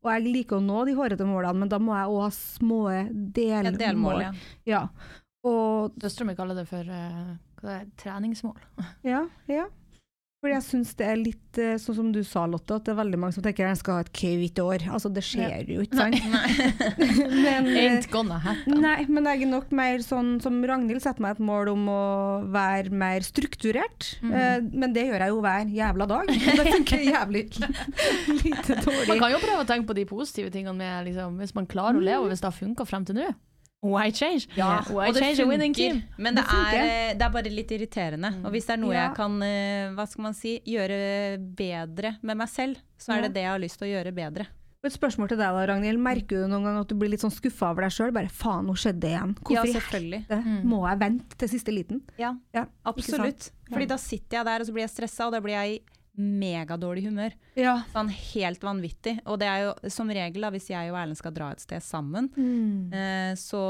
Og 0.00 0.08
jeg 0.14 0.32
liker 0.32 0.56
å 0.56 0.64
nå 0.64 0.86
de 0.88 0.96
hårete 0.96 1.26
målene, 1.28 1.60
men 1.60 1.72
da 1.72 1.76
må 1.82 1.92
jeg 1.92 2.08
òg 2.08 2.22
ha 2.24 2.30
små 2.32 2.80
delmål. 3.36 3.68
Ja, 3.68 3.80
delmål, 3.84 4.22
ja. 4.24 4.32
Ja. 4.70 4.82
Og 5.44 5.92
Døstera 6.00 6.28
mi 6.28 6.36
kaller 6.36 6.56
det 6.56 6.66
for 6.68 6.88
uh, 6.88 7.36
det 7.60 7.76
treningsmål. 8.00 8.56
ja, 9.12 9.26
ja. 9.52 9.68
Fordi 10.40 10.54
jeg 10.54 10.64
syns 10.64 10.94
det 10.96 11.04
er 11.04 11.18
litt 11.20 11.58
eh, 11.60 11.74
sånn 11.76 11.96
som 11.98 12.06
du 12.14 12.22
sa, 12.24 12.46
Lotte, 12.48 12.78
at 12.78 12.86
det 12.86 12.94
er 12.94 12.96
veldig 13.02 13.18
mange 13.20 13.36
som 13.36 13.44
tenker 13.44 13.66
at 13.66 13.74
jeg 13.74 13.80
skal 13.82 13.98
ha 13.98 14.04
et 14.06 14.12
kvitt 14.16 14.60
år. 14.62 14.86
Altså, 14.88 15.10
det 15.12 15.20
skjer 15.26 15.68
jo 15.68 15.82
ikke, 15.84 15.98
sant? 15.98 16.16
eh. 17.76 17.98
Nei, 18.72 18.94
men 19.12 19.28
jeg 19.28 19.44
er 19.44 19.50
nok 19.50 19.74
mer 19.76 20.00
sånn 20.00 20.38
som 20.40 20.56
Ragnhild 20.64 21.04
setter 21.04 21.20
meg 21.26 21.36
et 21.36 21.44
mål 21.44 21.74
om 21.74 21.84
å 21.92 22.04
være 22.56 22.88
mer 23.02 23.26
strukturert. 23.26 24.14
Mm. 24.24 24.32
Eh, 24.32 24.56
men 24.80 24.96
det 24.96 25.04
gjør 25.10 25.26
jeg 25.26 25.34
jo 25.34 25.44
hver 25.44 25.76
jævla 25.76 26.08
dag. 26.14 26.32
Og 26.32 26.56
det 26.62 26.66
funker 26.70 27.04
jævlig 27.04 27.44
lite 28.40 28.80
Man 29.10 29.20
kan 29.20 29.36
jo 29.36 29.44
prøve 29.44 29.60
å 29.60 29.68
tenke 29.68 29.92
på 29.92 30.00
de 30.00 30.08
positive 30.08 30.48
tingene 30.56 30.78
med 30.80 31.10
liksom, 31.10 31.36
hvis 31.44 31.52
man 31.58 31.68
klarer 31.68 32.00
å 32.00 32.08
leve, 32.08 32.32
hvis 32.32 32.40
det 32.40 32.48
har 32.48 32.56
funka 32.56 32.88
frem 32.88 33.04
til 33.04 33.20
nå. 33.20 33.28
Why 33.82 34.10
change? 34.12 34.46
Ja, 34.58 34.82
Why 34.92 35.08
og 35.08 35.14
det 35.16 35.22
change 35.22 35.46
funker, 35.48 36.02
men 36.20 36.34
det, 36.36 36.42
Det 36.44 36.50
funker. 36.52 36.76
er, 36.76 37.10
eh, 37.10 37.14
det 37.16 37.22
er 37.24 37.30
bare 37.32 37.50
litt 37.50 37.70
irriterende. 37.72 38.30
Og 38.44 38.52
hvis 38.52 38.66
det 38.66 38.74
er 38.74 38.80
noe 38.82 38.92
Ja. 38.92 39.06
jeg 39.08 39.14
kan 39.16 39.42
eh, 39.42 39.90
hva 39.96 40.06
skal 40.06 40.22
man 40.22 40.34
si, 40.34 40.60
gjøre 40.66 41.38
bedre 41.56 42.18
med 42.22 42.36
meg 42.36 42.48
selv, 42.48 42.76
så 42.98 43.16
er 43.16 43.22
det 43.22 43.32
det 43.34 43.42
jeg 43.46 43.50
har 43.50 43.58
lyst 43.62 43.78
til 43.80 43.88
å 43.88 43.92
gjøre 44.04 44.12
bedre. 44.14 44.46
Et 44.82 44.92
spørsmål 44.92 45.28
til 45.28 45.36
deg 45.36 45.52
da, 45.52 45.66
Ragnhild. 45.68 45.98
Merker 46.00 46.40
du 46.40 46.48
noen 46.48 46.64
gang 46.64 46.78
at 46.80 46.88
du 46.88 46.94
blir 46.94 47.10
litt 47.12 47.20
sånn 47.20 47.32
skuffa 47.32 47.68
over 47.70 47.82
deg 47.84 47.92
sjøl? 47.92 48.12
Bare 48.16 48.28
faen, 48.32 48.64
nå 48.64 48.72
skjedde 48.72 49.00
det 49.00 49.10
igjen. 49.12 49.34
Ja, 49.36 49.44
Hvorfor 49.44 49.66
ja, 49.66 49.80
selvfølgelig. 49.80 50.20
Mm. 50.30 50.62
må 50.64 50.78
jeg 50.88 50.98
vente 51.02 51.36
til 51.36 51.48
siste 51.48 51.72
liten? 51.72 52.00
Ja, 52.18 52.34
Ja, 52.54 52.64
absolutt. 52.88 53.50
Fordi 53.70 53.86
da 53.86 53.96
sitter 53.96 54.38
jeg 54.38 54.44
der 54.46 54.60
og 54.60 54.66
så 54.66 54.72
blir 54.72 54.84
jeg 54.86 54.90
stressa, 54.90 55.26
og 55.26 55.32
da 55.32 55.40
blir 55.40 55.52
jeg 55.56 55.74
i 55.76 55.80
megadårlig 56.20 57.04
humør. 57.08 57.32
Ja. 57.58 57.78
Sånn 57.92 58.08
helt 58.12 58.60
vanvittig. 58.64 59.16
Og 59.26 59.38
det 59.40 59.48
er 59.50 59.64
jo 59.64 59.90
som 59.90 60.08
regel, 60.12 60.40
da, 60.44 60.50
hvis 60.54 60.68
jeg 60.70 60.90
og 60.92 60.98
Erlend 61.00 61.18
skal 61.18 61.32
dra 61.36 61.50
et 61.54 61.60
sted 61.64 61.82
sammen, 61.82 62.28
Mm. 62.36 62.92
eh, 62.92 63.32
så, 63.40 63.60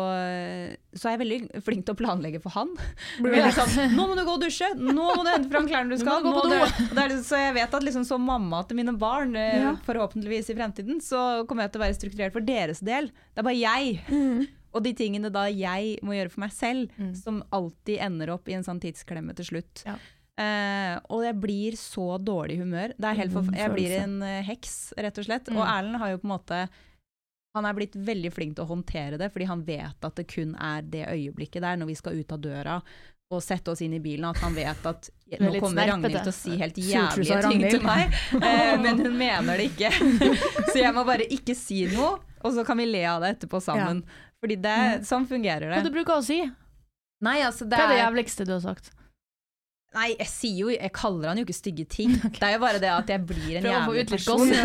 så 0.94 1.08
er 1.08 1.16
jeg 1.16 1.22
veldig 1.22 1.62
flink 1.64 1.86
til 1.86 1.94
å 1.94 1.98
planlegge 2.00 2.40
for 2.42 2.50
han. 2.56 2.74
Veldig 3.20 3.52
sånn, 3.56 3.94
nå 3.96 4.06
må 4.10 4.16
du 4.18 4.24
gå 4.26 4.34
og 4.36 4.42
dusje, 4.44 4.68
nå 4.78 4.92
må 5.16 5.24
du 5.24 5.30
hente 5.32 5.50
fram 5.50 5.68
klærne 5.70 5.90
du 5.90 5.98
skal. 6.02 6.20
Nå 6.24 6.30
må 6.34 6.42
du 6.44 6.54
nå 6.54 6.60
må 6.60 6.68
du- 6.94 7.00
er, 7.00 7.08
liksom- 7.08 7.26
så 7.30 7.40
jeg 7.40 7.54
vet 7.54 7.74
at 7.74 7.82
liksom, 7.86 8.04
som 8.06 8.22
mamma 8.26 8.62
til 8.68 8.76
mine 8.76 8.96
barn, 8.98 9.34
eh, 9.36 9.58
Ja. 9.60 9.74
forhåpentligvis 9.86 10.50
i 10.50 10.54
fremtiden, 10.58 11.00
så 11.00 11.46
kommer 11.46 11.62
jeg 11.64 11.72
til 11.72 11.80
å 11.80 11.84
være 11.86 11.98
strukturert 11.98 12.32
for 12.32 12.40
deres 12.40 12.80
del. 12.80 13.06
Det 13.34 13.38
er 13.38 13.42
bare 13.42 13.60
jeg. 13.60 14.00
Mm. 14.08 14.48
Og 14.72 14.84
de 14.84 14.92
tingene 14.94 15.32
da 15.32 15.46
jeg 15.50 15.98
må 16.06 16.14
gjøre 16.14 16.30
for 16.30 16.40
meg 16.44 16.52
selv, 16.52 16.90
Mm. 16.98 17.14
som 17.16 17.42
alltid 17.52 17.98
ender 18.00 18.30
opp 18.30 18.48
i 18.48 18.52
en 18.54 18.62
sånn 18.62 18.78
tidsklemme 18.80 19.34
til 19.34 19.44
slutt. 19.44 19.82
Ja. 19.84 19.96
Eh, 20.40 20.94
og 21.12 21.24
jeg 21.26 21.36
blir 21.42 21.76
så 21.76 22.06
dårlig 22.22 22.56
i 22.56 22.62
humør. 22.62 22.94
Det 22.96 23.08
er 23.10 23.18
helt 23.18 23.34
forf 23.34 23.50
Mm, 23.50 23.58
jeg 23.58 23.72
blir 23.74 23.96
en 23.98 24.22
eh, 24.24 24.42
heks, 24.46 24.76
rett 24.96 25.18
og 25.20 25.26
slett. 25.26 25.50
Mm. 25.50 25.58
Og 25.58 25.66
Erlend 25.66 26.00
har 26.00 26.14
jo 26.14 26.22
på 26.22 26.28
en 26.28 26.36
måte 26.36 26.62
han 27.50 27.66
er 27.66 27.74
blitt 27.74 27.96
veldig 27.98 28.30
flink 28.30 28.52
til 28.56 28.62
å 28.62 28.70
håndtere 28.70 29.18
det, 29.18 29.26
fordi 29.34 29.48
han 29.50 29.64
vet 29.66 30.04
at 30.06 30.18
det 30.20 30.26
kun 30.30 30.52
er 30.54 30.84
det 30.86 31.08
øyeblikket 31.10 31.64
der, 31.64 31.80
når 31.80 31.90
vi 31.90 31.96
skal 31.98 32.20
ut 32.20 32.36
av 32.36 32.38
døra 32.44 32.76
og 33.30 33.42
sette 33.42 33.70
oss 33.70 33.82
inn 33.82 33.92
i 33.94 34.00
bilen, 34.02 34.26
at 34.26 34.40
han 34.42 34.54
vet 34.54 34.86
at 34.90 35.08
nå 35.38 35.50
kommer 35.62 35.86
Ragnhild 35.86 36.16
til 36.18 36.30
å 36.32 36.34
si 36.34 36.56
helt 36.58 36.78
jævlige 36.82 37.42
ting 37.46 37.62
til 37.66 37.84
meg, 37.84 38.14
eh, 38.46 38.74
men 38.82 39.02
hun 39.02 39.14
mener 39.18 39.60
det 39.60 39.68
ikke. 39.70 39.90
Så 40.72 40.80
jeg 40.80 40.94
må 40.94 41.04
bare 41.06 41.28
ikke 41.30 41.54
si 41.58 41.84
noe, 41.92 42.16
og 42.40 42.56
så 42.56 42.64
kan 42.66 42.78
vi 42.80 42.88
le 42.88 43.04
av 43.06 43.20
det 43.22 43.34
etterpå 43.36 43.60
sammen. 43.62 44.00
Fordi 44.40 44.56
det, 44.64 44.78
sånn 45.06 45.26
fungerer 45.28 45.68
det. 45.68 45.76
Hva 45.76 45.86
du 45.86 45.94
bruker 45.94 46.16
å 46.16 46.24
si? 46.24 46.40
Nei, 47.20 47.36
altså 47.44 47.66
det 47.68 47.76
Hva 47.76 47.90
er 47.90 47.92
det 47.92 48.00
jævligste 48.00 48.46
du 48.48 48.54
har 48.56 48.62
sagt? 48.64 48.94
Nei, 49.90 50.12
jeg 50.14 50.28
sier 50.30 50.58
jo 50.60 50.68
Jeg 50.70 50.92
kaller 50.94 51.32
han 51.32 51.38
jo 51.40 51.44
ikke 51.46 51.56
stygge 51.56 51.84
ting. 51.90 52.12
Det 52.38 52.44
er 52.46 52.52
jo 52.54 52.60
bare 52.62 52.78
det 52.82 52.90
at 52.94 53.08
jeg 53.10 53.24
blir 53.26 53.58
en 53.58 53.66
jævlig 53.66 54.04
person. 54.10 54.46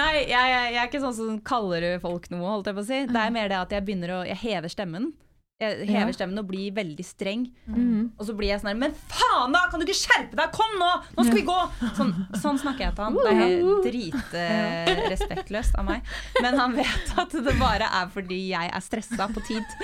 Nei, 0.00 0.12
jeg, 0.18 0.30
jeg, 0.34 0.72
jeg 0.74 0.80
er 0.82 0.88
ikke 0.88 1.02
sånn 1.04 1.16
som 1.16 1.38
kaller 1.46 1.86
folk 2.02 2.26
noe, 2.32 2.42
holdt 2.56 2.70
jeg 2.70 2.78
på 2.78 2.82
å 2.84 2.88
si. 2.90 3.00
Det 3.10 3.22
er 3.22 3.34
mer 3.34 3.50
det 3.52 3.58
at 3.60 3.74
jeg 3.76 3.86
begynner 3.86 4.10
å 4.18 4.20
Jeg 4.26 4.38
hever 4.42 4.72
stemmen. 4.72 5.12
Jeg 5.60 5.86
hever 5.90 6.14
stemmen 6.16 6.38
og 6.40 6.46
blir 6.48 6.70
veldig 6.72 7.04
streng. 7.04 7.42
Mm. 7.68 8.12
Og 8.16 8.24
så 8.24 8.32
blir 8.36 8.48
jeg 8.48 8.62
sånn 8.62 8.70
her 8.72 8.78
Men 8.80 8.94
faen, 9.12 9.52
da! 9.52 9.66
Kan 9.68 9.82
du 9.82 9.84
ikke 9.84 9.98
skjerpe 9.98 10.38
deg? 10.38 10.54
Kom 10.56 10.72
nå! 10.80 10.88
Nå 11.18 11.24
skal 11.26 11.36
vi 11.36 11.42
gå! 11.44 11.56
Sånn, 11.98 12.14
sånn 12.40 12.60
snakker 12.62 12.86
jeg 12.86 12.94
til 12.96 13.04
han. 13.04 13.18
Det 13.20 13.34
er 13.36 14.88
dritrespektløst 14.88 15.76
av 15.80 15.84
meg. 15.90 16.08
Men 16.40 16.56
han 16.60 16.74
vet 16.78 17.12
at 17.20 17.36
det 17.44 17.54
bare 17.60 17.90
er 18.00 18.08
fordi 18.14 18.38
jeg 18.54 18.72
er 18.72 18.84
stressa 18.84 19.28
på 19.34 19.42
tid. 19.46 19.76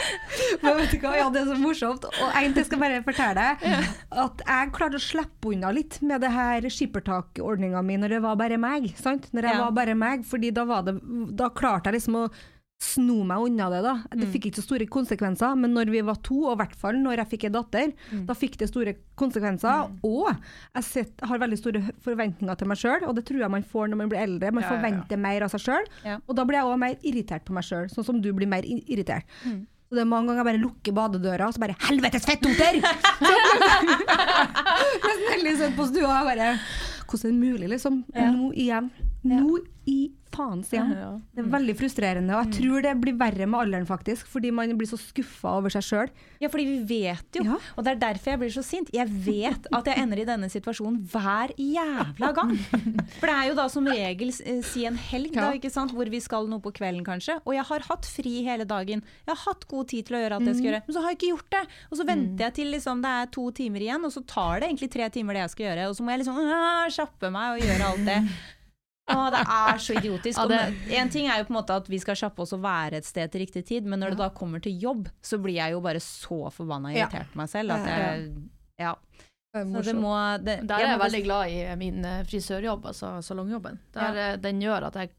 Men 0.65 0.81
vet 0.81 0.95
du 0.95 0.99
hva, 1.05 1.13
ja, 1.21 1.29
det 1.35 1.43
er 1.45 1.51
så 1.53 1.59
morsomt. 1.61 2.09
Og 2.09 2.27
egentlig 2.33 2.67
skal 2.69 2.79
jeg 2.79 2.85
bare 2.87 3.05
fortelle 3.07 3.35
deg 3.37 3.69
at 4.27 4.45
jeg 4.49 4.73
klarte 4.77 5.01
å 5.01 5.05
slippe 5.07 5.53
unna 5.53 5.71
litt 5.77 6.01
med 6.07 6.25
det 6.25 6.33
her 6.35 6.67
skippertakordninga 6.73 7.83
mi 7.87 8.01
når 8.01 8.17
det 8.17 8.23
var 8.25 8.41
bare 8.41 8.59
meg. 8.61 8.91
Sant? 8.99 9.29
Når 9.37 9.51
jeg 9.51 9.57
Ja. 9.57 9.65
var 9.67 9.73
bare 9.77 9.95
meg, 9.95 10.25
fordi 10.27 10.51
da, 10.53 10.65
var 10.65 10.83
det, 10.89 10.97
da 11.37 11.49
klarte 11.51 11.91
jeg 11.91 12.01
liksom 12.01 12.17
å 12.25 12.29
sno 12.79 13.23
meg 13.25 13.39
unna 13.41 13.71
det. 13.73 13.79
da. 13.83 13.93
Det 14.21 14.27
fikk 14.35 14.47
ikke 14.51 14.61
så 14.61 14.65
store 14.67 14.87
konsekvenser, 14.93 15.55
men 15.57 15.73
når 15.73 15.91
vi 15.91 16.01
var 16.05 16.19
to, 16.25 16.43
og 16.45 16.53
i 16.57 16.61
hvert 16.61 16.75
fall 16.77 16.99
når 17.01 17.23
jeg 17.23 17.31
fikk 17.31 17.45
en 17.49 17.55
datter, 17.57 17.93
da 18.29 18.35
fikk 18.37 18.59
det 18.61 18.69
store 18.69 18.93
konsekvenser. 19.17 19.89
Og 20.05 20.29
jeg 20.77 20.85
sett, 20.85 21.25
har 21.25 21.39
veldig 21.41 21.59
store 21.61 21.81
forventninger 22.05 22.55
til 22.61 22.69
meg 22.69 22.77
sjøl, 22.81 23.07
og 23.09 23.15
det 23.17 23.25
tror 23.29 23.41
jeg 23.41 23.51
man 23.57 23.65
får 23.65 23.89
når 23.89 23.97
man 24.03 24.09
blir 24.13 24.21
eldre. 24.27 24.53
Man 24.53 24.63
Ja, 24.63 24.69
ja, 24.69 24.75
ja. 24.75 24.77
forventer 24.77 25.17
mer 25.19 25.43
av 25.49 25.51
seg 25.57 25.61
sjøl, 25.65 25.87
Ja. 26.05 26.19
og 26.29 26.37
da 26.37 26.45
blir 26.45 26.59
jeg 26.61 26.69
òg 26.69 26.79
mer 26.79 26.97
irritert 27.03 27.45
på 27.49 27.53
meg 27.57 27.65
sjøl, 27.65 27.89
sånn 27.89 28.05
som 28.05 28.21
du 28.21 28.33
blir 28.33 28.47
mer 28.49 28.63
irritert. 28.63 29.25
irritert. 29.25 29.67
Så 29.89 29.95
det 29.95 30.01
er 30.03 30.05
mange 30.11 30.27
ganger 30.27 30.43
jeg 30.43 30.49
bare 30.51 30.63
lukker 30.67 30.93
badedøra, 30.93 31.47
og 31.47 31.55
så 31.55 31.61
bare 31.63 31.77
'helvetes 31.79 32.27
fettoter!' 32.27 32.83
Nesten 35.07 35.27
heldig 35.33 35.57
sett 35.59 35.77
på 35.77 35.87
stua. 35.87 36.21
og 36.21 36.27
Bare, 36.27 36.59
hvordan 37.07 37.25
er 37.25 37.33
det 37.33 37.41
mulig, 37.41 37.69
liksom? 37.71 38.05
Ja. 38.15 38.31
Nå 38.33 38.53
igjen. 38.53 38.91
Nå 39.29 39.59
i 39.87 40.11
faen, 40.35 40.61
sier 40.67 40.83
han. 40.83 41.21
Det 41.33 41.41
er 41.41 41.47
veldig 41.49 41.75
frustrerende, 41.79 42.35
og 42.37 42.43
jeg 42.51 42.57
tror 42.59 42.83
det 42.85 42.91
blir 43.01 43.15
verre 43.17 43.47
med 43.49 43.57
alderen, 43.61 43.87
faktisk, 43.89 44.27
fordi 44.29 44.51
man 44.53 44.73
blir 44.77 44.89
så 44.91 44.99
skuffa 44.99 45.53
over 45.61 45.73
seg 45.73 45.85
sjøl. 45.87 46.11
Ja, 46.43 46.51
fordi 46.53 46.65
vi 46.67 46.81
vet 46.91 47.39
jo, 47.39 47.45
Ja. 47.47 47.55
og 47.79 47.85
det 47.87 47.93
er 47.95 48.01
derfor 48.03 48.33
jeg 48.35 48.41
blir 48.43 48.51
så 48.53 48.65
sint. 48.67 48.91
Jeg 48.93 49.07
vet 49.09 49.69
at 49.73 49.87
jeg 49.89 49.97
ender 50.03 50.19
i 50.21 50.27
denne 50.29 50.51
situasjonen 50.53 50.99
hver 51.09 51.55
jævla 51.57 52.33
gang. 52.37 52.53
For 53.17 53.31
det 53.31 53.37
er 53.37 53.47
jo 53.49 53.55
da 53.55 53.69
som 53.73 53.87
regel 53.89 54.35
eh, 54.45 54.61
si 54.67 54.85
en 54.91 54.99
helg, 55.07 55.33
da, 55.39 55.53
ikke 55.57 55.71
sant? 55.73 55.95
hvor 55.97 56.11
vi 56.13 56.21
skal 56.21 56.51
noe 56.51 56.61
på 56.61 56.75
kvelden 56.75 57.07
kanskje. 57.07 57.39
Og 57.47 57.55
jeg 57.55 57.65
har 57.71 57.87
hatt 57.89 58.05
fri 58.11 58.35
hele 58.45 58.67
dagen. 58.69 59.07
Jeg 59.25 59.33
har 59.33 59.43
hatt 59.47 59.65
god 59.71 59.89
tid 59.95 60.11
til 60.11 60.19
å 60.19 60.21
gjøre 60.25 60.41
alt 60.41 60.51
jeg 60.51 60.59
skal 60.59 60.71
gjøre, 60.73 60.83
men 60.91 60.99
så 60.99 61.07
har 61.07 61.15
jeg 61.15 61.21
ikke 61.23 61.33
gjort 61.33 61.51
det. 61.55 61.65
Og 61.89 61.97
så 62.03 62.09
venter 62.11 62.45
jeg 62.51 62.59
til 62.59 62.75
liksom, 62.75 63.01
det 63.07 63.15
er 63.23 63.33
to 63.39 63.47
timer 63.63 63.87
igjen, 63.87 64.05
og 64.05 64.13
så 64.13 64.27
tar 64.27 64.61
det 64.61 64.69
egentlig 64.69 64.91
tre 64.99 65.09
timer 65.15 65.39
det 65.39 65.47
jeg 65.47 65.55
skal 65.55 65.69
gjøre. 65.71 65.89
Og 65.89 65.97
så 65.97 66.05
må 66.05 66.13
jeg 66.13 66.25
liksom 66.27 66.43
øh, 66.45 66.85
kjappe 66.99 67.33
meg 67.39 67.57
og 67.57 67.65
gjøre 67.71 67.89
alt 67.95 68.05
det. 68.11 68.21
Å, 69.09 69.31
det 69.31 69.41
er 69.47 69.79
så 69.79 69.95
idiotisk. 70.01 70.39
Ja, 70.39 70.47
det- 70.51 70.97
En 70.99 71.09
ting 71.09 71.29
er 71.31 71.39
jo 71.39 71.45
på 71.45 71.55
en 71.55 71.61
måte 71.63 71.77
at 71.77 71.87
vi 71.89 71.99
skal 72.03 72.17
kjappe 72.19 72.43
oss 72.43 72.53
og 72.53 72.61
være 72.63 72.95
et 72.99 73.05
sted 73.07 73.31
til 73.31 73.41
riktig 73.47 73.65
tid, 73.67 73.85
men 73.87 74.01
når 74.01 74.11
det 74.11 74.19
da 74.19 74.31
kommer 74.31 74.61
til 74.63 74.73
jobb, 74.83 75.09
så 75.23 75.39
blir 75.39 75.55
jeg 75.61 75.73
jo 75.77 75.81
bare 75.81 76.01
så 76.03 76.51
forbanna 76.51 76.93
Ja. 76.93 77.07
irritert 77.07 77.31
på 77.33 77.37
meg 77.37 77.49
selv 77.49 77.71
at 77.73 77.87
jeg 77.87 78.33
Ja. 78.79 78.95
Det 79.55 79.95
må 79.97 80.45
det, 80.45 80.67
Der 80.67 80.75
er 80.81 80.99
jeg 80.99 81.01
veldig 81.01 81.25
glad 81.25 81.49
i 81.49 81.77
min 81.77 82.05
eh, 82.05 82.25
frisørjobb, 82.25 82.83
altså 82.85 83.23
salongjobben. 83.23 83.79
Der, 83.95 84.17
eh, 84.33 84.37
Den 84.37 84.61
gjør 84.61 84.89
at 84.89 84.95
jeg, 84.95 85.11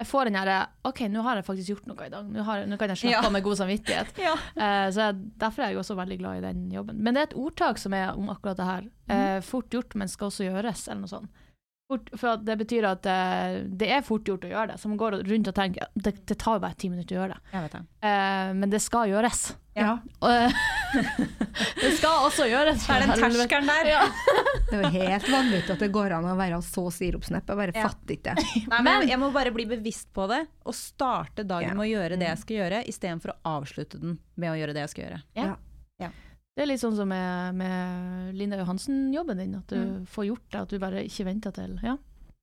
jeg 0.00 0.06
får 0.08 0.24
den 0.24 0.32
derre 0.32 0.68
OK, 0.84 1.00
nå 1.10 1.22
har 1.22 1.34
jeg 1.36 1.44
faktisk 1.44 1.68
gjort 1.74 1.86
noe 1.88 2.06
i 2.06 2.08
dag. 2.08 2.24
Nå, 2.24 2.42
har, 2.42 2.64
nå 2.64 2.78
kan 2.78 2.88
jeg 2.88 2.96
slappe 2.98 3.12
Ja. 3.12 3.26
av 3.26 3.32
med 3.32 3.42
god 3.42 3.56
samvittighet. 3.58 4.16
Ja. 4.18 4.32
uh, 4.32 4.88
så 4.90 5.10
jeg, 5.12 5.14
Derfor 5.36 5.62
er 5.62 5.68
jeg 5.72 5.76
også 5.82 5.96
veldig 5.96 6.18
glad 6.18 6.38
i 6.38 6.40
den 6.52 6.70
jobben. 6.70 6.96
Men 7.02 7.14
det 7.14 7.20
er 7.20 7.26
et 7.32 7.36
ordtak 7.36 7.76
som 7.78 7.92
er 7.92 8.14
om 8.16 8.28
akkurat 8.30 8.56
det 8.56 8.64
her. 8.64 8.82
Uh, 9.10 9.40
fort 9.42 9.68
gjort, 9.68 9.94
men 9.94 10.08
skal 10.08 10.28
også 10.30 10.46
gjøres, 10.48 10.88
eller 10.88 11.00
noe 11.02 11.08
sånt. 11.08 11.28
Fort, 11.92 12.08
for 12.16 12.40
det 12.40 12.54
betyr 12.62 12.86
at 12.88 13.06
eh, 13.12 13.56
det 13.68 13.88
er 13.92 14.04
fort 14.06 14.24
gjort 14.28 14.46
å 14.48 14.52
gjøre 14.52 14.72
det. 14.72 14.78
Så 14.80 14.88
man 14.88 14.96
går 15.00 15.18
rundt 15.28 15.48
og 15.50 15.56
tenker 15.58 15.90
det, 15.94 16.14
det 16.28 16.36
tar 16.40 16.56
jo 16.56 16.62
bare 16.64 16.78
ti 16.80 16.88
minutter 16.92 17.18
å 17.18 17.20
gjøre 17.22 17.34
det. 17.36 17.50
Jeg 17.52 17.66
vet 17.66 17.74
det. 17.76 17.82
Eh, 18.08 18.52
men 18.62 18.72
det 18.72 18.80
skal 18.80 19.10
gjøres. 19.12 19.42
Ja. 19.76 19.92
Eh, 20.28 20.56
det 21.82 21.90
skal 21.98 22.26
også 22.28 22.46
gjøres. 22.48 22.86
Det 22.86 22.96
er 22.96 23.04
den 23.06 23.22
terskelen 23.22 23.68
der. 23.70 23.90
Ja. 23.92 24.02
Det 24.72 24.78
er 24.78 24.84
jo 24.86 25.02
helt 25.04 25.26
vanvittig 25.28 25.72
at 25.74 25.82
det 25.82 25.88
går 25.92 26.14
an 26.16 26.26
å 26.30 26.36
være 26.38 26.58
så 26.64 26.86
sirupsnepp. 26.96 27.50
Jeg 27.50 27.58
bare 27.58 27.74
Ja. 27.76 27.82
fatter 27.90 28.14
ikke 28.14 28.32
det. 28.38 28.44
Nei, 28.72 28.78
men 28.86 29.04
jeg 29.10 29.20
må 29.20 29.28
bare 29.34 29.52
bli 29.52 29.66
bevisst 29.68 30.08
på 30.16 30.24
det, 30.30 30.38
og 30.64 30.72
starte 30.78 31.44
dagen 31.44 31.68
Ja. 31.68 31.76
med 31.76 31.84
å 31.84 31.90
gjøre 31.90 32.16
det 32.16 32.30
jeg 32.30 32.40
skal 32.40 32.56
gjøre, 32.62 32.78
istedenfor 32.88 33.34
å 33.34 33.58
avslutte 33.58 34.00
den 34.00 34.16
med 34.40 34.54
å 34.54 34.56
gjøre 34.56 34.72
det 34.78 34.86
jeg 34.86 34.92
skal 34.94 35.04
gjøre. 35.04 35.20
Ja. 35.36 36.08
Det 36.54 36.62
er 36.66 36.66
litt 36.68 36.80
sånn 36.82 36.96
som 36.96 37.08
med, 37.08 37.54
med 37.56 38.34
Linda 38.36 38.58
Johansen-jobben 38.60 39.38
din, 39.38 39.54
at 39.56 39.66
du 39.72 39.76
Mm. 39.76 40.06
får 40.06 40.26
gjort 40.28 40.48
det, 40.50 40.60
at 40.60 40.68
du 40.68 40.78
bare 40.78 41.04
ikke 41.04 41.24
venter 41.24 41.50
til 41.52 41.78
Ja. 41.82 41.96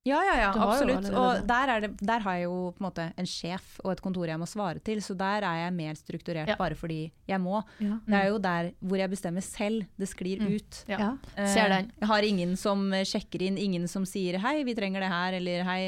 Ja, 0.08 0.22
ja, 0.24 0.36
ja, 0.40 0.52
absolutt. 0.56 1.10
Og 1.12 1.46
der, 1.46 1.68
er 1.70 1.82
det, 1.82 1.90
der 2.00 2.20
har 2.24 2.34
jeg 2.40 2.46
jo 2.46 2.72
på 2.72 2.80
en 2.80 2.86
måte 2.88 3.14
en 3.20 3.26
sjef 3.28 3.82
og 3.84 3.92
et 3.92 4.02
kontor 4.02 4.26
jeg 4.32 4.40
må 4.40 4.48
svare 4.48 4.80
til, 4.82 4.98
så 5.04 5.14
der 5.16 5.44
er 5.44 5.58
jeg 5.66 5.74
mer 5.76 5.94
strukturert 5.94 6.48
Ja. 6.48 6.56
bare 6.56 6.74
fordi 6.74 7.12
jeg 7.28 7.38
må. 7.40 7.62
Ja. 7.84 7.98
Det 8.08 8.16
er 8.16 8.28
jo 8.30 8.38
der 8.40 8.72
hvor 8.82 8.98
jeg 8.98 9.10
bestemmer 9.12 9.44
selv 9.44 9.84
det 10.00 10.08
sklir 10.08 10.40
Mm. 10.40 10.56
ut. 10.56 10.86
Ja. 10.88 10.98
Ja. 11.00 11.12
Eh, 11.38 11.46
Ser 11.54 11.68
den. 11.70 11.92
Jeg 12.00 12.08
har 12.08 12.22
ingen 12.24 12.56
som 12.56 12.94
eh, 12.94 13.04
sjekker 13.04 13.42
inn, 13.42 13.58
ingen 13.58 13.88
som 13.90 14.04
sier 14.06 14.40
'hei, 14.40 14.64
vi 14.64 14.74
trenger 14.74 15.02
det 15.02 15.10
her', 15.12 15.34
eller 15.36 15.64
'hei, 15.64 15.82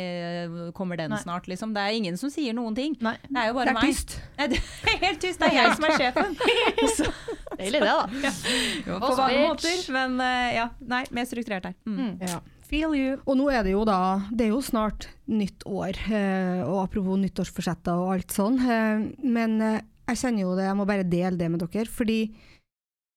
eh, 0.68 0.72
kommer 0.74 0.98
den 0.98 1.10
Nei. 1.12 1.18
snart', 1.18 1.48
liksom. 1.48 1.74
Det 1.74 1.80
er 1.82 1.96
ingen 1.96 2.18
som 2.18 2.30
sier 2.30 2.54
noen 2.54 2.76
ting. 2.76 2.98
Nei. 3.00 3.16
Det 3.24 3.38
er 3.38 3.48
jo 3.48 3.54
bare 3.54 3.66
Det 3.66 3.70
er 3.78 3.82
meg. 3.82 3.96
tyst. 3.96 4.20
Nei, 4.38 4.48
det 4.52 4.58
er 4.58 4.98
helt 5.08 5.22
tyst, 5.22 5.40
det 5.40 5.48
er 5.48 5.64
jeg 5.64 5.76
som 5.76 5.86
er 5.86 5.98
sjefen. 6.00 6.38
Så, 6.98 7.14
Deilig, 7.62 7.82
det, 7.84 7.92
da. 7.92 8.98
på 9.02 9.12
mange 9.18 9.44
måter, 9.48 9.84
men 9.96 10.18
eh, 10.26 10.50
ja, 10.58 10.66
nei, 10.94 11.04
mer 11.16 11.30
strukturert 11.30 11.70
her. 11.70 11.78
Mm. 11.88 12.00
Mm. 12.02 12.12
Ja. 12.28 12.42
Feel 12.72 12.94
you. 12.96 13.16
Og 13.28 13.36
nå 13.40 13.50
er 13.52 13.66
det 13.68 13.74
jo 13.74 13.82
da 13.84 13.98
Det 14.32 14.46
er 14.46 14.54
jo 14.54 14.62
snart 14.64 15.10
nytt 15.28 15.66
år, 15.68 15.98
eh, 16.12 16.62
og 16.64 16.86
apropos 16.86 17.20
nyttårsforsetter 17.20 18.00
og 18.00 18.14
alt 18.16 18.32
sånn. 18.36 18.60
eh, 18.64 19.04
men 19.28 19.58
jeg 19.62 20.20
kjenner 20.22 20.46
jo 20.46 20.56
det, 20.58 20.70
jeg 20.70 20.80
må 20.80 20.88
bare 20.88 21.08
dele 21.08 21.38
det 21.40 21.52
med 21.52 21.64
dere. 21.64 21.88
Fordi 21.92 22.20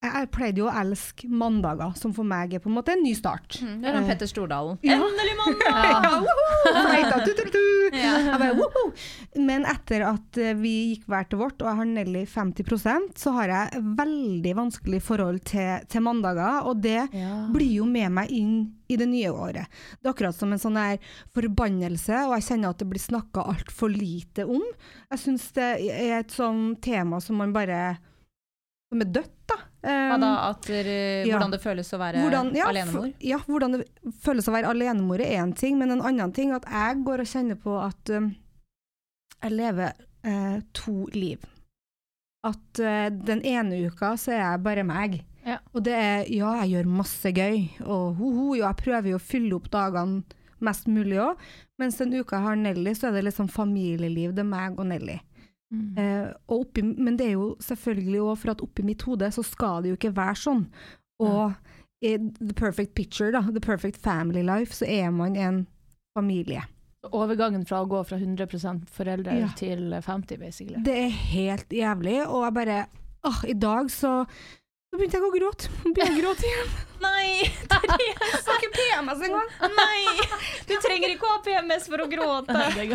jeg, 0.06 0.28
pleide 0.34 0.62
jo 0.62 0.68
å 0.68 0.74
elske 0.82 1.28
mandager, 1.30 1.94
som 1.98 2.12
for 2.16 2.26
meg 2.28 2.54
er 2.56 2.62
på 2.62 2.70
en 2.70 2.76
måte 2.78 2.94
en 2.94 3.02
ny 3.04 3.14
start. 3.16 3.58
Mm. 3.62 3.74
Det 3.82 3.90
er 3.90 3.98
han 3.98 4.08
Petter 4.08 4.30
Stordalen. 4.30 4.78
Ja. 4.84 4.98
Endelig 5.00 5.36
mandag! 5.40 5.64
Ja, 5.84 6.12
woohoo! 6.24 6.74
Ja. 7.94 8.12
Jeg 8.24 8.38
bare! 8.40 8.84
Men 9.44 9.66
etter 9.68 10.04
at 10.08 10.38
eh, 10.40 10.54
vi 10.58 10.72
gikk 10.94 11.04
hver 11.10 11.26
til 11.28 11.40
vårt, 11.42 11.58
og 11.62 11.68
jeg 11.68 11.78
har 11.80 11.90
Nelly 11.90 12.24
50% 12.30 13.18
så 13.20 13.34
har 13.36 13.52
jeg 13.52 13.82
veldig 13.98 14.54
vanskelig 14.58 15.00
forhold 15.04 15.42
til, 15.48 15.84
til 15.92 16.04
mandager, 16.06 16.62
og 16.68 16.80
det 16.84 17.04
blir 17.54 17.76
jo 17.80 17.88
med 17.88 18.12
meg 18.16 18.32
inn 18.34 18.54
i 18.92 18.96
det 19.00 19.06
nye 19.08 19.30
året. 19.32 19.68
Det 20.00 20.08
er 20.08 20.12
akkurat 20.12 20.36
som 20.36 20.52
en 20.52 20.60
sånn 20.60 20.76
her 20.78 20.98
forbannelse, 21.36 22.24
og 22.28 22.34
jeg 22.36 22.46
kjenner 22.50 22.74
at 22.74 22.82
det 22.82 22.88
blir 22.90 23.02
snakka 23.02 23.44
altfor 23.54 23.92
lite 23.92 24.44
om. 24.48 24.64
Jeg 25.12 25.22
syns 25.22 25.46
det 25.56 25.70
er 25.94 26.18
et 26.20 26.34
sånn 26.34 26.74
tema 26.84 27.20
som 27.24 27.38
man 27.40 27.54
bare 27.54 27.96
Som 28.92 29.00
er 29.02 29.08
dødt, 29.10 29.32
da. 29.50 29.56
Hva 29.84 30.16
da? 30.16 30.28
Um, 30.30 30.50
At, 30.54 30.68
Hvordan 30.68 31.28
ja. 31.28 31.48
det 31.52 31.60
føles 31.60 31.90
å 31.92 31.98
være 32.00 32.22
hvordan, 32.24 32.52
ja, 32.56 32.68
alenemor? 32.70 33.02
for- 33.10 33.26
Ja, 33.28 33.38
hvordan 33.44 33.74
det 33.76 33.82
føles 34.24 34.48
å 34.48 34.54
være 34.54 34.70
alenemor 34.72 35.20
er 35.20 35.42
én 35.42 35.52
ting, 35.56 35.76
men 35.78 35.92
en 35.92 36.00
annen 36.00 36.32
ting 36.32 36.52
er 36.52 36.62
at 36.62 36.70
jeg 36.72 37.02
går 37.04 37.20
og 37.24 37.28
kjenner 37.28 37.60
på 37.60 37.74
at 37.82 38.14
um, 38.16 38.30
jeg 39.42 39.52
lever 39.52 39.92
uh, 40.24 40.56
to 40.72 41.04
liv. 41.12 41.44
At 42.44 42.80
uh, 42.80 43.10
den 43.12 43.44
ene 43.44 43.82
uka 43.88 44.14
så 44.20 44.32
er 44.32 44.40
jeg 44.42 44.64
bare 44.64 44.86
meg. 44.88 45.20
Ja. 45.44 45.58
Og 45.74 45.84
det 45.84 45.92
er 45.92 46.24
ja, 46.32 46.54
jeg 46.62 46.78
gjør 46.78 46.88
masse 47.02 47.32
gøy, 47.36 47.58
og 47.84 48.16
ho-ho, 48.16 48.54
jo, 48.56 48.62
jeg 48.64 48.80
prøver 48.80 49.10
jo 49.12 49.20
å 49.20 49.26
fylle 49.26 49.52
opp 49.58 49.68
dagene 49.72 50.22
mest 50.64 50.88
mulig 50.88 51.18
òg. 51.20 51.40
Mens 51.76 51.98
den 52.00 52.14
uka 52.16 52.38
jeg 52.38 52.46
har 52.46 52.56
Nelly, 52.56 52.94
så 52.96 53.10
er 53.10 53.18
det 53.18 53.26
liksom 53.26 53.50
familieliv. 53.52 54.32
Det 54.32 54.40
er 54.40 54.48
meg 54.48 54.78
og 54.80 54.88
Nelly. 54.88 55.18
Mm. 55.72 55.98
Eh, 55.98 56.32
og 56.48 56.60
oppi, 56.66 56.82
men 56.82 57.16
det 57.16 57.26
er 57.30 57.32
jo 57.38 57.54
selvfølgelig 57.64 58.20
òg 58.20 58.36
for 58.38 58.50
at 58.54 58.60
oppi 58.62 58.82
mitt 58.86 59.02
hode 59.02 59.30
så 59.32 59.42
skal 59.46 59.82
det 59.82 59.94
jo 59.94 59.98
ikke 59.98 60.16
være 60.16 60.36
sånn. 60.38 60.66
Og 61.24 61.54
i 62.04 62.16
the 62.18 62.54
perfect 62.54 62.94
picture, 62.94 63.30
da, 63.32 63.40
the 63.50 63.60
perfect 63.60 63.96
family 64.02 64.42
life, 64.42 64.74
så 64.76 64.84
er 64.86 65.10
man 65.10 65.36
en 65.36 65.66
familie. 66.18 66.62
Overgangen 67.12 67.66
fra 67.68 67.82
å 67.84 67.88
gå 67.88 68.00
fra 68.06 68.16
100 68.18 68.84
foreldre 68.92 69.38
Ja. 69.38 69.48
til 69.56 69.90
50, 70.02 70.38
basically. 70.38 70.82
Det 70.84 70.96
er 71.04 71.08
helt 71.08 71.68
jævlig, 71.68 72.26
og 72.28 72.44
jeg 72.44 72.54
bare 72.54 72.86
Åh, 73.24 73.44
i 73.48 73.54
dag 73.56 73.86
så 73.88 74.26
så 74.94 74.98
begynte 75.00 75.18
jeg 75.18 75.26
å 75.26 75.30
gråte. 75.34 75.68
Begynte 75.82 76.12
å 76.14 76.18
gråte 76.20 76.44
igjen. 76.46 76.68
Nei! 77.04 77.30
Jeg 77.42 78.44
har 78.46 78.60
ikke 78.60 78.68
PMS 78.76 79.24
engang. 79.26 79.48
Nei! 79.74 80.28
Du 80.68 80.74
trenger 80.84 81.10
ikke 81.10 81.26
å 81.26 81.32
ha 81.32 81.40
PMS 81.42 81.88
for 81.90 82.04
å 82.04 82.06
gråte. 82.12 82.54
Nei, 82.54 82.86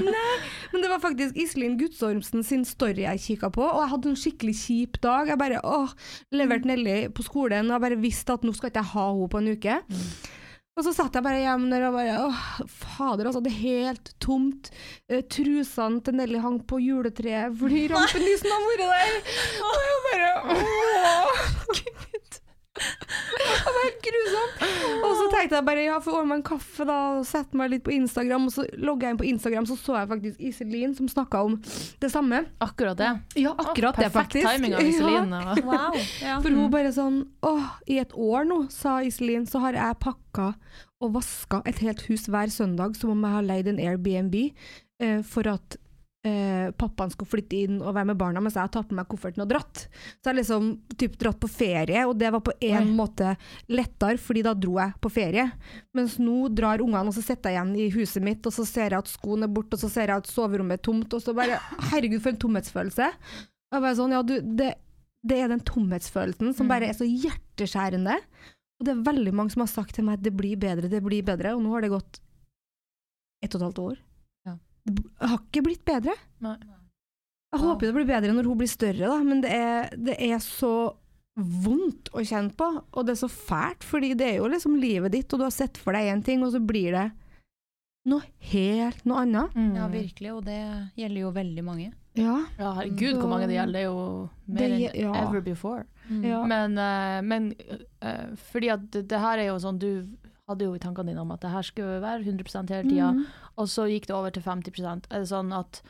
Men 0.71 0.85
det 0.85 0.93
var 0.93 1.03
faktisk 1.03 1.35
Iselin 1.35 1.75
Gudsormsen 1.81 2.45
sin 2.47 2.63
story 2.63 3.03
jeg 3.03 3.23
kikka 3.25 3.51
på, 3.51 3.67
og 3.67 3.83
jeg 3.83 3.91
hadde 3.91 4.11
en 4.13 4.19
skikkelig 4.23 4.55
kjip 4.61 5.01
dag. 5.03 5.33
Jeg 5.33 5.41
bare 5.43 5.59
åh, 5.59 5.91
leverte 6.31 6.71
Nelly 6.71 6.97
på 7.11 7.27
skolen, 7.27 7.67
og 7.67 7.75
jeg 7.75 7.85
bare 7.89 8.01
visste 8.07 8.39
at 8.39 8.47
nå 8.47 8.55
skal 8.55 8.71
ikke 8.71 8.85
jeg 8.85 8.93
ha 8.95 9.07
henne 9.11 9.31
på 9.35 9.43
en 9.43 9.51
uke. 9.59 9.79
Og 10.79 10.85
så 10.85 10.93
satt 10.95 11.17
jeg 11.17 11.25
bare 11.25 11.41
hjemme 11.43 11.67
der 11.73 11.83
og 11.89 11.95
bare 11.97 12.13
åh, 12.23 12.43
fader, 12.71 13.27
altså, 13.27 13.41
det 13.43 13.51
er 13.51 13.57
helt 13.59 14.13
tomt. 14.23 14.69
Eh, 15.11 15.25
trusene 15.27 15.99
til 16.05 16.15
Nelly 16.15 16.39
hang 16.39 16.61
på 16.69 16.79
juletreet 16.79 17.57
fordi 17.59 17.81
rampenissen 17.91 18.47
har 18.53 18.63
vært 18.69 18.85
der. 18.87 19.17
Og 19.67 19.81
jeg 19.83 19.99
bare 20.07 20.29
åh, 20.55 21.43
gud. 21.81 22.39
Det 22.79 23.49
var 23.65 23.81
helt 23.83 23.99
grusomt. 24.07 24.63
Og 25.03 25.11
så 25.19 25.27
tenkte 25.49 25.57
jeg 25.57 25.65
bare 25.65 25.85
ja, 25.87 25.97
får 26.03 26.15
ordne 26.19 26.29
meg 26.29 26.39
en 26.39 26.45
kaffe 26.45 26.85
da, 26.85 26.97
og 27.17 27.25
sette 27.27 27.57
meg 27.57 27.71
litt 27.73 27.83
på 27.85 27.93
Instagram. 27.95 28.45
Og 28.49 28.53
så 28.53 28.65
logga 28.77 29.07
jeg 29.07 29.15
inn 29.15 29.21
på 29.21 29.27
Instagram, 29.31 29.67
så 29.69 29.77
så 29.79 29.97
jeg 29.97 30.09
faktisk 30.11 30.43
Iselin 30.49 30.93
som 30.97 31.09
snakka 31.09 31.41
om 31.47 31.57
det 32.03 32.11
samme. 32.13 32.43
Akkurat 32.61 32.99
det. 32.99 33.09
Ja, 33.41 33.55
akkurat 33.57 33.97
det, 33.97 34.09
Perfekt 34.09 34.37
faktisk. 34.37 34.47
timing 34.47 34.77
av 34.77 34.85
Iselin. 34.85 35.33
Ja. 35.39 35.55
Wow. 35.65 35.95
Ja. 36.21 36.37
For 36.43 36.53
hun 36.53 36.69
bare 36.73 36.91
sånn 36.93 37.19
Åh, 37.45 37.67
i 37.89 37.99
et 38.01 38.11
år 38.17 38.45
nå, 38.47 38.59
sa 38.73 38.99
Iselin, 39.05 39.45
så 39.49 39.61
har 39.63 39.77
jeg 39.77 39.97
pakka 40.03 40.51
og 40.99 41.13
vaska 41.15 41.61
et 41.69 41.79
helt 41.83 42.01
hus 42.09 42.27
hver 42.29 42.51
søndag 42.51 42.97
som 42.99 43.13
om 43.13 43.23
jeg 43.23 43.35
har 43.37 43.45
leid 43.45 43.69
en 43.71 43.79
Airbnb 43.81 44.35
eh, 44.39 45.21
for 45.25 45.47
at 45.49 45.77
eh, 46.27 46.71
pappaen 46.75 47.11
skulle 47.13 47.29
flytte 47.31 47.55
inn 47.63 47.77
og 47.81 47.93
være 47.95 48.09
med 48.11 48.17
barna, 48.19 48.41
mens 48.43 48.57
jeg 48.57 48.65
har 48.65 48.71
tatt 48.73 48.89
med 48.91 48.99
meg 49.01 49.07
kofferten 49.11 49.43
og 49.45 49.49
dratt. 49.51 49.85
Så 49.87 50.27
jeg 50.27 50.29
har 50.33 50.37
liksom 50.39 50.67
typ 50.99 51.15
dratt 51.21 51.39
på 51.39 51.47
ferie, 51.51 52.01
og 52.09 52.17
det 52.19 52.31
var 52.35 52.43
på 52.45 52.55
en 52.59 52.89
Oi. 52.89 52.95
måte 52.97 53.35
lettere, 53.71 54.17
fordi 54.19 54.43
da 54.43 54.53
dro 54.53 54.75
jeg 54.81 54.97
på 55.01 55.11
ferie. 55.13 55.45
Mens 55.95 56.17
nå 56.19 56.49
drar 56.55 56.83
ungene, 56.83 57.07
og 57.07 57.15
så 57.15 57.23
sitter 57.23 57.53
jeg 57.53 57.59
igjen 57.59 57.73
i 57.79 57.87
huset 57.95 58.25
mitt, 58.25 58.45
og 58.45 58.53
så 58.55 58.65
ser 58.67 58.91
jeg 58.91 58.99
at 58.99 59.13
skoen 59.13 59.47
er 59.47 59.53
borte, 59.53 59.77
og 59.79 59.83
så 59.85 59.89
ser 59.93 60.11
jeg 60.11 60.23
at 60.25 60.27
soverommet 60.31 60.79
er 60.79 60.85
tomt, 60.89 61.13
og 61.15 61.23
så 61.23 61.33
bare 61.37 61.59
Herregud, 61.93 62.19
for 62.21 62.33
en 62.33 62.43
tomhetsfølelse. 62.43 63.09
Og 63.71 63.81
bare 63.83 63.95
sånn, 63.95 64.15
ja, 64.17 64.21
du, 64.25 64.35
det, 64.59 64.73
det 65.23 65.39
er 65.43 65.51
den 65.51 65.61
tomhetsfølelsen 65.63 66.55
som 66.57 66.65
Mm. 66.65 66.71
bare 66.73 66.89
er 66.89 66.97
så 66.97 67.05
hjerteskjærende. 67.07 68.15
Og 68.79 68.85
det 68.87 68.93
er 68.95 69.03
veldig 69.07 69.33
mange 69.35 69.51
som 69.51 69.61
har 69.65 69.67
sagt 69.71 69.95
til 69.95 70.05
meg 70.07 70.19
at 70.19 70.23
det 70.23 70.31
blir 70.35 70.55
bedre, 70.59 70.87
det 70.91 71.01
blir 71.03 71.23
bedre, 71.23 71.51
og 71.55 71.61
nå 71.63 71.73
har 71.75 71.81
det 71.83 71.89
gått 71.91 72.19
ett 73.43 73.55
og 73.55 73.59
et 73.61 73.65
halvt 73.67 73.81
år. 73.83 73.97
Det 74.89 75.29
har 75.29 75.39
ikke 75.39 75.63
blitt 75.65 75.85
bedre. 75.87 76.15
Nei. 76.45 76.57
Jeg 77.49 77.61
håper 77.63 77.87
det 77.87 77.95
blir 77.95 78.09
bedre 78.09 78.33
når 78.35 78.45
hun 78.45 78.59
blir 78.59 78.69
større, 78.69 79.07
da, 79.09 79.19
men 79.25 79.39
det 79.41 79.53
er, 79.55 79.95
det 79.97 80.17
er 80.21 80.41
så 80.43 80.73
vondt 81.39 82.11
å 82.13 82.21
kjenne 82.25 82.53
på, 82.57 82.67
og 82.91 83.07
det 83.07 83.15
er 83.15 83.21
så 83.23 83.29
fælt, 83.31 83.85
fordi 83.87 84.11
det 84.19 84.27
er 84.27 84.37
jo 84.41 84.49
liksom 84.51 84.75
livet 84.77 85.15
ditt, 85.15 85.31
og 85.33 85.41
du 85.41 85.45
har 85.47 85.55
sett 85.55 85.79
for 85.79 85.95
deg 85.97 86.11
én 86.11 86.21
ting, 86.25 86.43
og 86.45 86.51
så 86.53 86.61
blir 86.61 86.93
det 86.93 87.07
noe 88.09 88.25
helt 88.51 89.01
noe 89.09 89.23
annet. 89.23 89.55
Mm. 89.55 89.71
Ja, 89.79 89.87
virkelig, 89.91 90.33
og 90.35 90.43
det 90.47 90.59
gjelder 90.99 91.23
jo 91.23 91.31
veldig 91.35 91.65
mange. 91.65 91.89
Ja. 92.19 92.35
Ja, 92.59 92.73
herregud, 92.77 93.19
hvor 93.19 93.29
mange 93.31 93.47
det 93.49 93.57
gjelder. 93.57 93.73
Det 93.73 93.81
er 93.81 93.87
jo 93.87 94.05
mer 94.49 94.59
Det 94.59 94.69
enn 94.69 95.03
ja. 95.03 95.11
ever 95.23 95.43
before. 95.45 95.83
ja. 96.25 96.39
Men, 96.49 96.77
eh, 96.77 97.19
men 97.21 97.51
eh, 98.01 98.25
fordi 98.51 98.71
at 98.73 98.87
det, 98.93 99.05
det 99.11 99.19
her 99.21 99.37
er 99.43 99.51
jo 99.51 99.59
sånn 99.61 99.77
Du 99.79 99.91
hadde 100.49 100.65
jo 100.67 100.73
i 100.75 100.81
tankene 100.81 101.13
dine 101.13 101.21
om 101.23 101.31
at 101.35 101.41
det 101.45 101.51
her 101.53 101.61
skulle 101.69 102.01
være 102.03 102.25
100 102.25 102.67
hele 102.73 102.89
tida, 102.89 103.11
Mm. 103.13 103.23
og 103.57 103.67
så 103.71 103.87
gikk 103.89 104.07
det 104.09 104.15
over 104.17 104.31
til 104.35 104.43
50% 104.43 105.07
Er 105.11 105.19
det 105.23 105.29
sånn 105.31 105.53
at 105.55 105.81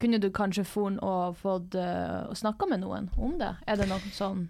kunne 0.00 0.20
du 0.20 0.30
kanskje 0.30 0.64
for'n 0.64 0.96
og 1.04 1.36
fått 1.42 1.74
uh, 1.76 2.30
snakka 2.32 2.68
med 2.70 2.80
noen 2.80 3.10
om 3.18 3.36
det? 3.38 3.50
Er 3.68 3.76
det 3.76 3.88
noe 3.90 4.00
sånn 4.16 4.46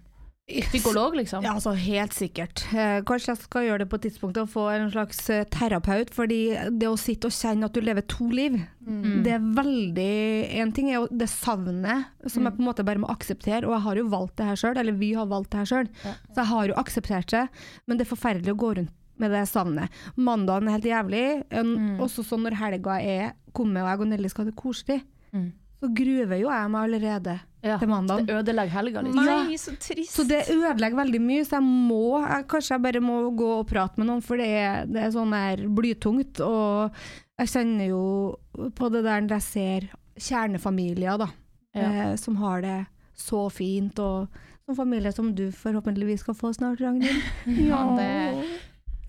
psykolog, 0.51 1.13
liksom? 1.15 1.43
Ja, 1.45 1.53
altså 1.55 1.71
Helt 1.77 2.11
sikkert. 2.15 2.63
Eh, 2.75 2.99
kanskje 3.07 3.29
jeg 3.31 3.37
skal 3.45 3.63
gjøre 3.67 3.79
det 3.83 3.89
på 3.91 3.95
et 3.99 4.05
tidspunkt 4.07 4.37
og 4.41 4.49
få 4.51 4.65
en 4.73 4.89
slags 4.91 5.29
eh, 5.31 5.43
terapeut. 5.53 6.09
fordi 6.11 6.39
det 6.79 6.87
å 6.89 6.97
sitte 6.99 7.29
og 7.29 7.35
kjenne 7.35 7.65
at 7.69 7.73
du 7.73 7.79
lever 7.81 8.01
to 8.07 8.27
liv, 8.29 8.59
Mm. 8.81 9.21
det 9.23 9.31
er 9.35 9.39
veldig 9.39 10.59
En 10.59 10.71
ting 10.71 10.89
er 10.89 10.95
jo 10.95 11.07
det 11.11 11.27
savnet 11.29 12.05
som 12.27 12.43
jeg 12.43 12.53
på 12.57 12.59
en 12.59 12.65
måte 12.65 12.83
bare 12.83 12.97
må 12.97 13.07
akseptere, 13.13 13.63
og 13.67 13.75
jeg 13.77 13.81
har 13.85 13.95
jo 13.95 14.07
valgt 14.09 14.35
det 14.37 14.45
her 14.47 14.55
sjøl, 14.55 14.77
eller 14.77 14.93
vi 14.97 15.13
har 15.13 15.27
valgt 15.27 15.51
det 15.51 15.59
her 15.59 15.65
sjøl, 15.69 15.87
Ja. 16.03 16.13
så 16.33 16.35
jeg 16.41 16.45
har 16.45 16.67
jo 16.67 16.73
akseptert 16.73 17.27
det, 17.29 17.49
men 17.87 17.97
det 17.97 18.07
er 18.07 18.15
forferdelig 18.15 18.51
å 18.55 18.57
gå 18.57 18.75
rundt 18.77 18.91
med 19.21 19.31
det 19.31 19.45
savnet. 19.49 19.89
Mandagen 20.17 20.67
er 20.67 20.77
helt 20.79 20.89
jævlig, 20.91 21.23
en, 21.51 21.71
Mm. 21.77 21.99
også 22.03 22.25
sånn 22.27 22.43
når 22.47 22.57
helga 22.59 22.97
er 23.01 23.33
kommet 23.53 23.83
og 23.83 23.89
jeg 23.91 23.99
og 24.01 24.07
Nelly 24.11 24.29
skal 24.33 24.45
ha 24.45 24.51
det 24.51 24.57
koselig, 24.59 25.01
Mm. 25.33 25.51
så 25.81 25.89
gruver 25.95 26.39
jo 26.41 26.49
jeg 26.49 26.69
meg 26.71 26.81
allerede 26.89 27.39
Ja, 27.63 27.77
til 27.77 27.87
mandagen. 27.89 28.25
Det 28.25 28.35
ødelegger 28.41 28.69
helga, 28.73 29.01
litt. 29.05 29.13
Nei, 29.15 29.55
så 29.61 29.71
trist. 29.77 30.11
Så 30.17 30.27
det 30.27 30.47
ødelegger 30.49 30.97
veldig 30.97 31.21
mye, 31.21 31.45
så 31.45 31.59
jeg 31.59 31.63
må 31.63 32.27
jeg, 32.27 32.47
Kanskje 32.47 32.71
jeg 32.75 32.81
bare 32.81 33.01
må 33.01 33.35
gå 33.37 33.49
og 33.59 33.67
prate 33.67 33.97
med 33.97 34.07
noen, 34.07 34.21
for 34.23 34.37
det 34.37 34.47
er, 34.47 34.85
det 34.87 34.97
er 35.03 35.11
sånn 35.11 35.31
her 35.33 35.57
blytungt. 35.69 36.39
Og 36.41 36.91
jeg 37.39 37.47
kjenner 37.47 37.87
jo 37.87 38.37
på 38.75 38.91
det 38.91 39.03
der 39.03 39.21
når 39.21 39.37
jeg 39.37 39.41
ser 39.41 39.89
kjernefamilier, 40.19 41.17
da, 41.19 41.27
Ja. 41.73 42.11
eh, 42.11 42.15
som 42.15 42.35
har 42.37 42.61
det 42.61 42.87
så 43.15 43.49
fint, 43.51 43.97
og 43.99 44.27
som 44.65 44.75
familie 44.75 45.13
som 45.13 45.33
du 45.33 45.51
forhåpentligvis 45.51 46.19
skal 46.19 46.33
få 46.35 46.53
snart, 46.55 46.79
Ragnhild. 46.79 47.21
Ja, 47.69 47.95
det- 47.97 48.59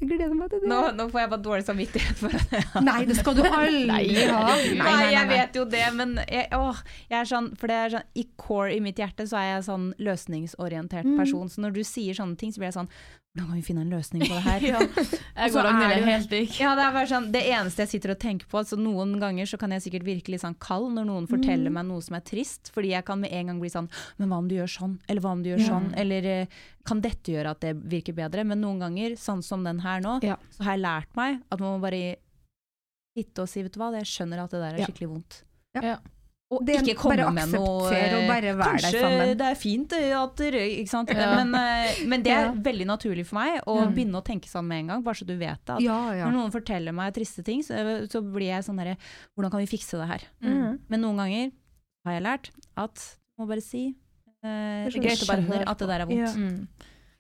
jeg 0.03 0.09
gleder 0.11 0.35
meg 0.35 0.51
til 0.51 0.61
det. 0.65 0.69
Nå, 0.73 0.79
nå 0.99 1.07
får 1.13 1.21
jeg 1.23 1.31
bare 1.33 1.45
dårlig 1.47 1.65
samvittighet 1.69 2.21
for 2.21 2.35
det. 2.35 2.61
Nei, 2.89 2.99
det 3.09 3.17
skal 3.21 3.37
du 3.39 3.43
aldri 3.47 3.87
Nei, 3.87 4.27
ha. 4.27 4.43
Nei, 4.51 4.77
Nei, 4.83 5.07
jeg 5.15 5.29
vet 5.31 5.59
jo 5.61 5.65
det, 5.77 5.85
men 5.99 6.17
jeg, 6.27 6.49
åh, 6.59 6.83
jeg 7.09 7.19
er 7.23 7.31
sånn, 7.31 7.51
for 7.61 7.71
det 7.73 7.79
er 7.85 7.95
sånn, 7.97 8.09
i 8.19 8.27
core 8.41 8.75
i 8.77 8.81
mitt 8.85 8.99
hjerte 9.01 9.27
så 9.31 9.39
er 9.41 9.49
jeg 9.55 9.67
sånn 9.71 9.89
løsningsorientert 10.03 11.07
Mm. 11.07 11.17
person. 11.19 11.49
Så 11.49 11.63
når 11.65 11.73
du 11.79 11.83
sier 11.87 12.15
sånne 12.19 12.37
ting, 12.39 12.53
så 12.53 12.59
blir 12.63 12.71
jeg 12.73 12.79
sånn 12.81 12.91
Hvordan 13.33 13.49
kan 13.49 13.57
vi 13.57 13.63
finne 13.65 13.81
en 13.81 13.91
løsning 13.91 14.23
på 14.29 14.35
det 14.35 14.43
her? 14.45 14.61
Ja. 14.73 14.81
Jeg 14.83 15.53
går 15.55 15.65
er 15.65 15.79
det- 15.89 16.05
helt. 16.05 16.33
Ja, 16.61 16.75
det 16.77 16.83
er 16.85 16.93
bare 16.93 17.09
sånn, 17.09 17.31
det 17.33 17.41
eneste 17.49 17.81
jeg 17.87 17.89
sitter 17.95 18.11
og 18.13 18.19
tenker 18.21 18.47
på, 18.47 18.59
altså 18.61 18.77
noen 18.77 19.15
ganger 19.19 19.47
så 19.49 19.57
kan 19.59 19.73
jeg 19.73 19.81
sikkert 19.87 20.05
virke 20.05 20.29
litt 20.35 20.43
sånn 20.43 20.57
kald 20.61 20.93
når 20.93 21.07
noen 21.09 21.27
forteller 21.31 21.71
Mm. 21.73 21.79
meg 21.79 21.87
noe 21.89 22.03
som 22.05 22.15
er 22.17 22.21
trist, 22.21 22.69
fordi 22.75 22.91
jeg 22.93 23.05
kan 23.09 23.19
med 23.21 23.33
en 23.33 23.47
gang 23.47 23.59
bli 23.61 23.71
sånn, 23.73 23.89
men 24.19 24.29
hva 24.29 24.37
om 24.37 24.49
du 24.49 24.55
gjør 24.57 24.69
sånn, 24.69 24.99
eller 25.09 25.23
hva 25.25 25.33
om 25.33 25.43
du 25.43 25.49
gjør 25.49 25.61
Ja. 25.65 25.69
sånn, 25.71 25.95
eller 25.97 26.23
eh, 26.27 26.47
kan 26.85 27.01
dette 27.01 27.33
gjøre 27.33 27.51
at 27.57 27.61
det 27.61 27.73
virker 27.89 28.13
bedre? 28.13 28.45
Men 28.45 28.61
noen 28.61 28.79
ganger, 28.85 29.17
sånn 29.17 29.43
som 29.43 29.65
den 29.65 29.79
her 29.81 30.01
nå, 30.01 30.21
Ja. 30.23 30.37
så 30.53 30.65
har 30.65 30.77
jeg 30.77 30.83
lært 30.85 31.17
meg 31.17 31.41
at 31.51 31.59
man 31.59 31.81
må 31.81 31.89
bare 31.89 32.17
sitte 33.17 33.39
og 33.41 33.49
si, 33.49 33.63
vet 33.63 33.73
du 33.73 33.81
hva, 33.81 33.93
jeg 33.97 34.05
skjønner 34.05 34.45
at 34.45 34.51
det 34.51 34.61
der 34.61 34.75
er 34.77 34.87
skikkelig 34.87 35.09
vondt. 35.09 35.43
Ja. 35.83 35.97
Og 36.53 36.61
Det 36.69 36.75
ikke 36.83 36.95
komme 37.01 37.17
bare 37.17 37.33
med 37.33 37.49
noe 37.55 37.89
og 37.89 38.27
bare 38.29 38.53
være 38.53 38.81
der 38.83 38.83
Kanskje 38.85 39.01
sammen. 39.01 39.31
det 39.41 39.47
er 39.49 39.55
fint 39.57 39.93
at 39.97 40.37
dere 40.37 40.61
Ikke 40.69 40.89
sant. 40.93 41.09
Ja. 41.17 41.31
Men, 41.43 41.55
eh, 41.57 42.03
men 42.07 42.23
det 42.23 42.33
er 42.35 42.45
Ja. 42.45 42.53
veldig 42.53 42.87
naturlig 42.87 43.25
for 43.27 43.39
meg 43.41 43.63
å 43.67 43.77
Mm. 43.87 43.95
begynne 43.97 44.21
å 44.21 44.25
tenke 44.25 44.49
sånn 44.51 44.65
med 44.69 44.79
en 44.81 44.87
gang, 44.89 45.03
bare 45.03 45.15
så 45.15 45.25
du 45.27 45.37
vet 45.37 45.59
det. 45.65 45.75
At 45.77 45.81
Ja, 45.81 46.13
ja. 46.13 46.27
Når 46.29 46.33
noen 46.37 46.53
forteller 46.53 46.93
meg 46.93 47.15
triste 47.15 47.43
ting, 47.45 47.63
så, 47.63 48.07
så 48.11 48.21
blir 48.23 48.49
jeg 48.53 48.65
sånn 48.65 48.77
derre 48.77 48.97
Hvordan 49.37 49.51
kan 49.51 49.61
vi 49.61 49.67
fikse 49.67 49.97
det 49.99 50.09
her? 50.09 50.23
Mm. 50.43 50.79
Men 50.89 51.01
noen 51.01 51.17
ganger 51.17 51.53
har 52.05 52.13
jeg 52.13 52.23
lært 52.23 52.51
at 52.77 53.17
må 53.39 53.49
bare 53.49 53.63
si 53.63 53.95
eh, 54.45 54.85
Det 54.85 54.97
er 54.97 55.01
Jeg 55.01 55.03
greit 55.03 55.23
å 55.23 55.27
bare 55.27 55.43
skjønner 55.43 55.57
høre 55.59 55.69
at 55.69 55.79
det 55.79 55.89
der 55.89 56.01
er 56.01 56.07
vondt. 56.07 56.19
Ja. 56.19 56.33
Mm. 56.35 56.69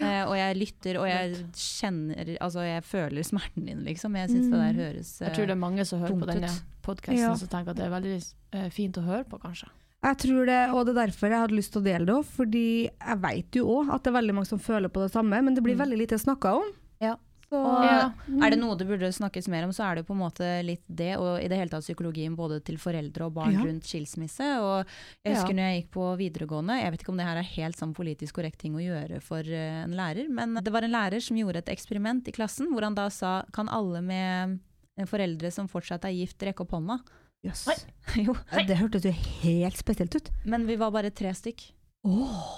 Eh, 0.03 0.25
og 0.29 0.35
jeg 0.37 0.57
lytter, 0.57 0.99
og 1.01 1.07
jeg 1.09 1.37
kjenner 1.55 2.37
Altså, 2.41 2.61
jeg 2.67 2.83
føler 2.85 3.23
smerten 3.23 3.67
din, 3.67 3.85
liksom. 3.85 4.17
Jeg 4.17 4.29
syns 4.31 4.51
det 4.51 4.59
der 4.59 4.73
Mm. 4.73 4.81
høres 4.83 5.19
Jeg 5.21 5.33
tror 5.35 5.47
det 5.47 5.51
er 5.51 5.61
mange 5.63 5.85
som 5.87 6.01
hører 6.01 6.19
på 6.21 6.27
denne 6.33 6.51
podkasten 6.83 7.19
Ja. 7.19 7.35
som 7.35 7.49
tenker 7.49 7.71
at 7.71 7.77
det 7.77 7.87
er 7.87 7.95
veldig 8.01 8.17
eh, 8.53 8.69
fint 8.71 8.97
å 8.99 9.03
høre 9.05 9.25
på, 9.25 9.39
kanskje. 9.41 9.69
Jeg 10.03 10.17
tror 10.19 10.47
det, 10.47 10.71
og 10.75 10.87
det 10.87 10.97
er 10.97 11.07
derfor 11.07 11.29
jeg 11.31 11.39
hadde 11.39 11.55
lyst 11.57 11.73
til 11.73 11.81
å 11.81 11.85
dele 11.85 12.07
det 12.07 12.15
òg, 12.15 12.25
fordi 12.27 12.91
jeg 12.91 13.19
vet 13.23 13.51
jo 13.53 13.67
òg 13.69 13.93
at 13.95 14.03
det 14.03 14.11
er 14.13 14.19
veldig 14.21 14.35
mange 14.35 14.47
som 14.49 14.59
føler 14.59 14.89
på 14.89 15.01
det 15.05 15.13
samme, 15.13 15.43
men 15.45 15.55
det 15.55 15.63
blir 15.63 15.77
Mm. 15.77 15.85
veldig 15.87 15.99
lite 15.99 16.19
snakka 16.19 16.57
om. 16.59 16.73
Ja. 17.01 17.17
Så, 17.53 17.61
Ja. 17.85 18.13
er 18.47 18.51
det 18.55 18.59
noe 18.63 18.77
det 18.81 18.87
burde 18.89 19.11
snakkes 19.13 19.47
mer 19.53 19.65
om, 19.67 19.73
så 19.77 19.85
er 19.85 19.95
det 19.97 20.03
jo 20.07 20.09
på 20.15 20.17
en 20.17 20.23
måte 20.25 20.47
litt 20.65 20.83
det, 20.89 21.19
og 21.21 21.37
i 21.43 21.49
det 21.53 21.59
hele 21.59 21.69
tatt 21.69 21.85
psykologien 21.85 22.35
både 22.35 22.63
til 22.65 22.79
foreldre 22.81 23.27
og 23.27 23.35
barn 23.35 23.53
Ja. 23.53 23.61
rundt 23.67 23.85
skilsmisse. 23.85 24.41
Og 24.63 24.87
jeg 25.25 25.35
husker 25.37 25.53
Ja. 25.53 25.59
når 25.59 25.67
jeg 25.69 25.83
gikk 25.83 25.91
på 25.93 26.07
videregående, 26.17 26.81
jeg 26.81 26.91
vet 26.93 27.01
ikke 27.03 27.11
om 27.13 27.17
det 27.21 27.27
her 27.27 27.37
er 27.37 27.43
helt 27.43 27.77
sånn 27.77 27.93
politisk 27.95 28.33
korrekt 28.41 28.59
ting 28.59 28.73
å 28.75 28.81
gjøre 28.81 29.21
for 29.21 29.41
eh, 29.45 29.85
en 29.85 29.93
lærer, 29.93 30.31
men 30.31 30.55
det 30.55 30.73
var 30.73 30.83
en 30.83 30.91
lærer 30.93 31.21
som 31.21 31.37
gjorde 31.37 31.57
et 31.59 31.69
eksperiment 31.77 32.27
i 32.27 32.33
klassen, 32.33 32.73
hvor 32.73 32.83
han 32.83 32.95
da 32.95 33.09
sa 33.11 33.45
kan 33.53 33.69
alle 33.69 34.01
med 34.01 34.61
foreldre 35.09 35.53
som 35.53 35.69
fortsatt 35.69 36.05
er 36.05 36.17
gift, 36.17 36.39
rekke 36.41 36.61
opp 36.65 36.71
hånda? 36.73 37.01
Jøss. 37.45 37.67
jo, 38.17 38.33
Det 38.67 38.77
hørtes 38.79 39.03
jo 39.05 39.13
helt 39.43 39.77
spesielt 39.77 40.15
ut. 40.17 40.31
men 40.47 40.65
vi 40.67 40.77
var 40.77 40.91
bare 40.91 41.11
tre 41.11 41.31
stykk 41.35 41.73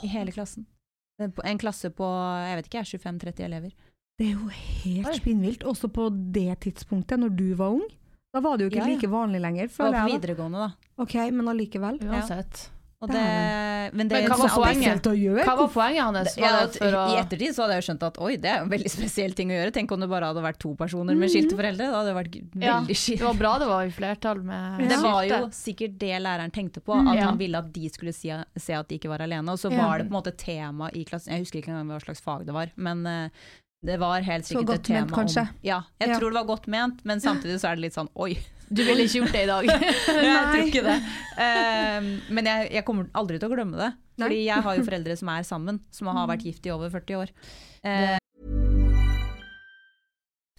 i 0.05 0.07
hele 0.07 0.31
klassen. 0.31 0.67
En 1.19 1.33
en 1.45 1.59
klasse 1.59 1.91
på 1.95 2.05
jeg 2.05 2.57
vet 2.59 2.69
ikke, 2.71 2.99
25-30 2.99 3.45
elever. 3.45 3.73
Det 4.19 4.29
er 4.31 4.37
jo 4.37 4.49
helt 4.55 5.09
Oi. 5.11 5.17
spinnvilt. 5.19 5.65
Også 5.67 5.89
på 5.91 6.09
det 6.33 6.61
tidspunktet, 6.69 7.19
når 7.19 7.35
du 7.37 7.49
var 7.59 7.75
ung. 7.75 7.83
Da 8.35 8.41
var 8.43 8.57
det 8.59 8.65
jo 8.67 8.71
ikke 8.71 8.83
Ja, 8.83 8.87
ja. 8.89 8.95
like 8.97 9.11
vanlig 9.11 9.41
lenger, 9.41 9.67
Det 9.69 9.79
var 9.79 9.93
på 9.93 10.09
jeg. 10.11 10.21
videregående, 10.21 10.59
da. 10.59 10.71
Ok, 10.99 11.15
men 11.33 11.47
allikevel. 11.49 11.99
Uansett. 12.03 12.69
Og 13.05 13.11
det, 13.11 13.21
men 13.93 14.09
det 14.09 14.17
Men 14.23 14.31
hva 14.31 14.37
var 14.39 14.49
poenget? 14.49 15.03
Hva 15.45 15.57
var 15.59 15.69
poenget 15.69 16.03
hans? 16.07 16.37
Ja, 16.39 16.53
Var 16.81 16.95
å 16.97 17.03
I 17.13 17.19
ettertid 17.21 17.53
så 17.53 17.67
hadde 17.67 17.75
jeg 17.77 17.85
skjønt 17.85 18.03
at 18.07 18.17
oi, 18.19 18.37
det 18.41 18.49
er 18.49 18.63
en 18.63 18.71
veldig 18.71 18.89
spesiell 18.89 19.35
ting 19.37 19.51
å 19.51 19.59
gjøre. 19.59 19.73
Tenk 19.77 19.93
om 19.93 20.01
det 20.01 20.09
bare 20.09 20.31
hadde 20.31 20.41
vært 20.41 20.59
to 20.59 20.75
personer 20.75 21.15
med 21.15 21.29
skilte 21.29 21.53
foreldre. 21.59 21.91
Da 21.91 21.99
hadde 22.01 22.15
det 22.15 22.17
vært 22.17 22.31
g- 22.33 22.65
Ja, 22.65 22.81
Det 22.81 23.21
var 23.21 23.35
bra 23.35 23.59
det 23.59 23.67
var 23.69 23.85
i 23.85 23.91
flertall 23.91 24.43
med 24.43 24.89
Det 24.89 24.97
var 25.03 25.23
jo 25.29 25.49
sikkert 25.53 25.99
det 25.99 26.23
læreren 26.23 26.51
tenkte 26.55 26.81
på, 26.81 26.95
Mm. 26.97 27.09
at 27.11 27.17
Ja. 27.17 27.25
han 27.27 27.37
ville 27.37 27.59
at 27.59 27.71
de 27.73 27.89
skulle 27.91 28.15
si, 28.15 28.33
se 28.57 28.73
at 28.73 28.89
de 28.89 28.99
ikke 28.99 29.09
var 29.11 29.19
alene. 29.19 29.49
Og 29.51 29.59
så 29.59 29.71
Ja. 29.71 29.87
var 29.87 29.99
det 29.99 30.09
på 30.09 30.15
en 30.17 30.23
måte 30.23 30.35
tema 30.37 30.89
i 30.95 31.05
klassen, 31.05 31.33
jeg 31.35 31.41
husker 31.45 31.59
ikke 31.61 31.69
engang 31.77 31.89
hva 31.89 32.01
slags 32.01 32.23
fag 32.23 32.47
det 32.47 32.55
var, 32.55 32.71
men 32.77 33.07
eh, 33.07 33.29
det 33.85 33.99
var 34.01 34.25
helt 34.25 34.47
sikkert 34.49 34.79
et 34.79 34.85
tema 34.89 35.05
ment, 35.05 35.13
kanskje? 35.17 35.45
om 35.51 35.63
Ja, 35.67 35.83
jeg 36.01 36.09
Ja. 36.09 36.19
tror 36.19 36.31
det 36.33 36.39
var 36.41 36.49
godt 36.49 36.67
ment, 36.73 37.05
men 37.05 37.21
samtidig 37.21 37.59
så 37.61 37.71
er 37.71 37.77
det 37.77 37.83
litt 37.89 37.97
sånn 37.99 38.09
oi. 38.17 38.33
Du 38.75 38.81
ville 38.83 39.05
ikke 39.05 39.21
gjort 39.21 39.33
det 39.37 39.43
i 39.45 39.47
dag. 39.47 39.67
jeg 40.09 40.47
tror 40.49 40.63
ikke 40.65 40.83
det. 40.87 40.95
Eh, 41.45 42.07
men 42.33 42.49
jeg, 42.49 42.71
jeg 42.73 42.85
kommer 42.89 43.11
aldri 43.15 43.39
til 43.39 43.51
å 43.51 43.55
glemme 43.55 43.77
det. 43.77 43.91
Fordi 44.19 44.39
jeg 44.47 44.63
har 44.65 44.77
jo 44.79 44.85
foreldre 44.87 45.17
som 45.21 45.29
er 45.35 45.43
sammen, 45.47 45.81
som 45.93 46.09
har 46.09 46.27
vært 46.31 46.47
gift 46.49 46.67
i 46.67 46.73
over 46.73 46.89
40 46.91 47.19
år. 47.21 47.33
Eh, 47.85 48.17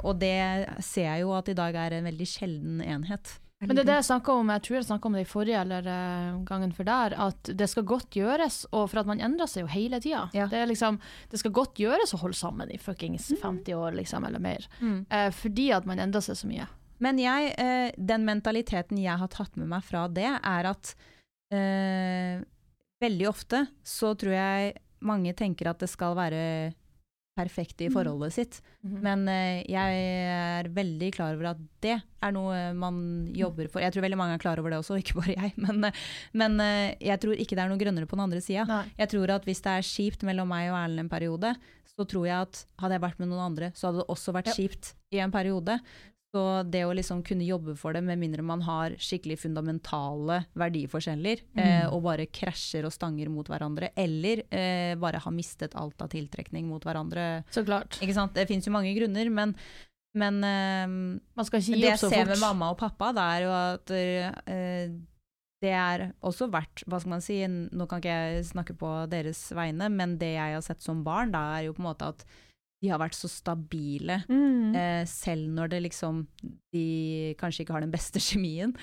Og 0.00 0.18
det 0.20 0.36
ser 0.84 1.06
jeg 1.08 1.22
jo 1.24 1.34
at 1.36 1.48
i 1.50 1.56
dag 1.58 1.76
er 1.76 1.96
en 1.96 2.08
veldig 2.10 2.28
sjelden 2.28 2.82
enhet. 2.84 3.36
Men 3.60 3.76
det 3.76 3.82
er 3.82 3.88
det 3.90 3.96
jeg 3.98 4.06
snakka 4.08 4.34
om, 4.40 4.50
jeg 4.54 4.62
tror 4.64 4.76
jeg 4.78 4.86
snakka 4.88 5.08
om 5.08 5.16
det 5.18 5.22
i 5.22 5.28
forrige 5.28 5.60
eller 5.60 5.88
eh, 5.92 6.36
gangen 6.48 6.70
for 6.72 6.88
der, 6.88 7.12
at 7.28 7.50
det 7.60 7.66
skal 7.68 7.84
godt 7.88 8.16
gjøres, 8.16 8.62
og 8.72 8.86
for 8.88 9.02
at 9.02 9.10
man 9.10 9.20
endrer 9.20 9.50
seg 9.52 9.66
jo 9.66 9.72
hele 9.74 10.00
tida. 10.00 10.22
Ja. 10.36 10.46
Det, 10.48 10.62
er 10.62 10.70
liksom, 10.70 10.96
det 11.28 11.42
skal 11.42 11.52
godt 11.58 11.80
gjøres 11.82 12.14
å 12.16 12.22
holde 12.22 12.38
sammen 12.38 12.72
i 12.72 12.78
fuckings 12.80 13.28
50 13.42 13.76
år, 13.76 13.98
liksom, 13.98 14.24
eller 14.24 14.40
mer. 14.40 14.64
Eh, 14.80 15.28
fordi 15.36 15.68
at 15.76 15.88
man 15.88 16.00
endrer 16.00 16.24
seg 16.24 16.40
så 16.40 16.48
mye. 16.48 16.70
Men 17.04 17.20
jeg, 17.20 17.52
eh, 17.60 17.92
den 18.00 18.24
mentaliteten 18.28 19.00
jeg 19.00 19.20
har 19.20 19.32
tatt 19.32 19.60
med 19.60 19.68
meg 19.68 19.84
fra 19.84 20.06
det, 20.08 20.30
er 20.40 20.70
at 20.72 20.94
eh, 21.52 22.40
veldig 23.04 23.28
ofte 23.28 23.66
så 23.84 24.14
tror 24.16 24.38
jeg 24.38 24.74
mange 25.04 25.36
tenker 25.36 25.68
at 25.68 25.84
det 25.84 25.88
skal 25.92 26.16
være 26.16 26.42
perfekt 27.38 27.80
i 27.80 27.88
forholdet 27.92 28.34
sitt. 28.34 28.60
Mhm. 28.82 29.00
Men 29.04 29.28
eh, 29.28 29.62
jeg 29.70 30.00
er 30.34 30.68
veldig 30.74 31.10
klar 31.14 31.36
over 31.36 31.52
at 31.52 31.60
det 31.80 31.96
er 32.00 32.32
noe 32.34 32.72
man 32.76 33.00
jobber 33.36 33.70
for. 33.70 33.80
Jeg 33.80 33.94
tror 33.94 34.04
veldig 34.04 34.18
mange 34.20 34.36
er 34.36 34.42
klar 34.42 34.60
over 34.60 34.70
det 34.74 34.80
også, 34.82 34.98
ikke 35.00 35.18
bare 35.20 35.36
jeg. 35.36 35.54
Men, 35.64 35.90
men 36.36 36.60
eh, 36.60 36.96
jeg 37.00 37.20
tror 37.22 37.38
ikke 37.38 37.56
det 37.56 37.64
er 37.64 37.70
noe 37.72 37.80
grønnere 37.80 38.08
på 38.10 38.18
den 38.18 38.26
andre 38.26 38.42
sida. 38.44 38.84
Jeg 38.98 39.12
tror 39.14 39.36
at 39.36 39.46
hvis 39.48 39.62
det 39.64 39.76
er 39.78 39.86
kjipt 39.86 40.26
mellom 40.26 40.50
meg 40.50 40.70
og 40.72 40.78
Erlend 40.82 41.06
en 41.06 41.12
periode, 41.12 41.54
så 41.90 42.06
tror 42.08 42.26
jeg 42.28 42.46
at 42.48 42.64
hadde 42.80 42.96
jeg 42.96 43.04
vært 43.06 43.18
med 43.20 43.30
noen 43.30 43.46
andre, 43.50 43.72
så 43.76 43.88
hadde 43.88 44.02
det 44.02 44.10
også 44.12 44.34
vært 44.36 44.52
kjipt 44.56 44.94
i 45.14 45.20
en 45.22 45.32
periode. 45.34 45.78
Så 46.30 46.62
det 46.70 46.84
å 46.86 46.92
liksom 46.94 47.24
kunne 47.26 47.42
jobbe 47.42 47.74
for 47.78 47.96
det, 47.96 48.04
med 48.06 48.20
mindre 48.20 48.44
man 48.46 48.62
har 48.62 48.94
skikkelig 49.02 49.40
fundamentale 49.42 50.44
verdiforskjeller, 50.54 51.42
eh, 51.58 51.86
og 51.90 52.04
bare 52.04 52.28
krasjer 52.30 52.86
og 52.86 52.94
stanger 52.94 53.32
mot 53.34 53.48
hverandre, 53.50 53.90
eller 53.98 54.44
eh, 54.46 54.94
bare 55.00 55.18
har 55.24 55.34
mistet 55.34 55.74
alt 55.74 55.98
av 56.04 56.12
tiltrekning 56.12 56.68
mot 56.70 56.84
hverandre. 56.86 57.42
Så 57.50 57.64
klart. 57.66 57.98
Det 57.98 58.46
fins 58.46 58.68
jo 58.68 58.74
mange 58.76 58.92
grunner, 58.94 59.26
men, 59.34 59.56
men 60.14 60.38
eh, 60.46 60.86
Man 60.86 61.48
skal 61.48 61.64
ikke 61.64 61.74
det 61.74 61.80
gi 61.82 61.88
jeg 61.88 61.98
opp 61.98 62.04
så 62.04 62.12
ser 62.12 62.22
fort. 62.22 62.34
med 62.36 62.44
mamma 62.46 62.70
og 62.76 62.78
pappa, 62.78 63.10
det 63.16 63.24
er 63.34 63.46
jo 63.48 63.56
at 63.56 63.94
eh, 63.98 64.94
det 65.60 65.72
er 65.76 66.06
også 66.24 66.46
verdt 66.52 66.84
hva 66.86 67.00
skal 67.02 67.16
man 67.16 67.24
si, 67.24 67.40
nå 67.50 67.88
kan 67.90 68.00
ikke 68.00 68.14
jeg 68.20 68.46
snakke 68.52 68.78
på 68.78 68.92
deres 69.10 69.42
vegne, 69.56 69.90
men 69.92 70.14
det 70.22 70.36
jeg 70.36 70.54
har 70.56 70.62
sett 70.64 70.86
som 70.86 71.02
barn, 71.04 71.34
da 71.34 71.42
er 71.58 71.66
jo 71.66 71.74
på 71.74 71.82
en 71.82 71.90
måte 71.90 72.14
at 72.14 72.24
de 72.80 72.88
har 72.88 72.98
vært 72.98 73.14
så 73.18 73.28
stabile, 73.28 74.22
Mm. 74.28 74.74
eh, 74.74 75.04
selv 75.04 75.48
når 75.52 75.68
det 75.70 75.82
liksom, 75.90 76.26
de 76.72 77.34
kanskje 77.38 77.64
ikke 77.66 77.72
har 77.76 77.80
den 77.84 77.90
beste 77.92 78.18
kjemien. 78.18 78.74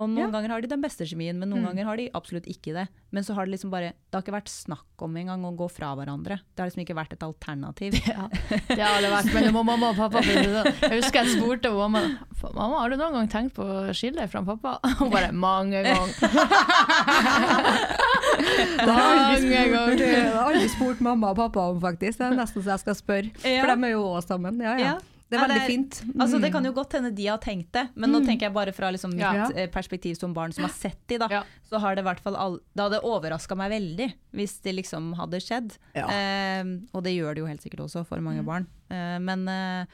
Og 0.00 0.08
noen 0.10 0.18
Ja. 0.18 0.30
ganger 0.34 0.48
har 0.50 0.60
de 0.60 0.66
den 0.66 0.80
beste 0.82 1.04
kjemien, 1.06 1.36
men 1.38 1.48
noen 1.50 1.62
Mm. 1.62 1.66
ganger 1.68 1.84
har 1.84 1.96
de 1.96 2.10
absolutt 2.10 2.46
ikke 2.50 2.72
det. 2.74 2.88
Men 3.12 3.22
så 3.22 3.34
har 3.34 3.44
det 3.46 3.52
liksom 3.54 3.70
bare, 3.70 3.92
det 4.10 4.12
har 4.14 4.22
ikke 4.22 4.34
vært 4.34 4.48
snakk 4.50 4.84
om 4.98 5.14
engang 5.16 5.44
å 5.44 5.54
gå 5.56 5.70
fra 5.70 5.94
hverandre. 5.94 6.40
Det 6.56 6.58
har 6.58 6.66
liksom 6.70 6.82
ikke 6.84 6.96
vært 6.98 7.12
et 7.12 7.20
alternativ. 7.22 7.94
Ja, 8.08 8.26
det 8.66 8.80
har 8.82 9.00
det 9.00 9.10
vært 9.12 9.32
mellom 9.32 9.64
mamma 9.66 9.90
og 9.90 9.96
pappa. 9.96 10.20
Jeg 10.22 11.02
husker 11.02 11.22
jeg 11.24 11.36
spurte 11.38 11.70
mamma 11.70 12.18
Mamma, 12.52 12.80
har 12.80 12.90
du 12.90 12.96
noen 12.96 13.12
gang 13.12 13.28
tenkt 13.28 13.54
på 13.54 13.62
å 13.62 13.90
skille 13.94 14.16
deg 14.16 14.28
fra 14.30 14.42
pappa. 14.42 14.80
Hun 14.98 15.10
bare 15.10 15.30
mange 15.30 15.84
ganger. 15.84 16.08
Det 18.42 18.88
har 18.88 19.14
aldri 19.16 19.48
Mange 19.48 19.62
spurt, 19.62 19.72
ganger. 19.76 20.04
jeg 20.16 20.26
har 20.34 20.42
aldri 20.50 20.68
spurt 20.74 21.00
mamma 21.00 21.30
og 21.32 21.36
pappa 21.36 21.68
om, 21.70 21.80
faktisk. 21.82 22.18
Det 22.18 22.26
er 22.28 22.36
nesten 22.38 22.62
så 22.66 22.74
jeg 22.74 22.82
skal 22.84 22.94
spørre. 22.98 23.32
Ja. 23.46 23.62
For 23.64 23.72
de 23.76 23.88
er 23.88 23.94
jo 23.96 24.04
også 24.12 24.34
sammen. 24.36 24.60
Ja, 24.62 24.76
ja. 24.76 24.92
Ja. 24.92 24.98
Det 25.32 25.38
er 25.40 25.46
det 25.48 25.48
veldig 25.48 25.62
er- 25.62 25.70
fint. 25.70 25.98
Altså, 26.20 26.36
det 26.42 26.48
Mm. 26.50 26.52
kan 26.52 26.64
jo 26.68 26.72
godt 26.76 26.92
hende 26.92 27.10
de 27.16 27.26
har 27.26 27.38
tenkt 27.40 27.70
det, 27.72 27.86
men 27.96 28.10
nå 28.12 28.18
tenker 28.20 28.42
jeg 28.50 28.52
bare 28.52 28.72
fra 28.76 28.90
liksom 28.92 29.14
mitt 29.14 29.20
Ja. 29.24 29.46
eh, 29.56 29.66
perspektiv 29.72 30.14
som 30.18 30.34
barn 30.34 30.52
som 30.52 30.64
har 30.64 30.70
sett 30.74 30.98
de, 31.08 31.16
da. 31.16 31.28
Ja. 31.30 31.42
Så 31.70 31.80
har 31.80 31.94
det 31.96 32.04
i 32.04 32.08
hvert 32.08 32.20
fall 32.20 32.36
all, 32.36 32.58
Det 32.76 32.82
hadde 32.84 33.00
overraska 33.02 33.56
meg 33.56 33.70
veldig 33.72 34.12
hvis 34.34 34.58
det 34.60 34.74
liksom 34.76 35.14
hadde 35.16 35.40
skjedd. 35.40 35.78
Ja. 35.96 36.04
Eh, 36.06 36.64
og 36.92 37.02
det 37.04 37.14
gjør 37.16 37.34
det 37.34 37.38
jo 37.38 37.46
helt 37.46 37.62
sikkert 37.64 37.80
også 37.80 38.04
for 38.06 38.20
mange 38.20 38.44
barn. 38.44 38.66
Eh, 38.90 39.18
men 39.20 39.48
eh, 39.48 39.86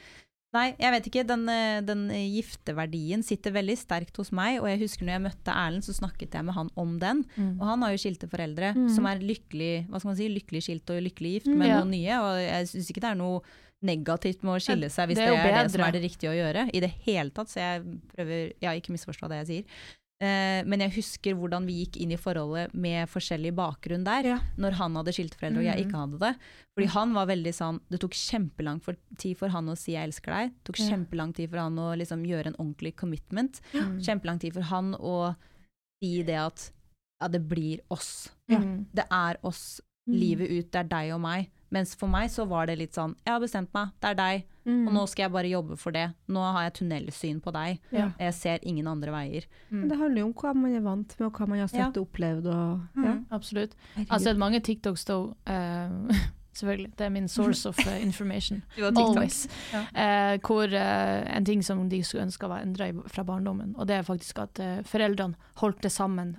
Nei, 0.57 0.71
jeg 0.81 0.93
vet 0.95 1.07
ikke. 1.11 1.27
Den, 1.29 1.43
eh, 1.53 1.81
den 1.85 2.07
gifteverdien 2.09 3.21
sitter 3.27 3.53
veldig 3.53 3.77
sterkt 3.77 4.17
hos 4.17 4.31
meg. 4.33 4.61
Og 4.63 4.69
jeg 4.71 4.81
husker 4.81 5.05
når 5.05 5.17
jeg 5.19 5.25
møtte 5.27 5.53
Erlend, 5.53 5.85
så 5.85 5.93
snakket 5.93 6.33
jeg 6.39 6.45
med 6.49 6.55
han 6.57 6.71
om 6.75 6.99
den. 6.99 7.25
Mm. 7.37 7.61
Og 7.61 7.67
han 7.69 7.83
har 7.85 7.93
jo 7.93 8.01
skilte 8.01 8.31
foreldre 8.33 8.73
som 8.95 9.05
er 9.11 9.21
lykkelig 9.21 9.73
hva 9.91 10.01
skal 10.01 10.09
man 10.15 10.17
si, 10.17 10.29
lykkelig 10.33 10.63
skilt 10.65 10.89
og 10.95 11.03
lykkelig 11.05 11.33
gift 11.37 11.47
Mm. 11.53 11.59
med 11.59 11.69
Ja. 11.69 11.81
noen 11.83 11.91
nye. 11.93 12.15
Og 12.25 12.35
jeg 12.41 12.67
syns 12.73 12.89
ikke 12.91 13.01
det 13.05 13.11
er 13.13 13.21
noe 13.21 13.43
negativt 13.81 14.43
med 14.43 14.57
å 14.57 14.59
skille 14.59 14.89
seg 14.91 15.07
hvis 15.07 15.19
det 15.21 15.27
det 15.29 15.39
er 15.39 15.53
er, 15.55 15.63
det 15.63 15.71
som 15.71 15.83
er 15.87 15.93
det 15.93 16.03
riktige 16.03 16.31
å 16.33 16.39
gjøre. 16.41 16.71
I 16.75 16.81
det 16.81 16.91
hele 17.07 17.31
tatt. 17.31 17.47
Så 17.47 17.61
jeg 17.61 17.85
prøver 18.17 18.53
Ja, 18.61 18.71
ikke 18.73 18.91
misforstå 18.91 19.29
det 19.29 19.47
jeg 19.47 19.47
sier. 19.47 19.65
Eh, 20.19 20.65
men 20.67 20.83
jeg 20.83 20.97
husker 20.97 21.37
hvordan 21.39 21.67
vi 21.69 21.77
gikk 21.85 22.01
inn 22.03 22.11
i 22.11 22.19
forholdet 22.19 22.73
med 22.75 23.07
forskjellig 23.11 23.53
bakgrunn 23.55 24.07
der. 24.07 24.27
Ja. 24.33 24.39
Når 24.59 24.79
han 24.81 24.97
hadde 24.99 25.15
skilteforeldre 25.15 25.63
og 25.63 25.69
jeg 25.69 25.85
ikke 25.85 26.01
hadde 26.01 26.19
det. 26.25 26.33
Fordi 26.75 26.89
han 26.95 27.13
var 27.15 27.29
veldig 27.31 27.53
sånn 27.55 27.79
Det 27.91 28.01
tok 28.03 28.17
kjempelang 28.19 28.81
for, 28.83 28.99
tid 29.19 29.39
for 29.39 29.55
han 29.55 29.71
å 29.71 29.77
si 29.79 29.93
'jeg 29.93 30.09
elsker 30.11 30.33
deg'. 30.35 30.51
Det 30.51 30.65
tok 30.65 30.79
Ja. 30.81 30.89
kjempelang 30.91 31.35
tid 31.35 31.51
for 31.51 31.59
han 31.59 31.77
å 31.77 31.95
liksom 31.97 32.27
gjøre 32.27 32.47
en 32.47 32.59
ordentlig 32.59 32.97
commitment. 32.97 33.61
Kjempelang 33.73 34.41
tid 34.41 34.55
for 34.55 34.63
han 34.63 34.95
å 34.95 35.37
si 36.03 36.23
det 36.23 36.37
at 36.37 36.71
ja, 37.21 37.29
det 37.29 37.49
blir 37.49 37.81
oss. 37.91 38.31
Ja. 38.49 38.59
Mm. 38.59 38.87
Det 38.95 39.05
er 39.11 39.37
oss 39.43 39.81
livet 40.09 40.51
ut, 40.51 40.71
det 40.73 40.81
er 40.81 40.89
deg 40.89 41.13
og 41.15 41.21
meg. 41.21 41.51
Mens 41.71 41.95
for 41.95 42.09
meg 42.09 42.31
så 42.33 42.47
var 42.49 42.65
det 42.67 42.79
litt 42.81 42.95
sånn, 42.97 43.15
jeg 43.27 43.33
har 43.35 43.41
bestemt 43.43 43.69
meg, 43.75 43.91
det 44.01 44.11
er 44.11 44.15
deg, 44.15 44.45
Mm. 44.69 44.87
og 44.87 44.93
nå 44.93 45.03
skal 45.09 45.23
jeg 45.25 45.33
bare 45.33 45.49
jobbe 45.49 45.77
for 45.79 45.93
det. 45.93 46.13
Nå 46.29 46.41
har 46.53 46.65
jeg 46.65 46.75
tunnelsyn 46.75 47.41
på 47.41 47.53
deg, 47.53 47.79
Ja. 47.91 48.11
jeg 48.19 48.35
ser 48.35 48.59
ingen 48.63 48.87
andre 48.87 49.11
veier. 49.13 49.45
Men 49.71 49.89
Det 49.89 49.97
handler 49.99 50.19
jo 50.21 50.27
om 50.27 50.33
hva 50.35 50.55
man 50.55 50.75
er 50.75 50.81
vant 50.81 51.15
med, 51.19 51.27
og 51.27 51.33
hva 51.33 51.47
man 51.49 51.59
har 51.59 51.69
sett 51.69 51.97
og 51.97 52.07
opplevd. 52.09 52.47
Og, 52.47 52.81
ja. 53.05 53.15
Absolutt. 53.33 53.75
Jeg 53.97 54.07
har 54.11 54.19
sett 54.19 54.37
mange 54.37 54.61
TikToks 54.61 55.05
da. 55.07 55.35
eh, 55.47 55.89
selvfølgelig. 56.59 56.97
Det 56.97 57.07
er 57.07 57.09
min 57.11 57.29
source 57.29 57.67
of 57.69 57.79
uh, 57.87 57.97
information. 58.03 58.63
Always. 58.79 59.47
Eh, 59.95 60.37
hvor 60.45 60.65
eh, 60.73 61.37
en 61.37 61.45
ting 61.45 61.63
som 61.63 61.89
de 61.89 62.03
skulle 62.03 62.25
ønske 62.27 62.49
var 62.49 62.61
endra 62.61 62.93
fra 63.09 63.25
barndommen, 63.25 63.75
og 63.79 63.87
det 63.87 63.97
er 63.97 64.03
faktisk 64.03 64.39
at 64.43 64.59
eh, 64.61 64.83
foreldrene 64.83 65.35
holdt 65.57 65.81
det 65.83 65.93
sammen 65.93 66.37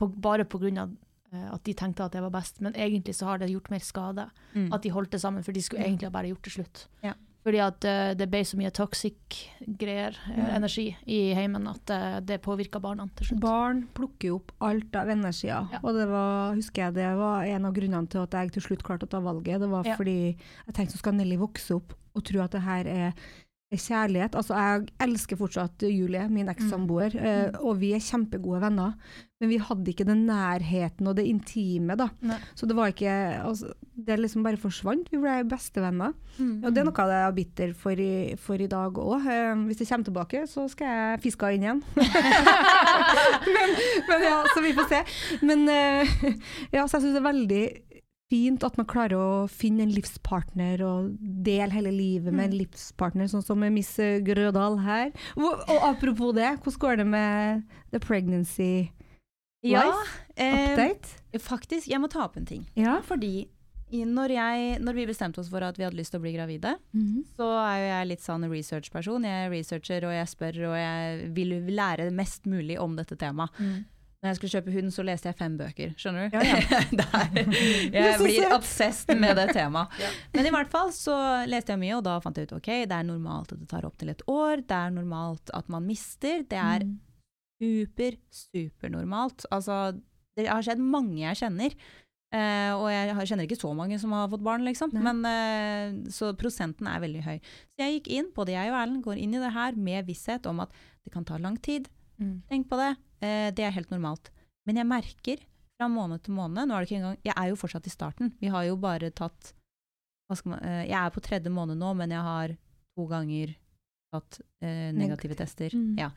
på, 0.00 0.08
bare 0.20 0.44
pga. 0.44 0.90
At 1.32 1.64
de 1.64 1.74
tenkte 1.74 2.04
at 2.04 2.12
det 2.12 2.22
var 2.22 2.32
best, 2.34 2.60
men 2.60 2.74
egentlig 2.76 3.14
så 3.16 3.30
har 3.30 3.38
det 3.42 3.50
gjort 3.52 3.70
mer 3.72 3.84
skade. 3.84 4.28
Mm. 4.54 4.70
At 4.72 4.82
de 4.84 4.92
holdt 4.92 5.12
det 5.14 5.20
sammen, 5.22 5.44
for 5.44 5.52
de 5.56 5.62
skulle 5.64 5.84
egentlig 5.84 6.08
ha 6.10 6.14
bare 6.14 6.32
gjort 6.32 6.44
det 6.44 6.52
slutt. 6.56 6.86
Ja. 7.02 7.14
Fordi 7.42 7.58
at 7.58 7.86
uh, 7.88 8.12
det 8.14 8.28
ble 8.30 8.42
så 8.46 8.58
mye 8.58 8.70
toxic 8.70 9.38
greier, 9.80 10.14
mm. 10.30 10.44
energi, 10.60 10.84
i 11.10 11.32
heimen 11.34 11.66
at 11.66 11.90
uh, 11.90 12.20
det 12.22 12.38
påvirka 12.44 12.78
barna 12.82 13.08
til 13.18 13.32
slutt. 13.32 13.40
Barn 13.42 13.80
plukker 13.96 14.30
jo 14.30 14.36
opp 14.38 14.52
alt 14.62 14.94
av 15.00 15.10
energier, 15.10 15.66
Ja. 15.72 15.80
og 15.82 15.98
det 15.98 16.06
var, 16.12 16.54
husker 16.54 16.86
jeg, 16.86 16.94
det 17.00 17.08
var 17.18 17.48
en 17.50 17.66
av 17.66 17.74
grunnene 17.74 18.12
til 18.12 18.22
at 18.22 18.36
jeg 18.38 18.54
til 18.54 18.66
slutt 18.68 18.86
klarte 18.86 19.08
å 19.08 19.14
ta 19.16 19.22
valget. 19.24 19.58
Det 19.64 19.72
var 19.72 19.90
Ja. 19.90 19.96
fordi 19.98 20.36
jeg 20.36 20.74
tenkte 20.76 20.94
så 20.94 21.02
skal 21.02 21.18
Nelly 21.18 21.40
vokse 21.40 21.74
opp 21.74 21.96
og 22.14 22.24
tro 22.28 22.42
at 22.44 22.52
det 22.52 22.60
her 22.62 22.86
er, 22.86 23.10
er 23.10 23.41
kjærlighet. 23.80 24.36
Altså, 24.38 24.56
jeg 24.58 24.88
elsker 25.06 25.38
fortsatt 25.40 25.84
Julie, 25.88 26.24
min 26.32 26.50
ekssamboer, 26.52 27.14
mm. 27.16 27.60
og 27.62 27.78
vi 27.80 27.92
er 27.96 28.02
kjempegode 28.02 28.62
venner. 28.64 28.96
Men 29.42 29.50
vi 29.50 29.58
hadde 29.58 29.90
ikke 29.90 30.06
den 30.06 30.20
nærheten 30.28 31.08
og 31.10 31.16
det 31.18 31.24
intime, 31.26 31.96
da. 31.98 32.06
Nei. 32.22 32.36
Så 32.54 32.68
det 32.70 32.76
var 32.78 32.92
ikke 32.92 33.10
altså, 33.42 33.72
Det 33.92 34.14
liksom 34.20 34.44
bare 34.46 34.60
forsvant. 34.60 35.08
Vi 35.10 35.18
ble 35.18 35.40
bestevenner. 35.50 36.14
Mm. 36.38 36.62
Og 36.62 36.70
det 36.70 36.82
er 36.82 36.86
noe 36.86 37.06
jeg 37.10 37.26
er 37.26 37.34
bitter 37.36 37.72
for 37.74 37.98
i, 37.98 38.36
for 38.38 38.62
i 38.62 38.70
dag 38.70 38.98
òg. 39.02 39.26
hvis 39.66 39.82
jeg 39.82 39.88
kommer 39.90 40.06
tilbake, 40.06 40.44
så 40.46 40.68
skal 40.70 40.86
jeg 40.86 41.22
fiske 41.26 41.50
inn 41.54 41.66
igjen. 41.66 41.82
men, 43.56 43.74
men 44.08 44.26
ja, 44.28 44.38
så 44.54 44.62
vi 44.62 44.74
får 44.78 44.88
se. 44.94 45.02
Men 45.42 45.66
eh, 45.68 46.14
ja, 46.76 46.86
så 46.86 46.98
jeg 46.98 47.08
syns 47.08 47.16
det 47.16 47.22
er 47.22 47.28
veldig 47.28 47.64
fint 48.32 48.64
at 48.64 48.78
man 48.80 48.88
klarer 48.88 49.18
å 49.20 49.28
finne 49.52 49.84
en 49.84 49.92
livspartner 49.92 50.80
og 50.86 51.12
dele 51.20 51.70
hele 51.76 51.92
livet 51.92 52.32
med 52.32 52.48
en 52.48 52.58
livspartner, 52.62 53.28
sånn 53.28 53.44
som 53.44 53.60
med 53.60 53.74
Miss 53.76 53.92
Grødal 54.24 54.80
her. 54.86 55.12
Og, 55.36 55.62
og 55.68 55.88
apropos 55.92 56.34
det, 56.36 56.48
hvordan 56.64 56.82
går 56.86 57.00
det 57.02 57.08
med 57.12 57.64
the 57.92 58.00
pregnancy 58.02 58.88
Ja, 59.62 59.84
life 59.86 60.22
eh, 60.36 60.72
update? 60.72 61.18
faktisk, 61.38 61.86
jeg 61.92 62.00
må 62.02 62.08
ta 62.10 62.24
opp 62.26 62.40
en 62.40 62.48
ting. 62.48 62.64
Ja. 62.74 62.98
Fordi 63.06 63.44
når, 63.92 64.32
jeg, 64.32 64.76
når 64.80 64.96
vi 64.96 65.04
bestemte 65.10 65.42
oss 65.42 65.50
for 65.52 65.60
at 65.66 65.76
vi 65.76 65.84
hadde 65.84 65.98
lyst 65.98 66.14
til 66.14 66.20
å 66.22 66.24
bli 66.24 66.32
gravide, 66.32 66.70
så 67.36 67.48
er 67.60 67.76
jo 67.82 67.88
jeg 67.90 68.08
litt 68.08 68.22
sånn 68.24 68.46
researchperson. 68.48 69.26
Jeg 69.28 69.50
researcher 69.52 70.06
og 70.08 70.14
jeg 70.16 70.30
spør 70.32 70.60
og 70.70 70.76
jeg 70.80 71.26
vil 71.36 71.52
lære 71.76 72.06
mest 72.16 72.48
mulig 72.48 72.78
om 72.80 72.96
dette 72.96 73.18
temaet. 73.20 73.52
Når 74.22 74.30
jeg 74.30 74.38
skulle 74.38 74.52
kjøpe 74.52 74.72
hund, 74.76 74.90
så 74.94 75.02
leste 75.02 75.26
jeg 75.26 75.34
fem 75.34 75.54
bøker. 75.58 75.94
Skjønner 75.98 76.28
du? 76.30 76.36
Der. 77.00 77.38
Jeg 77.90 78.18
blir 78.22 78.52
obsessed 78.54 79.18
med 79.18 79.34
det 79.34 79.48
temaet. 79.56 79.96
Men 80.30 80.46
i 80.46 80.52
hvert 80.54 80.70
fall 80.70 80.92
så 80.94 81.16
leste 81.50 81.74
jeg 81.74 81.82
mye, 81.82 81.96
og 81.96 82.04
da 82.06 82.20
fant 82.22 82.38
jeg 82.38 82.46
ut 82.46 82.54
ok, 82.60 82.70
det 82.86 83.00
er 83.00 83.08
normalt 83.08 83.50
at 83.50 83.58
det 83.58 83.66
tar 83.72 83.88
opptil 83.88 84.14
et 84.14 84.22
år. 84.30 84.62
Det 84.62 84.78
er 84.78 84.94
normalt 84.94 85.50
at 85.58 85.74
man 85.74 85.88
mister. 85.90 86.46
Det 86.46 86.60
er 86.60 86.86
super, 87.58 88.20
supernormalt. 88.44 89.48
Altså, 89.50 89.82
det 90.38 90.46
har 90.46 90.62
skjedd 90.62 90.86
mange 90.86 91.18
jeg 91.24 91.42
kjenner. 91.42 91.74
Uh, 92.32 92.72
og 92.78 92.86
jeg 92.88 93.26
kjenner 93.28 93.44
ikke 93.44 93.60
så 93.60 93.74
mange 93.76 93.98
som 94.00 94.14
har 94.16 94.30
fått 94.32 94.46
barn, 94.46 94.62
liksom. 94.64 94.94
Men, 95.02 95.26
uh, 95.26 95.98
så 96.14 96.30
prosenten 96.38 96.86
er 96.88 97.02
veldig 97.02 97.26
høy. 97.26 97.36
Så 97.74 97.82
jeg 97.82 97.98
gikk 97.98 98.12
inn, 98.20 98.30
både 98.38 98.54
jeg 98.54 98.70
og 98.70 98.78
Erlend 98.78 99.02
går 99.04 99.18
inn 99.20 99.34
i 99.34 99.42
det 99.42 99.50
her 99.52 99.74
med 99.74 100.06
visshet 100.06 100.46
om 100.46 100.62
at 100.62 100.70
det 101.02 101.10
kan 101.10 101.26
ta 101.26 101.42
lang 101.42 101.58
tid. 101.58 101.90
Mm. 102.22 102.38
Tenk 102.48 102.70
på 102.70 102.78
det. 102.78 102.94
Eh, 103.22 103.48
det 103.54 103.64
er 103.66 103.74
helt 103.76 103.92
normalt. 103.94 104.30
Men 104.68 104.78
jeg 104.78 104.90
merker 104.90 105.42
fra 105.78 105.88
måned 105.90 106.22
til 106.22 106.36
måned 106.36 106.68
nå 106.68 106.76
er 106.76 106.84
det 106.84 106.90
ikke 106.90 107.00
engang, 107.00 107.18
Jeg 107.24 107.34
er 107.36 107.50
jo 107.50 107.58
fortsatt 107.58 107.88
i 107.88 107.94
starten. 107.94 108.32
Vi 108.40 108.50
har 108.52 108.66
jo 108.68 108.76
bare 108.76 109.10
tatt 109.10 109.54
man, 110.44 110.58
eh, 110.62 110.86
Jeg 110.88 110.98
er 110.98 111.10
på 111.10 111.20
tredje 111.20 111.50
måned 111.50 111.78
nå, 111.78 111.94
men 111.96 112.10
jeg 112.10 112.20
har 112.20 112.56
to 112.96 113.06
ganger 113.06 113.54
tatt 114.12 114.40
eh, 114.62 114.92
negative 114.92 115.36
tester. 115.36 115.70
Mm. 115.74 115.98
Ja. 115.98 116.10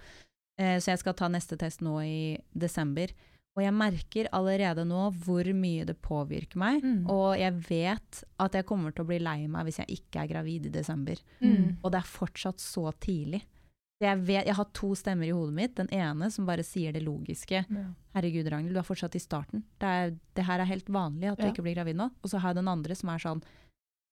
Eh, 0.60 0.78
så 0.80 0.94
jeg 0.94 1.02
skal 1.02 1.16
ta 1.18 1.30
neste 1.32 1.58
test 1.58 1.82
nå 1.82 2.00
i 2.04 2.38
desember. 2.54 3.12
Og 3.56 3.64
jeg 3.64 3.72
merker 3.72 4.28
allerede 4.36 4.84
nå 4.88 5.08
hvor 5.24 5.48
mye 5.56 5.86
det 5.88 5.96
påvirker 6.04 6.60
meg. 6.60 6.84
Mm. 6.84 7.06
Og 7.12 7.38
jeg 7.40 7.56
vet 7.70 8.24
at 8.44 8.58
jeg 8.58 8.68
kommer 8.68 8.92
til 8.92 9.06
å 9.06 9.10
bli 9.10 9.20
lei 9.24 9.38
meg 9.48 9.68
hvis 9.68 9.80
jeg 9.80 10.02
ikke 10.02 10.24
er 10.24 10.32
gravid 10.34 10.68
i 10.68 10.74
desember. 10.74 11.22
Mm. 11.40 11.78
Og 11.82 11.92
det 11.94 12.02
er 12.02 12.10
fortsatt 12.10 12.60
så 12.60 12.90
tidlig. 13.00 13.46
Jeg, 14.04 14.20
vet, 14.28 14.44
jeg 14.50 14.56
har 14.58 14.68
to 14.76 14.90
stemmer 15.00 15.24
i 15.30 15.32
hodet 15.32 15.54
mitt. 15.56 15.76
Den 15.78 15.88
ene 15.96 16.28
som 16.34 16.46
bare 16.48 16.64
sier 16.68 16.92
det 16.96 17.04
logiske. 17.06 17.62
Ja. 17.64 17.86
Herregud, 18.18 18.50
Ragnhild, 18.52 18.76
du 18.76 18.80
er 18.82 18.88
fortsatt 18.88 19.16
i 19.16 19.22
starten. 19.24 19.64
Det, 19.80 19.88
er, 19.88 20.14
det 20.36 20.44
her 20.50 20.60
er 20.60 20.68
helt 20.72 20.90
vanlig 20.92 21.32
at 21.32 21.40
du 21.40 21.46
Ja. 21.48 21.52
ikke 21.54 21.64
blir 21.64 21.76
gravid 21.78 21.96
nå. 22.00 22.10
Og 22.24 22.30
så 22.30 22.40
har 22.44 22.52
jeg 22.52 22.60
den 22.60 22.68
andre 22.72 22.96
som 22.96 23.10
er 23.10 23.24
sånn 23.24 23.44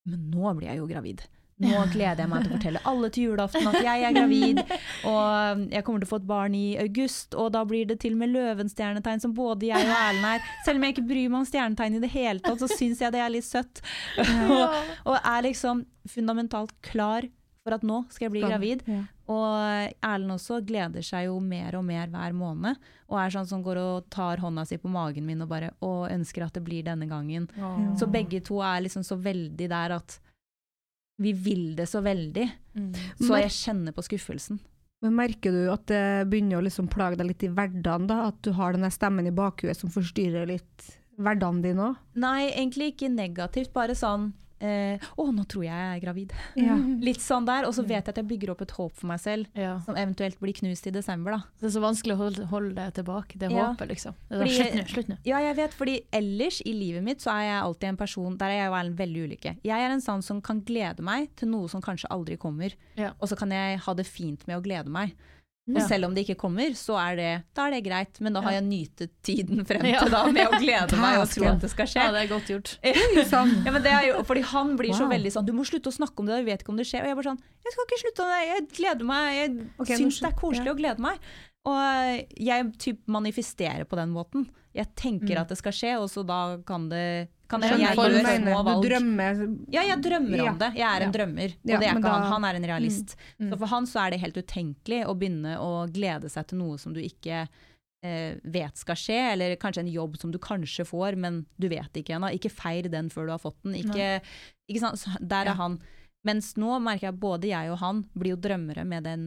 Men 0.08 0.30
nå 0.32 0.54
blir 0.58 0.68
jeg 0.68 0.78
jo 0.82 0.88
gravid. 0.88 1.22
Nå 1.64 1.70
gleder 1.94 2.24
jeg 2.24 2.30
meg 2.32 2.44
til 2.44 2.52
å 2.52 2.56
fortelle 2.58 2.80
alle 2.90 3.10
til 3.14 3.24
julaften 3.30 3.68
at 3.70 3.76
jeg 3.86 4.04
er 4.04 4.16
gravid, 4.18 4.58
og 5.08 5.62
jeg 5.72 5.84
kommer 5.86 6.02
til 6.02 6.08
å 6.08 6.10
få 6.10 6.18
et 6.20 6.26
barn 6.28 6.56
i 6.58 6.64
august, 6.82 7.36
og 7.40 7.52
da 7.54 7.62
blir 7.70 7.86
det 7.88 8.00
til 8.02 8.16
og 8.18 8.20
med 8.24 8.34
løvenstjernetegn 8.34 9.22
som 9.22 9.36
både 9.38 9.70
jeg 9.70 9.86
og 9.86 9.94
Erlend 9.96 10.26
er. 10.32 10.50
Selv 10.66 10.82
om 10.82 10.84
jeg 10.88 10.96
ikke 10.96 11.06
bryr 11.08 11.30
meg 11.30 11.40
om 11.40 11.46
stjernetegn 11.48 11.96
i 12.00 12.02
det 12.04 12.10
hele 12.12 12.44
tatt, 12.44 12.60
så 12.60 12.68
syns 12.74 13.00
jeg 13.06 13.14
det 13.16 13.22
er 13.24 13.32
litt 13.32 13.48
søtt. 13.48 13.84
og, 14.50 14.76
og 15.14 15.16
er 15.22 15.46
liksom 15.46 15.86
fundamentalt 16.10 16.74
klar 16.84 17.30
for 17.64 17.78
at 17.78 17.86
nå 17.88 18.02
skal 18.12 18.26
jeg 18.28 18.34
bli 18.36 18.44
gravid. 18.44 18.84
Ja. 18.90 19.04
Og 19.32 19.94
Erlend 20.04 20.36
også 20.36 20.60
gleder 20.68 21.06
seg 21.06 21.30
jo 21.30 21.38
mer 21.44 21.78
og 21.80 21.86
mer 21.88 22.10
hver 22.12 22.36
måned. 22.36 22.82
Og 23.08 23.20
er 23.22 23.32
sånn 23.36 23.48
som 23.48 23.64
går 23.64 23.80
og 23.80 24.10
tar 24.14 24.42
hånda 24.44 24.66
si 24.68 24.80
på 24.82 24.92
magen 24.92 25.28
min 25.28 25.46
og 25.46 25.52
bare 25.52 25.72
og 25.86 26.10
ønsker 26.12 26.44
at 26.46 26.58
det 26.58 26.66
blir 26.66 26.84
denne 26.88 27.08
gangen. 27.08 27.48
Så 28.00 28.10
begge 28.12 28.44
to 28.44 28.60
er 28.66 28.84
liksom 28.84 29.06
så 29.08 29.16
veldig 29.20 29.70
der 29.72 29.96
at 30.00 30.20
vi 31.24 31.32
vil 31.34 31.74
det 31.78 31.88
så 31.88 32.02
veldig. 32.04 32.46
Mm. 32.76 32.94
Så 33.22 33.40
jeg 33.40 33.56
kjenner 33.56 33.96
på 33.96 34.04
skuffelsen. 34.04 34.60
Men 35.04 35.18
merker 35.18 35.52
du 35.52 35.64
at 35.72 35.86
det 35.92 36.04
begynner 36.32 36.62
å 36.62 36.64
liksom 36.64 36.88
plage 36.92 37.20
deg 37.20 37.28
litt 37.28 37.44
i 37.44 37.52
hverdagen, 37.52 38.08
da? 38.08 38.30
At 38.32 38.40
du 38.46 38.54
har 38.56 38.76
den 38.76 38.88
stemmen 38.92 39.28
i 39.28 39.36
bakhuet 39.36 39.78
som 39.78 39.92
forstyrrer 39.92 40.48
litt 40.48 40.88
hverdagen 41.20 41.60
din 41.64 41.82
òg? 41.84 42.00
Nei, 42.20 42.48
egentlig 42.54 42.94
ikke 42.94 43.12
negativt, 43.12 43.74
bare 43.76 43.98
sånn 44.00 44.32
eh, 44.64 44.98
Å, 45.20 45.26
nå 45.36 45.44
tror 45.52 45.66
jeg 45.68 45.74
jeg 45.76 45.98
er 45.98 46.02
gravid. 46.04 46.34
Ja. 46.56 46.76
Litt 47.08 47.20
sånn 47.24 47.46
der. 47.46 47.68
Og 47.68 47.74
så 47.76 47.84
vet 47.86 48.00
jeg 48.08 48.14
at 48.14 48.20
jeg 48.22 48.28
bygger 48.30 48.54
opp 48.54 48.62
et 48.66 48.72
håp 48.78 48.96
for 48.96 49.08
meg 49.12 49.20
selv, 49.20 49.48
Ja. 49.60 49.76
som 49.86 49.96
eventuelt 50.00 50.40
blir 50.40 50.56
knust 50.58 50.88
i 50.88 50.94
desember, 50.96 51.36
da. 51.38 51.42
Det 51.60 51.68
er 51.70 51.76
så 51.76 51.84
vanskelig 51.84 52.16
å 52.16 52.22
holde, 52.24 52.46
holde 52.52 52.74
det 52.80 52.88
tilbake, 53.00 53.38
det 53.42 53.52
Ja. 53.52 53.68
håpet, 53.74 53.90
liksom. 53.92 54.16
Det 54.30 54.40
er 54.40 54.44
Fordi- 54.44 54.58
sånn, 54.58 54.72
slutt 54.72 54.80
nå, 54.80 54.88
slutt 54.96 55.10
nå. 55.14 55.18
Ja, 55.26 55.40
jeg 55.40 55.56
vet, 55.58 55.74
fordi 55.74 55.96
ellers 56.14 56.62
i 56.66 56.74
livet 56.74 57.04
mitt 57.04 57.20
så 57.22 57.32
er 57.36 57.44
jeg 57.50 57.62
alltid 57.64 57.90
en 57.90 57.98
person 57.98 58.38
Der 58.38 58.50
er 58.50 58.58
jeg 58.64 58.72
Erlend 58.72 58.98
veldig 58.98 59.24
ulike. 59.28 59.58
Jeg 59.64 59.80
er 59.80 59.92
en 59.92 60.02
sånn 60.02 60.24
som 60.24 60.42
kan 60.42 60.62
glede 60.62 61.00
meg 61.02 61.30
til 61.36 61.50
noe 61.50 61.68
som 61.70 61.82
kanskje 61.82 62.08
aldri 62.10 62.38
kommer, 62.38 62.74
Ja. 62.96 63.12
og 63.20 63.28
så 63.30 63.38
kan 63.38 63.50
jeg 63.52 63.80
ha 63.80 63.94
det 63.94 64.06
fint 64.08 64.48
med 64.48 64.58
å 64.58 64.64
glede 64.64 64.88
meg. 64.88 65.14
Og 65.64 65.80
selv 65.88 66.10
om 66.10 66.16
det 66.16 66.26
ikke 66.26 66.36
kommer, 66.42 66.74
så 66.76 66.98
er 67.00 67.16
det, 67.16 67.28
da 67.56 67.68
er 67.70 67.78
det 67.78 67.84
greit, 67.86 68.20
men 68.20 68.36
da 68.36 68.42
har 68.44 68.52
Ja. 68.52 68.60
jeg 68.60 68.66
nytet 68.68 69.12
tiden 69.24 69.64
frem 69.66 69.86
Ja. 69.88 70.02
til 70.04 70.12
da 70.12 70.26
med 70.28 70.48
å 70.50 70.60
glede 70.60 70.98
meg 71.00 71.20
og 71.22 71.30
tro 71.32 71.46
at 71.48 71.62
det 71.62 71.70
skal 71.72 71.88
skje. 71.88 72.04
Ja, 72.04 72.12
det 72.12 72.24
er 72.24 72.28
godt 72.28 72.52
gjort. 72.52 72.74
Ja, 72.84 73.72
men 73.72 73.82
det 73.82 73.94
er 73.94 74.08
jo, 74.10 74.24
fordi 74.28 74.44
han 74.44 74.76
blir 74.76 74.92
så 74.92 75.08
veldig 75.08 75.32
sånn 75.32 75.46
Du 75.48 75.54
må 75.54 75.64
slutte 75.64 75.88
å 75.88 75.96
snakke 75.96 76.20
om 76.20 76.28
det, 76.28 76.42
du 76.44 76.52
vet 76.52 76.62
ikke 76.62 76.74
om 76.76 76.78
det 76.78 76.86
skjer. 76.86 77.04
Og 77.04 77.08
jeg 77.08 77.16
bare 77.16 77.30
sånn 77.32 77.40
Jeg 77.64 77.72
skal 77.72 77.86
ikke 77.88 78.02
slutte 78.04 78.26
om 78.26 78.30
det, 78.34 78.42
jeg 78.50 78.68
gleder 78.76 79.06
meg. 79.08 79.36
Jeg 79.40 79.70
okay, 79.80 79.98
syns 79.98 80.20
det 80.20 80.30
er 80.34 80.38
koselig 80.40 80.68
ja. 80.68 80.74
å 80.74 80.80
glede 80.82 81.00
meg. 81.00 81.18
Og 81.64 82.28
jeg 82.44 82.74
typ 82.78 83.00
manifesterer 83.08 83.86
på 83.88 83.96
den 83.96 84.12
måten. 84.12 84.50
Jeg 84.74 84.88
tenker 84.98 85.36
Mm. 85.36 85.42
at 85.42 85.50
det 85.50 85.58
skal 85.60 85.72
skje, 85.72 85.92
og 86.02 86.10
så 86.10 86.24
da 86.26 86.58
kan 86.66 86.90
det 86.90 87.30
kan 87.50 87.62
jeg, 87.62 87.80
jeg 87.80 87.96
gjøre 87.96 88.38
små 88.42 88.64
valg. 88.66 88.82
Du 88.82 88.88
drømmer 88.90 89.42
Ja, 89.72 89.84
jeg 89.86 90.00
drømmer 90.02 90.48
om 90.50 90.58
det. 90.58 90.70
Jeg 90.80 90.88
er 90.90 91.06
en 91.06 91.12
drømmer, 91.14 91.54
og 91.54 91.68
det 91.70 91.76
er 91.76 91.98
ikke 92.00 92.14
han. 92.16 92.24
Han 92.32 92.44
er 92.50 92.56
en 92.56 92.66
realist. 92.66 93.16
Mm. 93.38 93.52
Så 93.52 93.60
for 93.60 93.68
han 93.68 93.86
så 93.86 94.00
er 94.08 94.10
det 94.16 94.20
helt 94.24 94.40
utenkelig 94.42 95.04
å 95.06 95.14
begynne 95.14 95.58
å 95.62 95.70
glede 95.94 96.30
seg 96.34 96.48
til 96.50 96.58
noe 96.64 96.80
som 96.82 96.94
du 96.96 97.00
ikke 97.04 97.44
eh, 98.04 98.36
vet 98.44 98.76
skal 98.82 98.98
skje, 99.00 99.20
eller 99.34 99.56
kanskje 99.62 99.86
en 99.86 99.94
jobb 99.94 100.18
som 100.20 100.32
du 100.34 100.40
kanskje 100.42 100.84
får, 100.90 101.16
men 101.16 101.46
du 101.62 101.70
vet 101.70 101.94
ikke 101.94 102.18
ennå. 102.18 102.34
Ikke 102.34 102.50
feir 102.52 102.90
den 102.90 103.10
før 103.14 103.30
du 103.30 103.32
har 103.36 103.40
fått 103.40 103.62
den. 103.64 103.78
Ikke, 103.80 104.22
ikke 104.68 104.82
sant? 104.82 105.00
Så 105.00 105.14
der 105.22 105.46
er 105.54 105.56
han. 105.62 105.78
Mens 106.24 106.54
nå 106.56 106.78
merker 106.80 107.10
jeg 107.10 107.14
at 107.14 107.20
både 107.20 107.50
jeg 107.50 107.72
og 107.74 107.82
han 107.82 108.00
blir 108.16 108.34
jo 108.34 108.40
drømmere 108.46 108.86
med 108.88 109.04
den 109.04 109.26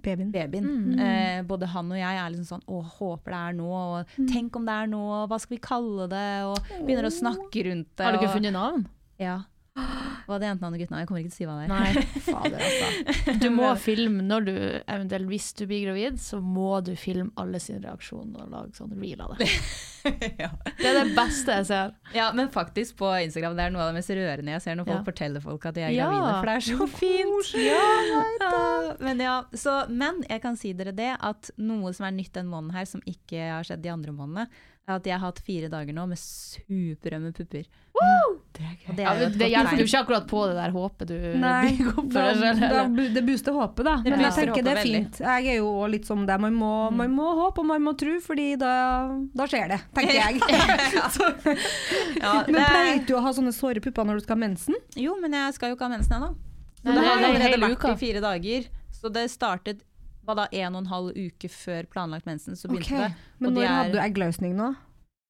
babyen. 0.00 0.30
babyen. 0.32 0.68
Mm. 0.70 1.02
Eh, 1.04 1.42
både 1.48 1.68
han 1.68 1.92
og 1.92 2.00
jeg 2.00 2.20
er 2.22 2.32
liksom 2.32 2.48
sånn 2.48 2.64
Å, 2.64 2.80
håper 2.96 3.34
det 3.34 3.40
er 3.40 3.58
nå, 3.58 3.68
og 3.68 4.14
tenk 4.30 4.56
om 4.56 4.68
det 4.68 4.76
er 4.76 4.88
nå, 4.94 5.02
hva 5.28 5.40
skal 5.42 5.56
vi 5.58 5.62
kalle 5.64 6.08
det? 6.10 6.28
Og 6.48 6.72
begynner 6.80 7.10
å 7.10 7.12
snakke 7.12 7.66
rundt 7.68 7.92
det. 7.92 8.06
Har 8.06 8.16
du 8.16 8.22
ikke 8.22 8.38
funnet 8.38 8.56
navn? 8.56 8.86
Ja. 9.20 9.42
Hva 10.26 10.36
er 10.36 10.42
det 10.42 10.48
jentenavnet 10.50 10.76
og 10.76 10.82
guttenavnet? 10.82 11.00
Jeg 11.02 11.08
kommer 11.10 11.20
ikke 11.20 11.30
til 11.30 11.36
å 11.36 11.40
si 11.40 11.46
hva 11.48 11.56
det 11.58 11.64
er. 11.64 11.70
Nei, 11.70 11.90
fader 12.30 12.64
altså. 12.66 13.34
Du 13.42 13.46
må 13.54 13.70
filme 13.82 14.22
når 14.26 14.46
du 14.46 14.52
eventuelt, 14.84 15.28
hvis 15.30 15.48
du 15.58 15.64
blir 15.70 15.84
gravid, 15.88 16.20
så 16.22 16.40
må 16.44 16.80
du 16.86 16.92
filme 17.00 17.30
alle 17.40 17.60
sine 17.62 17.80
reaksjoner 17.86 18.44
og 18.46 18.52
lage 18.54 18.78
sånn 18.78 18.94
reel 19.00 19.20
av 19.24 19.34
det. 19.40 19.48
ja. 20.42 20.50
Det 20.78 20.86
er 20.92 20.98
det 21.02 21.06
beste 21.16 21.56
jeg 21.60 21.68
ser. 21.70 21.94
Ja, 22.16 22.30
men 22.36 22.48
faktisk 22.54 22.96
på 23.00 23.10
Instagram 23.26 23.58
det 23.58 23.66
er 23.66 23.74
noe 23.74 23.84
av 23.84 23.90
det 23.92 23.98
mest 24.00 24.14
rørende 24.16 24.54
jeg 24.56 24.64
ser 24.64 24.78
når 24.78 24.88
folk 24.88 25.00
Ja. 25.00 25.06
forteller 25.10 25.44
folk 25.44 25.66
at 25.70 25.76
de 25.76 25.86
er 25.88 25.94
Ja. 25.96 26.06
gravide, 26.08 26.32
for 26.38 26.50
det 26.50 26.56
er 26.56 26.66
så 26.70 26.88
fint. 26.94 27.54
Ja, 27.66 28.96
men 29.00 29.20
ja, 29.22 29.36
så, 29.56 29.76
men 29.90 30.22
jeg 30.28 30.42
kan 30.42 30.56
si 30.60 30.72
dere 30.76 30.92
det, 30.96 31.12
at 31.20 31.50
noe 31.60 31.92
som 31.96 32.06
er 32.08 32.14
nytt 32.16 32.32
den 32.36 32.48
måneden 32.50 32.74
her, 32.76 32.88
som 32.88 33.02
ikke 33.08 33.50
har 33.56 33.66
skjedd 33.66 33.82
de 33.84 33.92
andre 33.92 34.14
månedene, 34.16 34.48
at 34.98 35.06
jeg 35.06 35.14
har 35.18 35.22
hatt 35.28 35.38
fire 35.46 35.68
dager 35.70 35.94
nå 35.96 36.06
med 36.10 36.18
superømme 36.20 37.30
pupper. 37.36 37.64
Det 38.56 38.64
er 38.64 38.74
gøy. 38.80 38.94
det 38.96 39.04
er 39.04 39.18
ja, 39.20 39.28
det 39.28 39.48
hjelper 39.52 39.80
jo 39.80 39.84
ikke 39.86 39.98
akkurat 40.00 40.24
på 40.30 40.40
det 40.48 40.54
der 40.56 40.72
håpet 40.72 41.10
du 41.10 41.16
Nei, 41.38 41.72
bygger 41.76 41.90
opp 42.00 42.06
for 42.14 42.26
deg 42.26 42.38
selv. 42.40 42.62
da, 42.72 43.04
det 43.16 43.22
booster 43.26 43.52
håpet, 43.56 43.84
da. 43.86 43.94
Det 44.04 44.10
Men 44.14 44.22
jeg 44.24 44.34
tenker 44.38 44.64
det 44.66 44.72
er 44.72 44.78
veldig. 44.80 45.00
fint. 45.02 45.20
Jeg 45.26 45.50
er 45.52 45.58
jo 45.60 45.70
litt 45.92 46.08
som 46.08 46.22
deg. 46.28 46.40
Man 46.40 46.56
må, 46.56 46.70
man 46.96 47.12
må 47.14 47.28
håpe 47.42 47.60
og 47.62 47.68
man 47.68 47.84
må 47.84 47.92
tro, 48.00 48.14
fordi 48.24 48.48
da, 48.60 48.72
da 49.36 49.46
skjer 49.52 49.74
det, 49.74 49.80
tenker 49.96 50.16
jeg. 50.22 50.40
Ja, 52.20 52.32
Men 52.46 52.56
det, 52.58 52.66
pleier 52.70 53.02
du 53.08 53.14
å 53.18 53.22
ha 53.24 53.32
sånne 53.36 53.52
såre 53.56 53.82
pupper 53.84 54.08
når 54.08 54.20
du 54.20 54.24
skal 54.26 54.36
ha 54.38 54.42
mensen? 54.46 54.76
jo, 54.96 55.16
men 55.20 55.36
jeg 55.36 55.56
skal 55.58 55.72
jo 55.72 55.76
ikke 55.78 55.88
ha 55.88 55.94
mensen 55.94 56.16
ennå. 56.18 56.32
Det 56.80 56.94
det 56.96 57.04
har 57.04 57.18
er 57.20 57.28
allerede 57.28 57.60
vært 57.66 57.88
i 57.92 57.96
fire 58.00 58.22
dager. 58.24 58.68
Så 59.00 59.08
det 59.12 59.26
startet 59.32 59.84
hva 60.30 60.36
da, 60.38 60.46
en 60.62 60.76
og 60.78 60.84
en 60.84 60.90
halv 60.92 61.18
uke 61.18 61.50
før 61.52 61.88
planlagt 61.90 62.28
mensen, 62.30 62.56
så 62.56 62.70
begynte 62.70 62.94
okay. 62.94 63.10
det. 63.10 63.34
Men 63.42 63.54
når 63.54 63.60
de 63.60 63.66
er- 63.66 63.76
hadde 63.76 63.98
du 63.98 64.00
eggløsning 64.06 64.54
nå? 64.58 64.70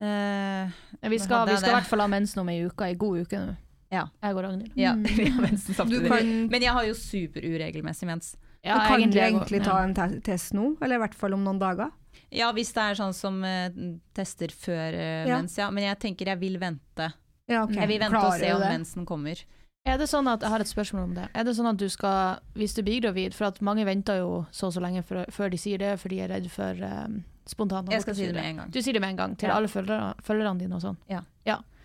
Eh, 0.00 0.70
Vi 1.10 1.18
skal, 1.20 1.48
vi 1.48 1.56
skal 1.58 1.74
i 1.74 1.76
hvert 1.76 1.88
fall 1.90 2.00
ha 2.00 2.06
mensen 2.08 2.40
om 2.40 2.48
ei 2.48 2.62
uke, 2.64 2.86
ei 2.88 2.94
god 3.00 3.24
uke 3.26 3.40
nå. 3.40 3.56
Ja. 3.90 4.04
Jeg 4.22 4.36
og 4.36 4.44
Ragnhild. 4.44 4.76
ja, 4.78 4.92
vi 4.94 5.26
har 5.28 5.42
mensen 5.42 5.74
samtidig. 5.74 6.08
kan, 6.08 6.28
Men 6.50 6.62
jeg 6.62 6.72
har 6.76 6.84
jo 6.86 6.94
superuregelmessig 6.94 8.06
mens. 8.06 8.36
Ja, 8.62 8.76
du 8.76 8.86
kan 8.92 9.10
du 9.10 9.18
egentlig 9.18 9.62
ta 9.64 9.78
en 9.82 9.94
te 9.96 10.20
test 10.20 10.52
nå, 10.54 10.76
eller 10.82 10.96
i 11.00 11.02
hvert 11.02 11.16
fall 11.16 11.34
om 11.34 11.42
noen 11.44 11.58
dager? 11.58 11.90
Ja, 12.30 12.52
hvis 12.54 12.70
det 12.76 12.82
er 12.84 12.98
sånn 12.98 13.14
som 13.16 13.40
uh, 13.42 13.70
tester 14.14 14.52
før 14.54 14.94
uh, 14.94 15.26
Ja. 15.26 15.38
mens, 15.40 15.56
ja. 15.58 15.70
Men 15.74 15.88
jeg 15.88 15.98
tenker 15.98 16.30
jeg 16.30 16.38
vil 16.38 16.58
vente. 16.60 17.08
Ja, 17.50 17.64
okay. 17.64 17.80
Jeg 17.82 17.88
vil 17.88 17.98
vente 18.04 18.14
Klarer 18.14 18.36
og 18.36 18.38
se 18.38 18.52
om 18.54 18.60
det? 18.62 18.68
mensen 18.76 19.06
kommer. 19.08 19.40
Er 19.88 19.96
det 19.96 20.08
sånn 20.10 20.28
at, 20.28 20.42
Jeg 20.44 20.50
har 20.52 20.60
et 20.60 20.68
spørsmål 20.68 21.02
om 21.04 21.14
det. 21.16 21.28
Er 21.34 21.44
det 21.44 21.54
sånn 21.56 21.70
at 21.70 21.78
du 21.80 21.88
skal, 21.88 22.40
hvis 22.54 22.74
du 22.76 22.82
blir 22.84 23.00
gravid 23.00 23.32
For 23.34 23.48
at 23.48 23.60
mange 23.64 23.86
venter 23.88 24.20
jo 24.20 24.44
så 24.52 24.68
og 24.68 24.74
så 24.76 24.82
lenge 24.84 25.02
for, 25.06 25.24
før 25.32 25.50
de 25.50 25.56
sier 25.60 25.78
det, 25.80 25.94
for 26.02 26.12
de 26.12 26.20
er 26.20 26.28
redd 26.28 26.50
for 26.52 26.76
um, 26.84 27.22
spontan 27.48 27.88
Jeg 27.90 28.02
skal 28.04 28.14
si 28.18 28.26
det 28.28 28.34
med 28.36 28.44
en 28.44 28.56
gang. 28.62 28.70
Du 28.70 28.80
sier 28.82 28.92
det 28.92 29.00
med 29.00 29.14
en 29.16 29.16
gang, 29.16 29.36
til 29.40 29.48
Ja. 29.48 29.56
alle 29.56 29.68
følgere, 29.72 30.12
følgerne 30.22 30.58
dine 30.60 30.76
og 30.76 30.82
sånn. 30.84 31.00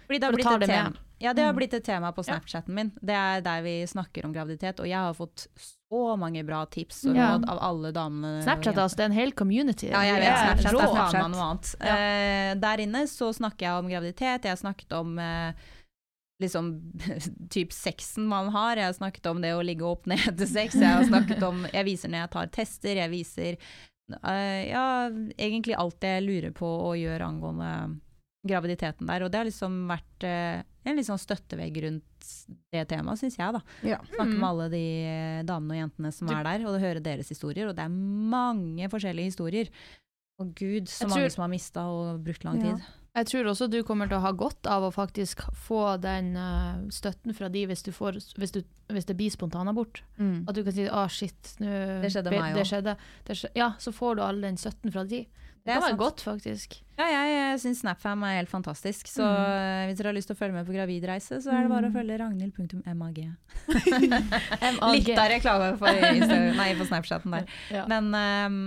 Fordi 0.05 0.19
det 0.19 0.23
har 0.27 0.33
blitt 0.35 0.45
et 0.45 0.69
tema. 0.69 0.93
Ja, 1.17 1.31
det 1.33 1.41
har 1.45 1.53
Mm. 1.53 1.57
blitt 1.57 1.73
et 1.73 1.83
tema 1.83 2.11
på 2.11 2.21
Snapchaten 2.23 2.73
min. 2.75 2.91
Det 3.01 3.15
er 3.15 3.39
der 3.41 3.61
vi 3.63 3.85
snakker 3.87 4.25
om 4.25 4.33
graviditet, 4.33 4.79
og 4.79 4.85
jeg 4.85 4.97
har 4.99 5.13
fått 5.13 5.47
så 5.57 6.17
mange 6.19 6.45
bra 6.45 6.65
tips 6.65 7.05
og 7.05 7.15
råd 7.15 7.49
av 7.49 7.57
alle 7.63 7.91
damene. 7.91 8.43
Snapchat 8.43 8.75
altså, 8.75 8.97
det 8.97 8.99
er 8.99 9.05
en 9.05 9.11
hel 9.17 9.31
community. 9.31 9.87
Ja, 9.89 10.01
jeg 10.01 10.19
vet. 10.19 10.59
Snapchat 10.59 10.73
Det 10.73 10.83
er 10.83 11.31
Snapchat. 11.33 11.75
Eh, 11.81 12.53
der 12.59 12.77
inne 12.83 13.07
så 13.07 13.31
snakker 13.33 13.59
jeg 13.65 13.71
om 13.79 13.87
graviditet, 13.89 14.43
jeg 14.43 14.51
har 14.51 14.57
snakket 14.57 14.91
om 14.99 15.17
eh, 15.17 15.53
liksom 16.43 16.69
typ 17.55 17.73
sexen 17.73 18.27
man 18.27 18.51
har, 18.55 18.77
jeg 18.77 18.89
har 18.89 18.97
snakket 18.97 19.29
om 19.31 19.41
det 19.43 19.53
å 19.55 19.63
ligge 19.65 19.87
opp 19.87 20.07
ned 20.09 20.23
etter 20.33 20.49
sex, 20.49 20.75
jeg 20.75 20.91
har 20.97 21.05
snakket 21.07 21.43
om 21.47 21.65
Jeg 21.71 21.87
viser 21.87 22.11
når 22.11 22.25
jeg 22.25 22.33
tar 22.35 22.53
tester, 22.59 22.99
jeg 22.99 23.13
viser 23.13 23.59
uh, 24.19 24.61
Ja, 24.67 24.85
egentlig 25.37 25.77
alt 25.79 26.03
jeg 26.03 26.25
lurer 26.25 26.55
på 26.55 26.67
og 26.67 26.97
gjør 26.99 27.27
angående 27.29 27.71
graviditeten 28.45 29.07
der, 29.09 29.23
og 29.25 29.31
det 29.33 29.39
har 29.39 29.47
liksom 29.47 29.77
vært 29.89 30.25
uh, 30.27 30.59
en 30.85 30.99
litt 30.99 31.07
sånn 31.07 31.21
støttevegg 31.21 31.79
rundt 31.81 32.27
det 32.73 32.83
temaet, 32.91 33.21
syns 33.21 33.39
jeg, 33.39 33.55
da. 33.55 33.61
Ja. 33.85 33.99
Snakke 34.11 34.35
Mm. 34.35 34.39
med 34.39 34.49
alle 34.49 34.67
de 34.69 34.83
eh, 35.05 35.43
damene 35.45 35.73
og 35.73 35.79
jentene 35.79 36.11
som 36.13 36.29
er 36.29 36.43
der, 36.45 36.65
og 36.69 36.77
høre 36.81 37.01
deres 37.01 37.29
historier. 37.33 37.69
Og 37.69 37.75
det 37.77 37.85
er 37.85 37.89
mange 37.89 38.89
forskjellige 38.91 39.31
historier. 39.31 39.71
Og 40.41 40.53
gud, 40.53 40.85
så 40.91 41.07
tror... 41.07 41.15
mange 41.15 41.31
som 41.33 41.41
har 41.45 41.49
mista 41.49 41.87
og 41.89 42.21
brukt 42.25 42.45
lang 42.45 42.61
tid. 42.61 42.77
Ja. 42.77 43.04
Jeg 43.15 43.29
tror 43.29 43.47
også 43.47 43.69
du 43.71 43.77
kommer 43.87 44.09
til 44.11 44.17
å 44.17 44.23
ha 44.25 44.31
godt 44.35 44.67
av 44.67 44.83
å 44.83 44.91
faktisk 44.91 45.45
få 45.55 45.95
den 46.03 46.33
uh, 46.35 46.83
støtten 46.91 47.35
fra 47.37 47.47
de 47.51 47.61
hvis, 47.69 47.85
du 47.85 47.93
får, 47.95 48.19
hvis, 48.35 48.51
du, 48.51 48.59
hvis 48.91 49.07
det 49.07 49.15
blir 49.15 49.31
spontanabort. 49.31 50.01
Mm. 50.19 50.43
At 50.49 50.57
du 50.57 50.63
kan 50.65 50.75
si 50.75 50.87
'å, 50.89 51.05
shit, 51.07 51.55
nu, 51.63 51.69
Det 52.03 52.11
skjedde 52.11 52.35
meg 52.35 52.59
skjedde. 52.67 52.97
Ja, 53.55 53.71
så 53.79 53.95
får 53.95 54.19
du 54.19 54.25
all 54.25 54.43
den 54.43 54.59
støtten 54.59 54.91
fra 54.91 55.05
de. 55.07 55.23
Det 55.65 55.71
Det 55.71 55.77
er 55.79 55.81
var 55.81 55.89
sant. 55.89 55.97
godt, 55.99 56.21
faktisk. 56.21 56.75
Ja, 56.99 57.05
jeg, 57.09 57.29
jeg 57.33 57.59
syns 57.63 57.79
Snapfam 57.81 58.21
er 58.23 58.35
helt 58.37 58.51
fantastisk. 58.51 59.07
Så 59.09 59.25
mm. 59.25 59.87
hvis 59.89 59.97
dere 59.97 60.11
har 60.11 60.13
lyst 60.13 60.29
til 60.29 60.37
å 60.37 60.37
følge 60.37 60.53
med 60.53 60.67
på 60.67 60.75
gravidreise, 60.75 61.39
så 61.41 61.49
er 61.49 61.65
det 61.65 61.71
bare 61.71 61.89
å 61.89 61.95
følge 61.95 62.19
ragnhild.mag. 62.21 63.17
Litt 64.93 65.09
av 65.17 65.31
reklame 65.33 65.71
for, 65.81 66.05
nei, 66.61 66.69
på 66.77 66.85
Snapchaten 66.85 67.33
der. 67.33 67.49
Ja. 67.73 67.87
Men 67.89 68.13
um, 68.13 68.59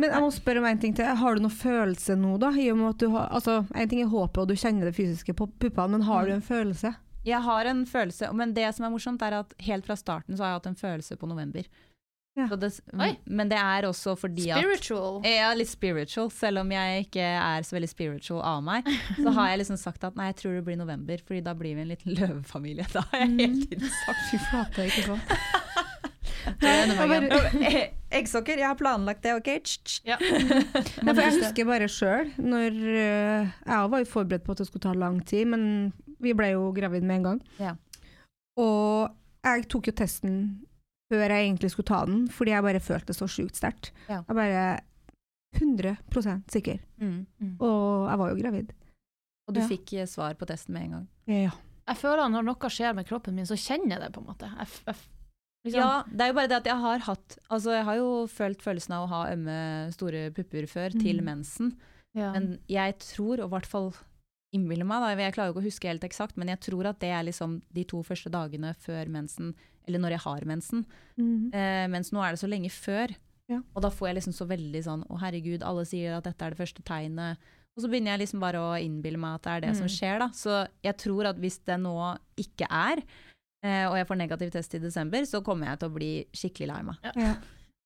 Men 0.00 0.08
jeg 0.08 0.24
må 0.24 0.32
spørre 0.32 0.64
om 0.64 0.70
en 0.70 0.80
ting 0.80 0.96
til. 0.96 1.12
Har 1.20 1.36
du 1.36 1.44
noen 1.44 1.52
følelse 1.60 2.16
nå, 2.16 2.38
da? 2.40 2.54
I 2.56 2.70
og 2.72 2.80
med 2.80 2.94
at 2.94 3.04
du 3.04 3.12
har, 3.12 3.28
altså, 3.36 3.60
en 3.76 3.92
ting 3.92 4.00
er 4.00 4.08
håpet, 4.08 4.40
og 4.40 4.48
du 4.48 4.56
kjenner 4.56 4.88
det 4.88 4.96
fysiske 4.96 5.36
på 5.36 5.50
puppene, 5.60 5.98
men 5.98 6.08
har 6.08 6.24
du 6.24 6.38
en 6.38 6.44
følelse? 6.48 6.96
jeg 7.20 7.40
har 7.44 7.68
en 7.68 7.82
følelse, 7.86 8.30
men 8.32 8.54
det 8.56 8.64
som 8.72 8.86
er 8.86 8.92
morsomt, 8.94 9.22
er 9.22 9.42
at 9.42 9.52
helt 9.66 9.84
fra 9.84 9.96
starten 9.98 10.36
så 10.36 10.44
har 10.44 10.54
jeg 10.54 10.60
hatt 10.60 10.68
en 10.70 10.78
følelse 10.80 11.16
på 11.20 11.28
november. 11.28 11.66
Ja. 12.40 12.46
Så 12.48 12.56
det, 12.60 12.70
men 13.28 13.50
det 13.50 13.58
er 13.60 13.86
også 13.88 14.14
fordi 14.18 14.48
at 14.50 14.62
Spiritual. 14.62 15.20
Ja, 15.28 15.50
litt 15.56 15.70
spiritual. 15.70 16.30
Selv 16.34 16.62
om 16.62 16.72
jeg 16.72 17.06
ikke 17.06 17.24
er 17.24 17.66
så 17.66 17.76
veldig 17.76 17.90
spiritual 17.90 18.40
av 18.42 18.62
meg, 18.64 18.88
så 19.18 19.34
har 19.36 19.52
jeg 19.52 19.62
liksom 19.62 19.80
sagt 19.80 20.06
at 20.08 20.16
nei, 20.18 20.30
jeg 20.30 20.40
tror 20.42 20.56
det 20.58 20.64
blir 20.68 20.78
november, 20.80 21.20
fordi 21.26 21.42
da 21.44 21.54
blir 21.58 21.76
vi 21.76 21.84
en 21.84 21.92
liten 21.92 22.16
løvefamilie. 22.16 22.88
Da 22.94 23.04
har 23.12 23.22
jeg 23.22 23.36
hele 23.38 23.66
tiden 23.70 23.92
sagt. 24.00 24.22
Fy 24.30 24.40
flate, 24.48 24.88
ikke 24.90 25.02
sant? 25.12 25.24
Eggsokker, 28.10 28.58
jeg 28.58 28.66
har 28.66 28.78
planlagt 28.78 29.22
det, 29.24 29.34
OK? 29.38 29.50
Ja. 30.08 30.16
Ja, 31.04 31.12
for 31.12 31.22
jeg 31.22 31.36
husker 31.38 31.68
bare 31.68 31.88
sjøl, 31.90 32.32
når 32.38 32.70
øh, 32.74 33.50
Jeg 33.66 33.90
var 33.92 34.02
jo 34.02 34.08
forberedt 34.08 34.44
på 34.46 34.52
at 34.52 34.62
det 34.62 34.66
skulle 34.68 34.84
ta 34.84 34.92
lang 34.96 35.20
tid, 35.26 35.44
men 35.52 35.92
vi 36.20 36.34
ble 36.36 36.52
jo 36.54 36.70
gravid 36.76 37.04
med 37.06 37.20
en 37.20 37.28
gang. 37.28 37.40
Ja. 37.60 37.74
Og 38.60 39.10
jeg 39.44 39.68
tok 39.72 39.88
jo 39.88 39.94
testen 39.96 40.34
før 41.10 41.26
jeg 41.28 41.48
egentlig 41.48 41.70
skulle 41.74 41.90
ta 41.90 42.04
den, 42.06 42.28
fordi 42.30 42.52
jeg 42.54 42.62
bare 42.62 42.80
følte 42.80 43.06
det 43.12 43.16
så 43.18 43.26
sjukt 43.28 43.58
sterkt. 43.58 43.90
Ja. 44.08 44.22
Jeg 44.28 44.36
bare 44.38 44.80
100% 45.58 46.50
sikker. 46.54 46.78
Mm. 47.00 47.26
Og 47.58 48.08
jeg 48.10 48.18
var 48.20 48.30
jo 48.32 48.38
gravid. 48.40 48.72
Og 49.48 49.54
du 49.56 49.60
Ja. 49.60 49.66
fikk 49.66 49.92
eh, 49.98 50.06
svar 50.06 50.34
på 50.38 50.46
testen 50.46 50.72
med 50.74 50.82
en 50.84 50.90
gang. 50.92 51.08
Ja. 51.26 51.50
Jeg 51.88 51.96
føler 51.98 52.22
at 52.24 52.30
når 52.30 52.44
noe 52.46 52.70
skjer 52.70 52.94
med 52.94 53.06
kroppen 53.08 53.34
min, 53.34 53.44
så 53.46 53.56
kjenner 53.58 53.96
jeg 53.96 54.00
det, 54.04 54.12
på 54.14 54.20
en 54.20 54.26
måte. 54.28 54.46
Jeg, 54.46 54.66
f- 54.68 54.82
jeg, 54.86 54.94
f- 54.94 55.08
liksom, 55.64 55.80
Ja, 55.80 56.02
det 56.06 56.20
er 56.20 56.28
jo 56.28 56.34
bare 56.34 56.48
det 56.48 56.56
at 56.60 56.64
jeg 56.70 56.76
har 56.78 56.98
hatt 56.98 57.38
Altså, 57.50 57.70
jeg 57.74 57.84
har 57.84 57.96
jo 57.96 58.26
følt 58.28 58.62
følelsen 58.62 58.92
av 58.94 59.08
å 59.08 59.10
ha 59.10 59.30
ømme, 59.32 59.92
store 59.92 60.30
pupper 60.30 60.66
før, 60.70 60.90
til 60.92 61.18
Mm. 61.20 61.24
mensen. 61.24 61.76
ja. 62.14 62.32
Men 62.32 62.58
jeg 62.68 62.98
tror, 62.98 63.40
og 63.40 63.50
i 63.50 63.54
hvert 63.58 63.66
fall 63.66 63.92
innbiller 64.54 64.84
meg, 64.86 65.00
da, 65.02 65.14
jeg 65.22 65.34
klarer 65.34 65.46
jo 65.48 65.54
ikke 65.54 65.62
å 65.64 65.70
huske 65.70 65.88
helt 65.88 66.02
eksakt, 66.04 66.36
men 66.36 66.48
jeg 66.48 66.60
tror 66.60 66.86
at 66.86 66.98
det 67.00 67.08
er 67.10 67.22
liksom 67.24 67.62
de 67.72 67.84
to 67.84 68.02
første 68.02 68.30
dagene 68.30 68.74
før 68.76 69.06
mensen, 69.08 69.54
eller 69.90 70.00
når 70.06 70.14
jeg 70.16 70.24
har 70.24 70.46
mensen. 70.48 70.84
Mm. 71.18 71.50
Eh, 71.52 71.86
mens 71.92 72.12
nå 72.14 72.22
er 72.24 72.36
det 72.36 72.40
så 72.44 72.48
lenge 72.50 72.70
før. 72.72 73.12
Ja. 73.50 73.58
Og 73.74 73.82
da 73.82 73.90
får 73.90 74.08
jeg 74.12 74.20
liksom 74.20 74.34
så 74.36 74.46
veldig 74.46 74.82
sånn 74.86 75.00
å 75.10 75.18
herregud, 75.18 75.64
alle 75.66 75.82
sier 75.90 76.14
at 76.20 76.28
dette 76.28 76.46
er 76.46 76.54
det 76.54 76.60
første 76.62 76.84
tegnet. 76.86 77.36
Og 77.74 77.82
så 77.84 77.90
begynner 77.90 78.14
jeg 78.14 78.22
liksom 78.24 78.40
bare 78.42 78.60
å 78.62 78.70
innbille 78.78 79.18
meg 79.18 79.38
at 79.40 79.42
det 79.46 79.52
er 79.56 79.60
det 79.66 79.76
som 79.78 79.86
Mm. 79.88 79.94
skjer, 79.96 80.18
da. 80.22 80.28
Så 80.34 80.54
jeg 80.86 80.96
tror 81.02 81.26
at 81.30 81.36
hvis 81.42 81.58
det 81.66 81.78
nå 81.82 81.94
ikke 82.38 82.66
er, 82.70 83.02
eh, 83.62 83.86
og 83.90 83.96
jeg 83.98 84.06
får 84.06 84.18
negativ 84.18 84.50
test 84.54 84.74
i 84.74 84.78
desember, 84.82 85.22
så 85.26 85.42
kommer 85.42 85.66
jeg 85.70 85.78
til 85.80 85.88
å 85.90 85.94
bli 85.94 86.12
skikkelig 86.32 86.68
lei 86.70 86.82
meg. 86.82 86.96
Ja. 87.16 87.34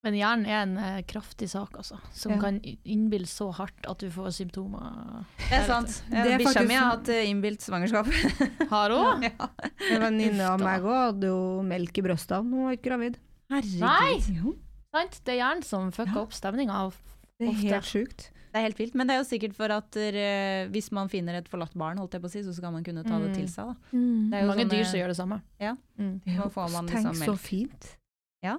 Men 0.05 0.15
hjernen 0.19 0.47
er 0.47 0.59
en 0.63 0.75
eh, 0.79 0.99
kraftig 1.09 1.49
sak, 1.49 1.79
altså. 1.81 1.97
Som 2.13 2.33
Ja. 2.35 2.39
kan 2.43 2.59
innbille 2.85 3.27
så 3.27 3.47
hardt 3.57 3.87
at 3.89 3.99
du 4.05 4.11
får 4.13 4.35
symptomer. 4.37 5.25
Det 5.39 5.57
er 5.57 5.65
sant. 5.67 6.03
Det 6.11 6.39
Bikkja 6.43 6.67
mi 6.69 6.75
har 6.77 6.83
sånn- 6.85 6.91
hatt 6.99 7.09
eh, 7.09 7.31
innbilt 7.31 7.65
svangerskap. 7.65 8.07
Har 8.75 8.91
hun? 8.93 9.23
ja. 9.25 9.49
En 9.91 10.03
venninne 10.05 10.45
av 10.45 10.61
meg 10.61 10.83
òg 10.85 10.99
hadde 11.07 11.31
jo 11.33 11.63
melk 11.65 11.97
i 11.99 12.03
brystene, 12.05 12.53
hun 12.53 12.67
var 12.69 12.77
ikke 12.77 12.91
gravid. 12.91 13.17
Herregud. 13.51 13.81
Nei! 13.81 14.55
Sant? 14.95 15.19
Det 15.25 15.33
er 15.35 15.41
hjernen 15.41 15.65
som 15.65 15.91
fucker 15.91 16.15
Ja. 16.21 16.23
opp 16.23 16.33
stemninga. 16.37 16.93
det 17.41 17.49
er 17.49 17.53
helt 17.65 17.85
sjukt. 17.89 18.29
Det 18.55 18.61
er 18.61 18.67
helt 18.69 18.79
vilt. 18.79 18.95
Men 18.95 19.09
det 19.09 19.15
er 19.17 19.23
jo 19.25 19.27
sikkert 19.27 19.55
for 19.57 19.73
at 19.75 19.97
eh, 19.99 20.69
hvis 20.71 20.93
man 20.95 21.09
finner 21.11 21.35
et 21.41 21.49
forlatt 21.51 21.73
barn, 21.75 21.99
holdt 21.99 22.13
jeg 22.15 22.23
på 22.23 22.29
å 22.29 22.31
si, 22.31 22.43
så 22.47 22.53
skal 22.55 22.71
man 22.71 22.85
kunne 22.85 23.03
ta 23.03 23.19
det 23.19 23.33
Mm. 23.33 23.35
til 23.35 23.49
seg. 23.49 23.67
Da. 23.67 23.75
Det 23.91 24.39
er 24.39 24.45
jo 24.45 24.47
Mange 24.53 24.63
sånne- 24.63 24.71
dyr 24.71 24.85
som 24.85 25.01
gjør 25.01 25.09
det 25.09 25.17
samme. 25.19 25.41
Ja. 25.59 25.73
Mm. 25.99 26.21
Nå 26.29 26.53
får 26.53 26.71
man 26.71 26.87
Tenk 26.87 27.07
liksom 27.09 27.27
så 27.27 27.39
fint. 27.41 27.97
Ja, 28.45 28.59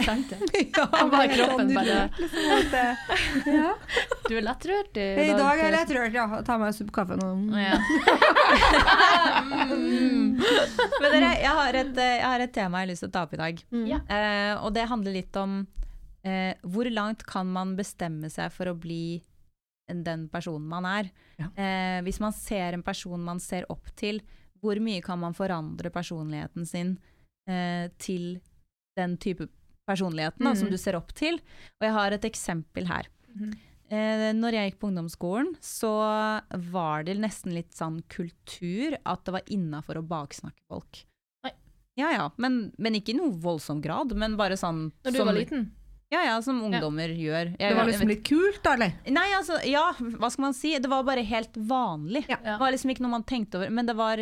tenk 0.00 0.28
det. 0.32 0.62
ja, 0.76 0.84
bare 1.12 1.28
kroppen 1.32 1.72
bare- 1.74 2.08
ja. 3.46 3.72
Du 4.28 4.34
er 4.36 4.44
lettrørt 4.44 4.98
i 5.00 5.06
I 5.28 5.32
dag 5.38 5.54
er 5.58 5.62
jeg 5.64 5.74
lettrørt, 5.76 6.16
ja. 6.18 6.26
Ta 6.46 6.56
meg 6.60 6.72
en 6.72 6.76
suppe 6.78 6.94
kaffe 6.98 7.16
nå. 7.20 7.30
Ja. 7.58 7.78
Men 9.78 11.08
dere, 11.12 11.30
jeg 11.42 11.54
har, 11.60 11.78
et, 11.82 11.96
eh, 11.98 12.14
jeg 12.18 12.26
har 12.26 12.44
et 12.44 12.52
tema 12.54 12.80
jeg 12.82 12.86
har 12.88 12.92
lyst 12.92 13.04
til 13.04 13.10
å 13.10 13.14
ta 13.14 13.24
opp 13.26 13.34
i 13.36 13.40
dag. 13.40 13.62
Ja. 13.88 13.98
Eh, 14.08 14.52
og 14.64 14.72
det 14.76 14.86
handler 14.90 15.14
litt 15.16 15.36
om 15.40 15.58
eh, 16.26 16.54
hvor 16.66 16.88
langt 16.92 17.24
kan 17.28 17.48
man 17.52 17.74
bestemme 17.78 18.30
seg 18.32 18.52
for 18.54 18.70
å 18.72 18.76
bli 18.78 19.20
den 19.88 20.26
personen 20.32 20.66
man 20.68 20.84
er. 20.88 21.08
Ja. 21.40 21.48
Eh, 21.56 22.00
hvis 22.06 22.20
man 22.20 22.34
ser 22.36 22.76
en 22.76 22.84
person 22.86 23.22
man 23.24 23.40
ser 23.40 23.64
opp 23.72 23.88
til, 23.98 24.20
hvor 24.62 24.78
mye 24.82 25.00
kan 25.04 25.20
man 25.22 25.36
forandre 25.38 25.90
personligheten 25.94 26.66
sin 26.68 26.96
eh, 27.48 27.88
til 28.02 28.40
den 28.98 29.14
type 29.22 29.46
personligheten 29.88 30.44
da, 30.44 30.52
som 30.54 30.68
Mhm. 30.68 30.74
du 30.76 30.78
ser 30.78 30.96
opp 31.00 31.14
til? 31.16 31.40
Og 31.80 31.88
jeg 31.88 31.92
har 31.96 32.12
et 32.12 32.28
eksempel 32.28 32.86
her. 32.92 33.08
Mm. 33.34 33.54
Eh, 33.90 34.32
når 34.36 34.52
jeg 34.52 34.70
gikk 34.72 34.80
på 34.82 34.88
ungdomsskolen, 34.90 35.54
så 35.64 35.92
var 36.70 37.04
det 37.08 37.16
nesten 37.16 37.54
litt 37.56 37.72
sånn 37.72 38.02
kultur 38.12 38.98
at 39.06 39.24
det 39.24 39.32
var 39.32 39.42
innafor 39.48 39.96
å 39.96 40.04
baksnakke 40.06 40.60
folk. 40.68 41.04
Nei. 41.44 41.52
Ja 41.96 42.10
ja, 42.12 42.30
men, 42.36 42.72
men 42.78 42.92
ikke 43.00 43.14
i 43.14 43.18
noe 43.18 43.32
voldsom 43.32 43.80
grad, 43.80 44.12
men 44.14 44.36
bare 44.36 44.58
sånn 44.60 44.90
Når 45.04 45.10
du 45.12 45.16
som, 45.22 45.26
var 45.30 45.38
liten? 45.40 45.70
Ja 46.12 46.22
ja, 46.24 46.36
som 46.44 46.60
ungdommer 46.64 47.08
gjør. 47.12 47.50
Jeg, 47.58 47.68
Det 47.68 47.76
var 47.76 47.84
liksom 47.88 48.08
litt 48.08 48.22
kult, 48.24 48.60
da, 48.64 48.74
eller? 48.78 48.92
Nei, 49.12 49.26
altså, 49.36 49.58
ja, 49.68 49.92
hva 50.16 50.30
skal 50.32 50.42
man 50.46 50.54
si? 50.56 50.70
Det 50.78 50.88
var 50.88 51.02
bare 51.04 51.20
helt 51.24 51.52
vanlig. 51.68 52.22
Ja. 52.28 52.36
Det 52.44 52.58
var 52.60 52.72
liksom 52.72 52.92
ikke 52.94 53.04
noe 53.04 53.10
man 53.16 53.24
tenkte 53.28 53.58
over. 53.60 53.68
Men 53.70 53.84
det 53.88 53.96
var, 53.96 54.16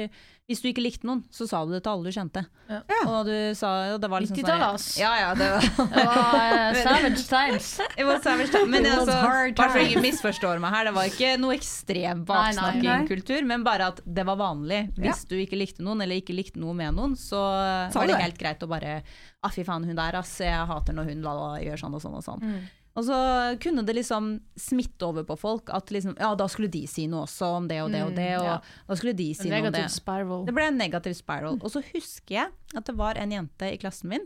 hvis 0.47 0.61
du 0.63 0.69
ikke 0.71 0.83
likte 0.85 1.09
noen, 1.09 1.25
så 1.35 1.43
sa 1.51 1.65
du 1.67 1.73
det 1.75 1.81
til 1.83 1.91
alle 1.91 2.07
du 2.07 2.15
kjente. 2.15 2.43
Ja. 2.71 2.79
Og 3.11 3.27
du 3.27 3.35
sa, 3.59 3.71
og 3.97 3.99
det 4.03 4.11
var 4.13 4.23
liksom 4.23 4.39
90-tallet. 4.39 4.85
Ja, 5.01 5.11
ja, 5.19 5.33
det 5.35 5.49
var, 5.51 5.67
Det 5.97 6.05
var 6.07 6.55
uh, 6.77 6.79
savage 6.87 7.25
times. 7.27 7.71
det 7.97 8.07
var 8.07 8.21
savage 8.23 8.53
times. 8.55 8.71
Men 8.71 8.87
altså, 8.93 9.17
bare 9.59 9.73
så 9.75 9.83
ingen 9.83 10.05
misforstår 10.07 10.63
meg 10.63 10.77
her, 10.77 10.87
det 10.87 10.95
var 11.01 11.11
ikke 11.11 11.33
noe 11.43 11.57
ekstrem 11.59 12.23
baksnakkingkultur, 12.31 13.43
men 13.51 13.67
bare 13.67 13.91
at 13.91 13.99
det 14.07 14.27
var 14.29 14.39
vanlig. 14.39 14.85
Hvis 15.01 15.27
du 15.27 15.35
ikke 15.41 15.59
likte 15.59 15.83
noen, 15.83 16.07
eller 16.07 16.23
ikke 16.23 16.37
likte 16.37 16.63
noe 16.63 16.77
med 16.79 16.95
noen, 16.95 17.19
så 17.19 17.43
var 17.91 18.07
det 18.07 18.23
helt 18.23 18.39
greit 18.39 18.63
å 18.63 18.71
bare 18.71 19.01
ah, 19.43 19.51
fy 19.51 19.67
faen, 19.67 19.83
hun 19.87 19.99
der, 19.99 20.23
ass, 20.23 20.39
jeg 20.43 20.71
hater 20.71 20.95
når 20.95 21.11
hun 21.11 21.27
la, 21.27 21.35
la, 21.39 21.53
gjør 21.63 21.83
sånn 21.83 21.99
og 21.99 22.07
sånn 22.07 22.19
og 22.19 22.27
sånn. 22.27 22.47
Mm. 22.47 22.67
Og 22.97 23.05
så 23.05 23.17
kunne 23.61 23.83
det 23.85 23.93
liksom 23.99 24.31
smitte 24.57 25.05
over 25.05 25.27
på 25.29 25.37
folk 25.37 25.69
at 25.77 25.91
liksom, 25.93 26.15
ja, 26.17 26.31
da 26.39 26.47
skulle 26.49 26.71
de 26.73 26.87
si 26.89 27.05
noe 27.13 27.27
også 27.27 27.51
om 27.59 27.67
det 27.69 27.83
og 27.85 27.91
det 27.93 28.01
og 28.07 28.15
det, 28.17 28.31
Mm, 28.33 28.41
og 28.41 28.47
ja. 28.49 28.55
da 28.89 28.97
skulle 28.97 29.13
de 29.19 29.27
si 29.37 29.51
noe 29.51 29.67
om 29.69 29.75
det. 29.75 29.83
Spiral. 29.93 30.47
Det 30.49 30.55
ble 30.57 30.65
en 30.71 30.79
negativ 30.81 31.13
spiral. 31.19 31.59
Og 31.61 31.71
så 31.75 31.83
husker 31.93 32.35
jeg 32.39 32.49
at 32.75 32.89
det 32.89 32.97
var 32.97 33.21
en 33.21 33.35
jente 33.37 33.69
i 33.69 33.77
klassen 33.83 34.09
min 34.15 34.25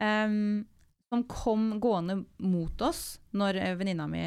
um, 0.00 0.64
som 1.12 1.24
kom 1.28 1.68
gående 1.80 2.22
mot 2.44 2.80
oss 2.84 3.18
når 3.36 3.56
eh, 3.60 3.74
venninna 3.80 4.06
mi 4.08 4.24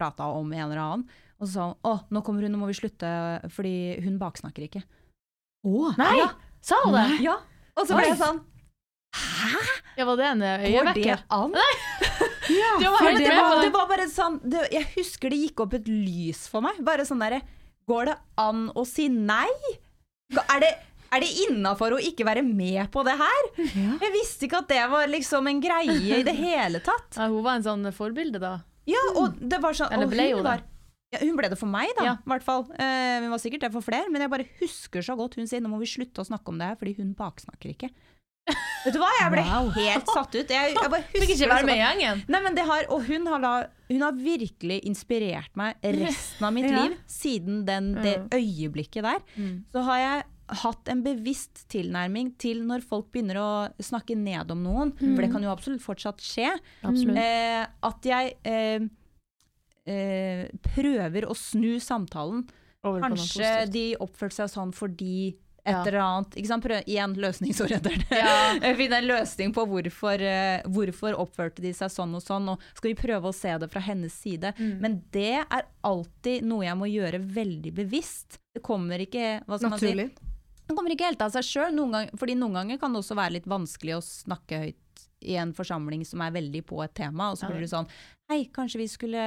prata 0.00 0.24
om 0.32 0.52
en 0.52 0.64
eller 0.66 0.80
annen, 0.80 1.02
og 1.38 1.46
så 1.46 1.52
sa 1.52 1.66
hun 1.68 1.76
å, 1.86 1.92
nå 2.10 2.22
kommer 2.24 2.42
hun, 2.42 2.52
nå 2.52 2.58
må 2.58 2.66
vi 2.70 2.76
slutte, 2.78 3.08
fordi 3.52 3.74
hun 4.04 4.16
baksnakker 4.18 4.64
ikke. 4.66 4.80
Nei! 6.00 6.14
Ja. 6.18 6.30
Sa 6.64 6.78
hun 6.84 6.96
det? 6.96 7.20
Ja. 7.24 7.36
Og 7.76 7.86
så 7.88 7.96
ble 7.96 8.08
jeg 8.10 8.18
sånn 8.20 8.40
Ja, 9.96 10.04
var 10.08 10.16
det 10.18 10.26
en 10.32 10.42
øyevekker? 10.42 10.82
Går 10.84 10.94
det 10.94 11.16
an? 11.30 11.52
Du 11.54 12.33
var 12.48 12.98
For 12.98 13.08
helt 13.08 13.18
det, 13.24 13.34
var, 13.36 13.60
det. 13.62 13.70
var 13.74 13.86
bare 13.90 14.06
sånn 14.12 14.40
det, 14.44 14.64
Jeg 14.74 14.86
husker 14.96 15.30
det 15.32 15.38
gikk 15.44 15.60
opp 15.64 15.74
et 15.78 15.86
lys 15.88 16.46
for 16.50 16.64
meg. 16.64 16.80
Bare 16.84 17.06
sånn 17.08 17.22
derre 17.24 17.42
Går 17.88 18.06
det 18.10 18.16
an 18.40 18.66
å 18.74 18.84
si 18.88 19.08
nei? 19.12 19.48
Er 20.48 20.60
det, 20.64 20.70
er 21.12 21.20
det 21.20 21.28
innafor 21.46 21.94
å 21.96 21.98
ikke 22.00 22.24
være 22.26 22.42
med 22.46 22.88
på 22.94 23.02
det 23.04 23.12
her? 23.20 23.42
Jeg 23.60 24.12
visste 24.14 24.46
ikke 24.48 24.62
at 24.62 24.70
det 24.72 24.82
var 24.90 25.10
liksom 25.12 25.50
en 25.50 25.60
greie 25.60 25.92
i 26.18 26.22
det 26.24 26.32
hele 26.38 26.80
tatt. 26.84 27.10
Ja, 27.18 27.28
hun 27.28 27.42
var 27.44 27.58
en 27.58 27.66
sånn 27.66 27.84
forbilde, 27.92 28.40
da. 28.40 28.54
Ja, 28.88 29.02
og 29.20 29.36
det 29.40 29.60
var 29.64 29.76
sånn 29.76 29.92
Eller 29.92 30.08
ble 30.08 30.30
hun 30.30 30.38
hun 30.40 30.44
det? 30.44 30.48
var- 30.54 30.70
Ja, 31.14 31.20
hun 31.20 31.36
ble 31.38 31.48
det 31.52 31.58
for 31.60 31.70
meg, 31.70 31.92
da. 31.98 32.04
Ja. 32.08 32.14
I 32.24 32.30
hvert 32.32 32.42
fall. 32.42 32.64
Uh, 32.72 33.20
hun 33.22 33.30
var 33.30 33.38
sikkert 33.38 33.60
det 33.68 33.72
for 33.76 33.84
flere, 33.86 34.08
men 34.10 34.24
jeg 34.24 34.32
bare 34.32 34.48
husker 34.58 35.04
så 35.04 35.14
godt 35.16 35.36
hun 35.38 35.46
sier 35.46 35.60
nå 35.62 35.68
må 35.70 35.78
vi 35.78 35.86
slutte 35.86 36.24
å 36.24 36.26
snakke 36.26 36.48
om 36.50 36.58
det 36.58 36.66
her, 36.72 36.80
fordi 36.80 36.96
hun 36.98 37.12
baksnakker 37.14 37.70
ikke. 37.76 37.92
Vet 38.84 38.92
du 38.92 38.98
hva, 39.00 39.08
jeg 39.16 39.30
ble 39.32 39.42
helt 39.78 40.10
satt 40.12 40.34
ut. 40.36 40.50
Jeg, 40.52 40.74
jeg 40.76 40.90
bare 40.92 41.06
husker 41.14 41.30
ikke 41.32 41.48
være 41.48 41.64
med 41.70 41.78
gjengen. 41.80 42.18
Nei, 42.28 42.40
men 42.44 42.56
det 42.58 42.66
har, 42.68 42.84
og 42.92 43.06
hun 43.08 43.24
har, 43.32 43.40
da, 43.40 43.52
hun 43.88 44.02
har 44.04 44.18
virkelig 44.18 44.76
inspirert 44.84 45.54
meg 45.56 45.78
resten 45.96 46.44
av 46.44 46.52
mitt 46.52 46.68
Ja. 46.74 46.82
liv. 46.84 46.98
Siden 47.08 47.62
den, 47.68 47.94
det 48.04 48.18
Mm. 48.20 48.28
øyeblikket 48.36 49.06
der. 49.06 49.22
Så 49.72 49.84
har 49.88 49.98
jeg 50.02 50.24
hatt 50.60 50.90
en 50.92 51.00
bevisst 51.06 51.62
tilnærming 51.72 52.34
til 52.38 52.60
når 52.68 52.84
folk 52.84 53.08
begynner 53.14 53.38
å 53.40 53.48
snakke 53.80 54.12
ned 54.20 54.52
om 54.52 54.60
noen, 54.66 54.92
for 55.00 55.24
det 55.24 55.30
kan 55.32 55.42
jo 55.42 55.48
absolutt 55.54 55.80
fortsatt 55.80 56.20
skje, 56.20 56.50
Absolutt. 56.84 57.16
eh, 57.16 57.64
at 57.88 58.04
jeg 58.10 58.34
eh, 58.44 58.84
eh, 59.88 60.44
prøver 60.74 61.24
å 61.30 61.34
snu 61.38 61.78
samtalen. 61.80 62.44
Kanskje 62.84 63.54
de 63.72 63.86
oppførte 64.04 64.36
seg 64.42 64.52
sånn 64.52 64.74
fordi 64.76 65.32
et 65.64 65.86
eller 65.88 66.00
annet. 66.02 66.36
Ikke 66.36 66.50
sant? 66.50 66.64
Prøv, 66.64 66.82
igjen 66.86 67.16
løsningsorientert. 67.24 68.04
Ja. 68.14 68.74
Finne 68.78 69.00
en 69.00 69.08
løsning 69.08 69.54
på 69.56 69.64
hvorfor, 69.68 70.20
eh, 70.22 70.64
hvorfor 70.70 71.16
oppførte 71.20 71.64
de 71.64 71.72
seg 71.76 71.92
sånn 71.92 72.14
og 72.16 72.22
sånn, 72.24 72.50
og 72.52 72.62
skal 72.76 72.92
vi 72.92 72.98
prøve 72.98 73.30
å 73.30 73.36
se 73.36 73.54
det 73.60 73.70
fra 73.72 73.82
hennes 73.84 74.14
side. 74.14 74.52
Mm. 74.58 74.76
Men 74.82 75.00
det 75.14 75.40
er 75.42 75.66
alltid 75.84 76.44
noe 76.46 76.66
jeg 76.66 76.78
må 76.80 76.90
gjøre 76.90 77.22
veldig 77.24 77.74
bevisst. 77.80 78.38
Det 78.54 78.62
kommer 78.64 79.02
ikke 79.02 79.40
hva 79.48 79.58
skal 79.58 79.74
man 79.74 79.82
si? 79.82 79.90
Naturlig. 79.90 80.32
Det 80.64 80.76
kommer 80.76 80.94
ikke 80.94 81.10
helt 81.10 81.24
av 81.24 81.32
seg 81.34 81.44
sjøl, 81.44 81.82
fordi 82.16 82.36
noen 82.40 82.56
ganger 82.56 82.80
kan 82.80 82.94
det 82.94 83.02
også 83.02 83.16
være 83.18 83.36
litt 83.36 83.48
vanskelig 83.50 83.98
å 83.98 84.04
snakke 84.04 84.62
høyt 84.62 84.80
i 85.24 85.36
en 85.40 85.52
forsamling 85.56 86.04
som 86.06 86.20
er 86.24 86.30
veldig 86.34 86.64
på 86.68 86.82
et 86.84 86.94
tema, 86.94 87.30
og 87.32 87.38
så 87.40 87.48
blir 87.50 87.64
du 87.64 87.70
sånn 87.70 87.88
Hei, 88.24 88.46
kanskje 88.48 88.78
vi 88.80 88.86
skulle 88.88 89.22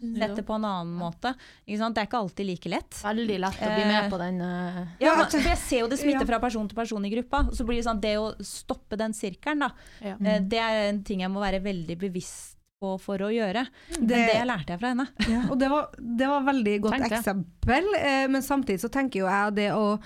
sett 0.00 0.32
det 0.34 0.42
på 0.42 0.56
en 0.56 0.64
annen 0.66 0.96
måte. 0.98 1.30
Ikke 1.68 1.78
sant? 1.78 1.94
Det 1.94 2.00
er 2.02 2.06
ikke 2.08 2.18
alltid 2.18 2.46
like 2.48 2.70
lett. 2.72 2.96
Veldig 2.98 3.36
lett 3.44 3.60
å 3.62 3.68
bli 3.76 3.84
med 3.86 4.08
på 4.10 4.18
den. 4.18 4.40
Uh... 4.42 4.80
Ja, 4.98 5.12
for 5.20 5.38
jeg 5.38 5.60
ser 5.62 5.84
jo 5.84 5.90
det 5.92 6.00
smitter 6.00 6.26
fra 6.26 6.40
person 6.42 6.66
til 6.66 6.74
person 6.74 7.04
i 7.06 7.12
gruppa. 7.12 7.44
Så 7.54 7.62
blir 7.68 7.78
det 7.78 7.84
sånn, 7.86 8.00
det 8.02 8.16
å 8.18 8.32
stoppe 8.42 8.98
den 8.98 9.14
sirkelen, 9.14 9.62
da, 9.62 9.70
Ja. 10.02 10.16
eh, 10.18 10.40
det 10.42 10.58
er 10.58 10.88
en 10.88 10.98
ting 11.06 11.22
jeg 11.22 11.30
må 11.30 11.38
være 11.44 11.62
veldig 11.62 11.94
bevisst 12.02 12.56
på 12.82 12.96
for 12.98 13.22
å 13.22 13.30
gjøre. 13.30 13.62
Men 14.00 14.06
Det- 14.08 14.26
det 14.32 14.42
lærte 14.50 14.74
jeg 14.74 14.80
fra 14.80 14.88
henne. 14.96 15.06
Ja, 15.28 15.44
og 15.52 15.58
det 15.60 15.70
var, 15.70 15.90
det 15.94 16.26
var 16.26 16.42
veldig 16.50 16.80
godt 16.88 16.98
Tenkte. 16.98 17.20
eksempel, 17.22 17.84
eh, 18.00 18.26
men 18.26 18.42
samtidig 18.42 18.80
så 18.82 18.90
tenker 18.90 19.20
jo 19.20 19.26
jeg 19.30 19.54
det 19.54 19.70
å, 19.70 20.00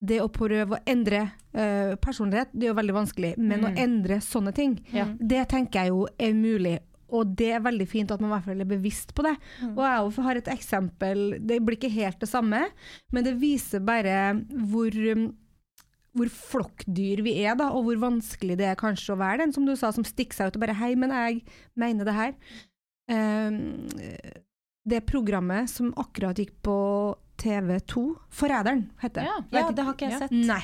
det 0.00 0.18
å 0.20 0.28
prøve 0.28 0.76
å 0.76 0.82
endre 0.86 1.22
uh, 1.56 1.94
personlighet, 2.02 2.52
det 2.52 2.66
er 2.66 2.72
jo 2.72 2.80
veldig 2.80 2.96
vanskelig, 2.96 3.32
men 3.40 3.64
å 3.64 3.72
endre 3.80 4.20
sånne 4.20 4.52
ting, 4.56 4.76
Ja. 4.92 5.08
det 5.18 5.48
tenker 5.48 5.86
jeg 5.86 5.94
jo 5.94 6.06
er 6.18 6.36
mulig. 6.36 6.78
Og 7.16 7.36
det 7.38 7.52
er 7.54 7.62
veldig 7.62 7.86
fint 7.88 8.10
at 8.10 8.20
man 8.20 8.32
i 8.32 8.34
hvert 8.34 8.48
fall 8.48 8.60
er 8.60 8.68
bevisst 8.68 9.14
på 9.14 9.22
det. 9.22 9.36
Og 9.76 9.82
jeg 9.86 10.24
har 10.26 10.36
et 10.40 10.48
eksempel, 10.50 11.38
det 11.38 11.60
blir 11.62 11.78
ikke 11.78 11.92
helt 11.94 12.18
det 12.20 12.28
samme, 12.28 12.64
men 13.14 13.24
det 13.24 13.36
viser 13.38 13.80
bare 13.80 14.34
hvor 14.66 14.90
um, 15.14 15.28
hvor 16.16 16.30
flokkdyr 16.32 17.20
vi 17.26 17.36
er, 17.44 17.54
da, 17.60 17.68
og 17.76 17.86
hvor 17.86 18.00
vanskelig 18.06 18.56
det 18.58 18.70
er 18.70 18.80
kanskje 18.80 19.12
å 19.14 19.20
være 19.20 19.44
den 19.44 19.52
som 19.52 19.66
du 19.68 19.74
sa, 19.76 19.90
som 19.92 20.06
stikker 20.06 20.36
seg 20.36 20.48
ut 20.48 20.56
og 20.56 20.64
bare 20.64 20.76
'hei, 20.78 20.94
men 20.96 21.12
jeg 21.12 21.42
mener 21.76 22.08
det 22.08 22.16
her'. 22.16 22.34
Um, 23.12 23.86
det 24.86 25.06
programmet 25.06 25.68
som 25.70 25.92
akkurat 25.98 26.38
gikk 26.38 26.54
på 26.62 26.78
TV2, 27.38 28.16
'Forræderen', 28.30 28.88
heter 29.02 29.22
det. 29.22 29.24
Ja. 29.24 29.60
Ja, 29.60 29.70
det 29.70 29.84
har 29.84 29.92
ikke 29.94 30.08
jeg 30.10 30.12
Ja. 30.12 30.18
sett. 30.18 30.30
Nei. 30.32 30.62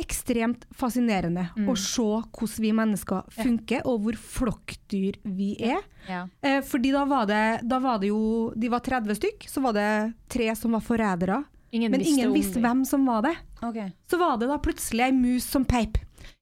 Ekstremt 0.00 0.64
fascinerende 0.74 1.50
Mm. 1.56 1.68
å 1.70 1.76
se 1.78 2.02
hvordan 2.02 2.58
vi 2.60 2.72
mennesker 2.72 3.22
funker, 3.30 3.82
og 3.86 4.00
hvor 4.02 4.16
flokkdyr 4.18 5.14
vi 5.24 5.56
er. 5.60 5.82
Ja. 6.08 6.26
Eh, 6.42 6.60
fordi 6.62 6.90
da 6.90 7.04
var, 7.04 7.26
det, 7.26 7.60
da 7.68 7.78
var 7.78 7.98
det 8.00 8.08
jo 8.08 8.52
De 8.58 8.68
var 8.68 8.80
30 8.80 9.14
stykk, 9.14 9.46
så 9.48 9.62
var 9.62 9.72
det 9.72 10.14
tre 10.28 10.52
som 10.56 10.72
var 10.72 10.80
forrædere. 10.80 11.44
Men 11.72 11.92
visste 11.92 12.08
ingen 12.20 12.32
visste 12.32 12.60
hvem 12.60 12.84
som 12.86 13.04
var 13.06 13.22
det. 13.22 13.36
Okay. 13.62 13.92
Så 14.08 14.18
var 14.18 14.36
det 14.36 14.48
da 14.48 14.58
plutselig 14.58 15.00
ei 15.00 15.12
mus 15.12 15.44
som 15.44 15.64
peip. 15.64 15.96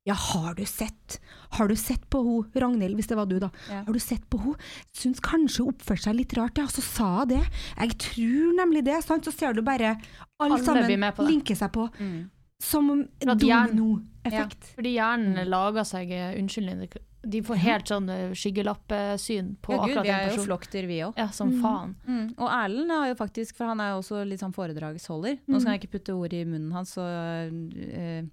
Ja, 0.05 0.15
har 0.19 0.55
du 0.59 0.65
sett 0.67 1.21
Har 1.55 1.69
du 1.71 1.77
sett 1.79 2.09
på 2.11 2.19
hun, 2.27 2.51
Ragnhild, 2.59 2.97
hvis 2.99 3.07
det 3.07 3.17
var 3.19 3.27
du, 3.31 3.37
da. 3.39 3.51
Ja. 3.71 3.83
Har 3.87 3.93
du 3.95 4.01
sett 4.03 4.25
på 4.31 4.41
hun? 4.43 4.57
Syns 4.97 5.21
kanskje 5.23 5.63
hun 5.63 5.75
oppførte 5.75 6.09
seg 6.09 6.17
litt 6.19 6.35
rart, 6.39 6.59
ja. 6.59 6.67
Så 6.67 6.83
sa 6.83 7.11
hun 7.21 7.29
det. 7.35 7.43
Jeg 7.77 7.99
tror 8.09 8.57
nemlig 8.59 8.83
det, 8.89 8.99
sant. 9.07 9.29
Så 9.29 9.35
ser 9.37 9.55
du 9.55 9.63
bare 9.63 9.95
alle, 9.95 10.57
Alle 10.57 10.63
sammen 10.65 11.01
med 11.01 11.15
på 11.15 11.23
det. 11.23 11.31
linke 11.31 11.55
seg 11.59 11.71
på. 11.77 11.87
Mm. 12.01 12.31
Som 12.63 12.91
dominoeffekt. 13.27 14.69
Ja, 14.69 14.75
Fordi 14.77 14.93
hjernen 14.97 15.49
lager 15.51 15.87
seg 15.87 16.11
eh, 16.15 16.37
unnskyldninger. 16.39 17.03
De 17.23 17.41
får 17.47 17.59
helt 17.63 17.91
sånn 17.91 18.09
eh, 18.11 18.33
skyggelappesyn 18.35 19.53
på 19.63 19.75
Ja, 19.77 19.83
gud, 19.85 19.91
akkurat 19.93 20.03
vi 20.03 20.09
den 20.11 20.15
er 20.17 20.25
jo 20.25 20.31
flokter, 20.33 20.47
flokkdyr, 20.49 20.87
vi 20.91 20.99
òg. 21.07 21.19
Ja, 21.21 21.29
som 21.35 21.53
faen. 21.63 21.95
Mm. 22.07 22.25
Og 22.39 22.49
Erlend 22.51 22.91
har 22.95 23.11
jo 23.13 23.19
faktisk, 23.19 23.57
for 23.59 23.71
han 23.71 23.83
er 23.83 23.93
jo 23.93 24.01
også 24.03 24.23
litt 24.27 24.43
sånn 24.43 24.55
foredragsholder. 24.57 25.39
Nå 25.47 25.61
skal 25.63 25.77
jeg 25.77 25.85
ikke 25.85 25.93
putte 25.99 26.17
ord 26.19 26.35
i 26.35 26.43
munnen 26.49 26.73
hans, 26.75 26.97
så 26.99 27.07
eh, 27.07 28.25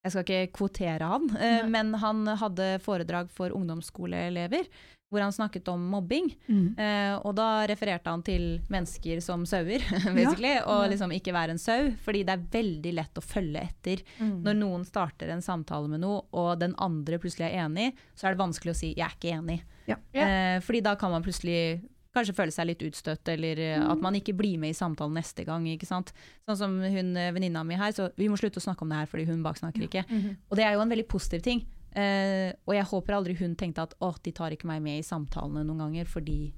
jeg 0.00 0.14
skal 0.14 0.24
ikke 0.24 0.54
kvotere 0.56 1.10
han. 1.10 1.28
Eh, 1.36 1.66
men 1.68 1.92
han 2.00 2.24
hadde 2.40 2.78
foredrag 2.84 3.28
for 3.32 3.52
ungdomsskoleelever, 3.52 4.68
hvor 5.10 5.24
han 5.24 5.34
snakket 5.34 5.68
om 5.68 5.82
mobbing. 5.92 6.30
Mm. 6.46 6.78
Eh, 6.78 7.14
og 7.18 7.34
da 7.36 7.66
refererte 7.68 8.12
han 8.12 8.22
til 8.24 8.46
mennesker 8.70 9.20
som 9.24 9.44
sauer, 9.48 9.82
basically, 10.16 10.54
og 10.62 10.86
liksom 10.92 11.12
ikke 11.16 11.34
være 11.36 11.56
en 11.56 11.60
sau. 11.60 11.90
Fordi 12.04 12.22
det 12.24 12.36
er 12.36 12.46
veldig 12.54 12.94
lett 12.96 13.20
å 13.20 13.24
følge 13.24 13.66
etter. 13.66 14.04
Mm. 14.22 14.38
Når 14.46 14.60
noen 14.62 14.86
starter 14.88 15.34
en 15.34 15.44
samtale 15.44 15.90
med 15.90 16.04
noe, 16.06 16.22
og 16.32 16.54
den 16.62 16.76
andre 16.80 17.20
plutselig 17.20 17.50
er 17.50 17.66
enig, 17.66 17.90
så 18.14 18.28
er 18.28 18.36
det 18.36 18.44
vanskelig 18.44 18.72
å 18.72 18.80
si 18.80 18.94
'jeg 18.94 19.04
er 19.04 19.18
ikke 19.18 19.36
enig'. 19.36 19.60
Ja. 19.90 19.96
Ja. 20.14 20.22
Eh, 20.22 20.60
fordi 20.60 20.80
da 20.80 20.94
kan 20.94 21.10
man 21.10 21.22
plutselig 21.22 21.82
kanskje 22.14 22.34
føle 22.34 22.50
seg 22.54 22.66
litt 22.70 22.82
utstøtt, 22.82 23.28
eller 23.32 23.60
eh, 23.62 23.82
at 23.92 24.00
man 24.02 24.16
ikke 24.18 24.34
blir 24.36 24.58
med 24.58 24.74
i 24.74 24.78
samtalen 24.78 25.14
neste 25.14 25.44
gang. 25.46 25.66
ikke 25.70 25.86
sant? 25.88 26.12
Sånn 26.48 26.58
som 26.58 26.78
hun 26.82 27.12
eh, 27.16 27.30
venninna 27.36 27.62
mi 27.66 27.78
her, 27.78 27.92
så 27.96 28.10
vi 28.18 28.28
må 28.32 28.36
slutte 28.40 28.58
å 28.58 28.64
snakke 28.64 28.82
om 28.86 28.90
det 28.90 28.98
her 29.02 29.10
fordi 29.10 29.28
hun 29.30 29.44
baksnakker 29.46 29.86
ikke. 29.86 30.04
Mhm. 30.08 30.36
Og 30.50 30.56
det 30.58 30.64
er 30.66 30.74
jo 30.74 30.82
en 30.84 30.90
veldig 30.96 31.06
positiv 31.10 31.42
ting. 31.46 31.66
Uh, 31.90 32.52
og 32.70 32.74
jeg 32.76 32.86
håper 32.86 33.16
aldri 33.16 33.34
hun 33.40 33.56
tenkte 33.58 33.82
at 33.82 33.96
å, 33.98 34.12
de 34.22 34.30
tar 34.30 34.52
ikke 34.54 34.68
meg 34.70 34.78
med 34.84 35.00
i 35.00 35.02
samtalene 35.02 35.64
noen 35.66 35.80
ganger 35.82 36.06
fordi 36.06 36.52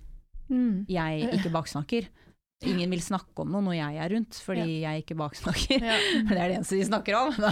Mm. 0.52 0.84
jeg 0.90 1.30
ikke 1.38 1.52
baksnakker. 1.58 2.08
Ingen 2.68 2.90
vil 2.92 3.00
snakke 3.02 3.42
om 3.42 3.48
noe 3.50 3.62
når 3.64 3.74
jeg 3.78 3.96
er 4.04 4.12
rundt, 4.12 4.36
fordi 4.44 4.66
jeg 4.84 5.02
ikke 5.02 5.16
baksnakker. 5.18 5.80
Ja. 5.82 5.96
Men 6.26 6.28
det 6.36 6.42
er 6.42 6.52
det 6.52 6.56
eneste 6.58 6.76
de 6.76 6.84
snakker 6.86 7.16
om. 7.16 7.32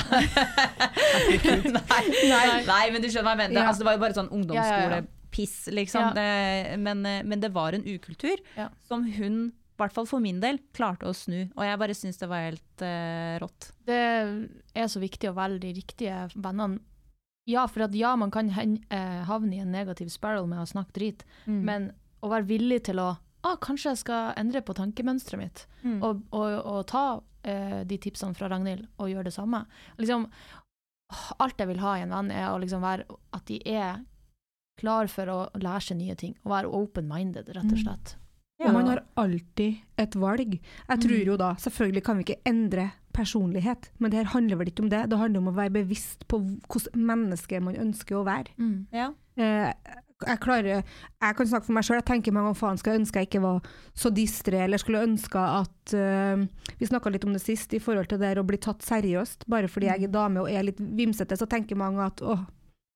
nei, 1.80 2.02
nei, 2.30 2.44
nei, 2.68 2.84
men 2.92 3.02
du 3.02 3.08
skjønner 3.08 3.30
hva 3.30 3.34
jeg 3.34 3.40
mener. 3.42 3.56
Ja. 3.58 3.64
Altså, 3.70 3.82
det 3.82 3.88
var 3.88 3.96
jo 3.96 4.02
bare 4.04 4.18
sånn 4.18 4.30
Ja, 4.54 5.00
ja. 5.32 5.72
liksom. 5.72 6.14
Det, 6.14 6.76
men, 6.78 7.06
eh, 7.06 7.22
men 7.24 7.40
det 7.40 7.52
var 7.54 7.72
en 7.72 7.84
ukultur 7.86 8.40
som 8.86 9.04
hun, 9.16 9.40
i 9.52 9.80
hvert 9.80 9.94
fall 9.96 10.06
for 10.06 10.20
min 10.20 10.40
del, 10.42 10.58
klarte 10.76 11.08
å 11.08 11.14
snu. 11.16 11.48
Og 11.56 11.64
jeg 11.64 11.78
bare 11.80 11.94
syns 11.96 12.18
det 12.20 12.28
var 12.28 12.42
helt 12.50 12.82
uh, 12.84 13.38
rått. 13.40 13.70
Det 13.88 14.00
er 14.76 14.86
så 14.92 15.00
viktig 15.00 15.30
å 15.30 15.36
velge 15.38 15.62
de 15.64 15.72
riktige 15.78 16.26
vennene. 16.34 16.80
Ja, 17.48 17.64
for 17.66 17.86
at 17.86 17.94
ja, 17.96 18.12
man 18.20 18.30
kan 18.30 18.50
eh, 18.52 19.22
havne 19.26 19.56
i 19.56 19.62
en 19.64 19.72
negativ 19.72 20.10
spiral 20.12 20.46
med 20.46 20.60
å 20.60 20.68
snakke 20.68 20.92
drit, 20.92 21.24
Mm. 21.46 21.62
men 21.64 21.86
å 22.22 22.28
være 22.28 22.46
villig 22.46 22.82
til 22.90 23.00
å 23.00 23.16
ah, 23.42 23.56
kanskje 23.56 23.94
jeg 23.94 24.00
skal 24.02 24.34
endre 24.36 24.60
på 24.60 24.74
tankemønsteret 24.76 25.40
mitt, 25.40 25.66
Mm. 25.82 26.02
og, 26.04 26.20
og, 26.36 26.66
og 26.68 26.86
ta 26.86 27.04
eh, 27.42 27.80
de 27.88 27.96
tipsene 27.98 28.36
fra 28.36 28.50
Ragnhild 28.52 28.84
og 29.00 29.08
gjøre 29.08 29.30
det 29.30 29.32
samme. 29.34 29.64
Liksom, 29.98 30.28
alt 31.40 31.58
jeg 31.58 31.70
vil 31.72 31.80
ha 31.82 31.96
i 31.96 32.02
en 32.04 32.12
venn, 32.14 32.30
er 32.30 32.50
å 32.52 32.60
liksom 32.60 32.84
være, 32.84 33.08
at 33.32 33.46
de 33.48 33.58
er 33.64 34.04
klar 34.80 35.10
for 35.12 35.30
å 35.30 35.38
lære 35.60 35.82
seg 35.90 36.00
nye 36.00 36.16
ting, 36.18 36.34
og 36.44 36.52
være 36.56 36.72
open-minded, 36.80 37.52
rett 37.54 37.64
og 37.70 37.76
Mm. 37.78 37.84
slett. 37.84 38.16
Og 38.60 38.74
man 38.74 38.86
har 38.90 38.98
alltid 39.16 39.78
et 39.96 40.12
valg. 40.20 40.58
Jeg 40.88 41.00
tror 41.00 41.16
Mm. 41.20 41.26
jo 41.26 41.36
da, 41.36 41.54
selvfølgelig 41.54 42.04
kan 42.04 42.16
vi 42.18 42.24
ikke 42.24 42.42
endre 42.44 42.90
personlighet, 43.14 43.88
men 43.98 44.10
det 44.10 44.18
her 44.18 44.32
handler 44.34 44.56
vel 44.60 44.68
ikke 44.68 44.82
om 44.84 44.90
det. 44.90 45.08
Det 45.08 45.18
handler 45.18 45.40
om 45.40 45.48
å 45.48 45.54
være 45.56 45.72
bevisst 45.72 46.26
på 46.28 46.40
hvordan 46.68 47.00
menneske 47.08 47.60
man 47.62 47.74
ønsker 47.76 48.16
å 48.20 48.24
være. 48.26 48.48
Mm. 48.58 48.86
Ja. 48.92 49.08
Eh, 49.38 49.72
jeg 50.26 50.40
klarer, 50.40 50.84
jeg 51.22 51.36
kan 51.36 51.46
snakke 51.46 51.64
for 51.64 51.72
meg 51.72 51.84
sjøl, 51.84 51.96
jeg 52.02 52.04
tenker 52.04 52.32
mange 52.32 52.50
ganger 52.52 52.60
faen 52.60 52.78
skal 52.78 52.92
jeg 52.92 53.00
ønske 53.00 53.14
jeg 53.22 53.28
ikke 53.30 53.40
var 53.40 53.60
så 53.96 54.10
distré, 54.12 54.60
eller 54.66 54.76
skulle 54.76 55.06
ønske 55.06 55.40
at 55.40 55.94
uh, 55.94 56.46
Vi 56.78 56.86
snakka 56.86 57.10
litt 57.10 57.24
om 57.24 57.32
det 57.32 57.40
sist, 57.40 57.72
i 57.72 57.78
forhold 57.78 58.08
til 58.08 58.18
det 58.18 58.36
å 58.36 58.44
bli 58.46 58.58
tatt 58.58 58.80
seriøst. 58.80 59.48
Bare 59.48 59.68
fordi 59.68 59.86
jeg 59.88 60.04
er 60.04 60.08
dame 60.12 60.40
og 60.40 60.50
er 60.50 60.62
litt 60.62 60.76
vimsete, 60.78 61.36
så 61.38 61.48
tenker 61.48 61.76
mange 61.76 62.04
at 62.04 62.16
åh, 62.20 62.44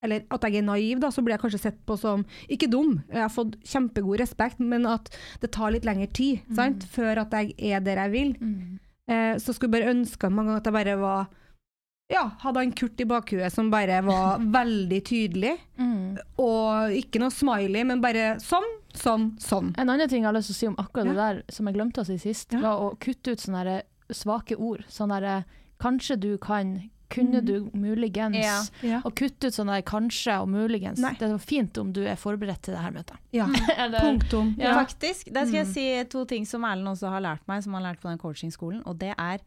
eller 0.04 0.24
at 0.30 0.44
jeg 0.46 0.60
er 0.60 0.66
naiv, 0.68 1.00
da, 1.02 1.10
så 1.10 1.24
blir 1.24 1.34
jeg 1.36 1.42
kanskje 1.46 1.62
sett 1.64 1.78
på 1.88 1.96
som 2.00 2.24
ikke 2.52 2.68
dum. 2.72 2.98
Jeg 3.10 3.22
har 3.24 3.32
fått 3.32 3.56
kjempegod 3.64 4.20
respekt, 4.20 4.60
men 4.60 4.84
at 4.90 5.08
det 5.42 5.50
tar 5.56 5.72
litt 5.74 5.86
lengre 5.88 6.10
tid 6.12 6.44
sant? 6.54 6.84
før 6.92 7.24
at 7.24 7.32
jeg 7.38 7.54
er 7.72 7.80
der 7.84 8.02
jeg 8.04 8.12
vil. 8.14 8.34
Mm. 8.40 8.76
Eh, 9.08 9.32
så 9.40 9.52
skulle 9.52 9.72
jeg 9.72 9.78
bare 9.80 9.94
ønske 9.96 10.30
mange 10.32 10.52
ganger 10.52 10.62
at 10.62 10.70
jeg 10.70 10.76
bare 10.78 11.00
var 11.00 11.24
ja, 12.12 12.22
hadde 12.42 12.60
en 12.60 12.72
Kurt 12.76 13.00
i 13.00 13.06
bakhuet 13.08 13.52
som 13.52 13.70
bare 13.72 14.02
var 14.04 14.42
veldig 14.60 15.00
tydelig. 15.08 15.54
Mm. 15.80 16.18
Og 16.44 16.92
ikke 17.00 17.22
noe 17.22 17.32
smiley, 17.32 17.84
men 17.88 18.02
bare 18.04 18.34
sånn, 18.44 18.66
sånn, 18.92 19.30
sånn. 19.40 19.72
En 19.80 19.88
annen 19.88 20.08
ting 20.12 20.22
jeg 20.22 20.28
har 20.28 20.36
lyst 20.36 20.52
til 20.52 20.56
å 20.56 20.60
si 20.60 20.68
om 20.68 20.76
akkurat 20.82 21.08
det 21.10 21.16
der, 21.18 21.42
som 21.48 21.66
jeg 21.70 21.78
glemte 21.78 22.04
å 22.04 22.08
si 22.08 22.18
sist, 22.20 22.52
Ja. 22.52 22.60
var 22.66 22.84
å 22.84 22.94
kutte 23.00 23.32
ut 23.32 23.40
sånne 23.40 23.80
svake 24.12 24.56
ord. 24.60 24.84
Sånn 24.92 25.14
derre 25.16 25.44
Kanskje 25.84 26.14
du 26.20 26.38
kan, 26.38 26.76
kunne 27.10 27.40
Mhm. 27.40 27.44
du 27.46 27.70
muligens. 27.78 28.36
Ja. 28.36 28.62
Ja. 28.82 29.00
Og 29.04 29.14
kutte 29.14 29.46
ut 29.48 29.52
sånn 29.54 29.66
der 29.66 29.82
kanskje 29.82 30.40
og 30.40 30.48
muligens. 30.48 30.98
Nei. 30.98 31.12
Det 31.18 31.30
er 31.30 31.38
fint 31.38 31.76
om 31.78 31.92
du 31.92 32.02
er 32.04 32.16
forberedt 32.16 32.62
til 32.62 32.74
det 32.74 32.80
her 32.82 32.90
møtet. 32.92 33.16
ja. 33.32 33.46
Eller, 33.78 34.00
Punktum. 34.00 34.54
Ja. 34.58 34.74
Faktisk. 34.74 35.32
Der 35.32 35.44
skal 35.46 35.64
jeg 35.64 35.66
Mm. 35.66 35.72
si 35.72 36.04
to 36.04 36.24
ting 36.24 36.44
som 36.46 36.62
Erlend 36.64 36.88
også 36.88 37.08
har 37.10 37.20
lært 37.20 37.40
meg, 37.46 37.62
som 37.62 37.72
han 37.74 37.82
har 37.84 37.94
lært 37.94 38.00
på 38.00 38.08
den 38.08 38.18
coachingskolen, 38.18 38.82
og 38.86 38.98
det 38.98 39.14
er 39.18 39.38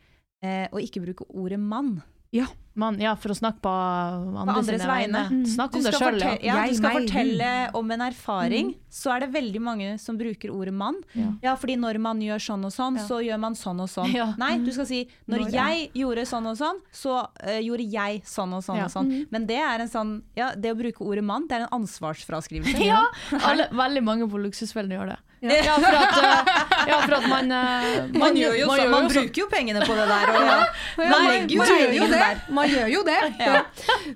eh, 0.43 0.67
å 0.71 0.77
ikke 0.79 1.01
bruke 1.03 1.25
ordet 1.33 1.59
mann. 1.59 2.03
Ja. 2.31 2.45
Man, 2.77 2.99
ja, 3.01 3.15
for 3.17 3.33
å 3.33 3.35
snakke 3.37 3.57
på 3.65 3.71
andre 3.73 4.53
andres 4.61 4.83
vegne. 4.85 5.21
Mm. 5.33 5.45
Snakk 5.49 5.73
om 5.79 5.81
det 5.83 5.93
skal, 5.95 6.13
sjøl, 6.13 6.21
ja. 6.21 6.33
ja, 6.45 6.65
du 6.69 6.75
skal 6.77 6.97
fortelle 6.99 7.47
om 7.79 7.91
en 7.95 8.03
erfaring, 8.05 8.69
så 8.93 9.15
er 9.15 9.25
det 9.25 9.29
veldig 9.33 9.61
mange 9.65 9.95
som 9.99 10.17
bruker 10.19 10.53
ordet 10.53 10.75
mann. 10.77 10.99
Ja. 11.17 11.31
Ja, 11.41 11.55
fordi 11.57 11.75
når 11.81 11.97
man 12.05 12.21
gjør 12.21 12.37
sånn 12.47 12.65
og 12.69 12.73
sånn, 12.75 12.99
Ja. 13.01 13.07
så 13.09 13.17
gjør 13.25 13.39
man 13.41 13.57
sånn 13.57 13.81
og 13.81 13.89
sånn. 13.89 14.13
Ja. 14.13 14.29
Nei, 14.37 14.57
du 14.61 14.69
skal 14.71 14.85
si 14.85 15.03
når 15.27 15.47
Når 15.47 15.51
jeg 15.57 15.89
gjorde 16.03 16.25
sånn 16.29 16.45
og 16.53 16.57
sånn, 16.61 16.79
så 16.93 17.17
uh, 17.25 17.59
gjorde 17.65 17.89
jeg 17.97 18.21
sånn 18.29 18.53
og 18.53 18.61
sånn 18.63 18.77
Ja. 18.77 18.85
og 18.85 18.91
sånn. 18.93 19.25
Men 19.31 19.45
det 19.49 19.57
er 19.57 19.79
en 19.81 19.89
sånn, 19.89 20.21
ja, 20.37 20.51
det 20.55 20.71
å 20.71 20.77
bruke 20.77 21.01
ordet 21.01 21.23
mann, 21.23 21.47
det 21.49 21.57
er 21.57 21.65
en 21.65 21.81
ansvarsfraskrivelse. 21.81 22.85
Ja, 22.85 23.05
alle, 23.49 23.69
veldig 23.73 24.03
mange 24.05 24.29
på 24.29 24.37
luksusfellene 24.41 24.99
gjør 25.01 25.15
det. 25.15 25.17
Ja, 25.39 25.75
for 25.77 25.93
at, 25.93 26.15
eh, 26.17 26.87
ja, 26.89 26.95
for 27.03 27.13
at 27.13 27.27
man 27.29 27.45
man, 27.47 28.07
Man, 28.17 28.33
gjør 28.39 28.55
jo 28.57 28.65
man 28.71 28.79
så, 28.79 28.83
gjør 28.83 28.89
man 28.89 29.03
jo 29.03 29.09
så- 29.09 29.21
bruker 29.21 29.41
jo 29.43 29.47
pengene 29.51 29.83
på 29.85 29.93
det 29.93 30.07
der. 30.09 30.31
Og, 30.33 30.47
Ja, 30.47 30.63
Nei, 30.97 31.09
man, 31.11 31.27
legger 31.27 31.53
jo 31.53 31.59
man 31.61 31.67
gjør 31.67 31.93
jo 31.93 32.07
det. 32.07 32.21
der. 32.23 32.41
Man 32.67 32.75
gjør 32.75 32.91
jo 32.93 33.01
det. 33.07 33.17
Ja. 33.47 33.61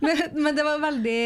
Men, 0.01 0.21
men 0.43 0.55
det 0.57 0.63
var 0.65 0.79
veldig 0.83 1.17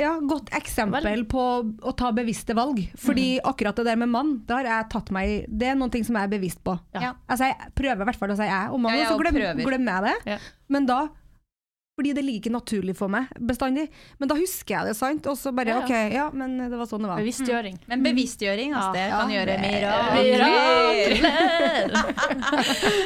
ja, 0.00 0.12
godt 0.28 0.50
eksempel 0.56 1.24
på 1.30 1.42
å 1.86 1.92
ta 1.98 2.10
bevisste 2.16 2.54
valg. 2.58 2.80
Fordi 2.98 3.26
akkurat 3.44 3.78
det 3.78 3.86
der 3.90 4.00
med 4.02 4.10
mann, 4.12 4.34
det 4.48 4.56
har 4.60 4.68
jeg 4.70 4.90
tatt 4.94 5.10
meg 5.14 5.28
i- 5.30 5.44
Det 5.48 5.68
er 5.72 5.78
noe 5.78 6.02
som 6.04 6.16
jeg 6.18 6.24
er 6.28 6.32
bevisst 6.32 6.62
på. 6.64 6.76
Ja. 6.96 7.14
Altså, 7.28 7.50
jeg 7.52 7.72
prøver 7.78 8.02
i 8.02 8.08
hvert 8.10 8.18
fall 8.20 8.34
å 8.34 8.38
si 8.38 8.48
jeg, 8.48 8.70
og 8.72 8.80
mannen, 8.82 8.98
jeg 9.02 9.10
så 9.12 9.18
glem, 9.20 9.40
glemmer 9.62 10.08
jeg 10.10 10.22
det. 10.26 10.38
Men 10.72 10.86
da 10.88 11.00
fordi 11.92 12.12
det 12.16 12.22
ligger 12.24 12.40
ikke 12.40 12.52
naturlig 12.54 12.94
for 12.96 13.08
meg 13.12 13.28
bestandig. 13.36 13.84
Men 14.18 14.28
da 14.30 14.34
husker 14.38 14.72
jeg 14.78 14.86
det, 14.88 14.94
sant? 14.96 15.26
Og 15.28 15.36
så 15.36 15.52
bare 15.54 15.68
Ja, 15.74 15.80
ja. 15.80 15.84
OK, 15.84 16.12
ja, 16.14 16.26
men 16.32 16.54
det 16.58 16.78
var 16.80 16.86
sånn 16.88 17.02
det 17.04 17.10
var. 17.10 17.20
Bevisstgjøring. 17.20 17.76
Men 17.90 18.02
bevisstgjøring, 18.06 18.72
altså, 18.72 18.92
det 18.96 19.04
Ja. 19.10 19.18
kan 19.20 19.30
gjøre 19.34 19.58
Mirakler! 19.60 21.12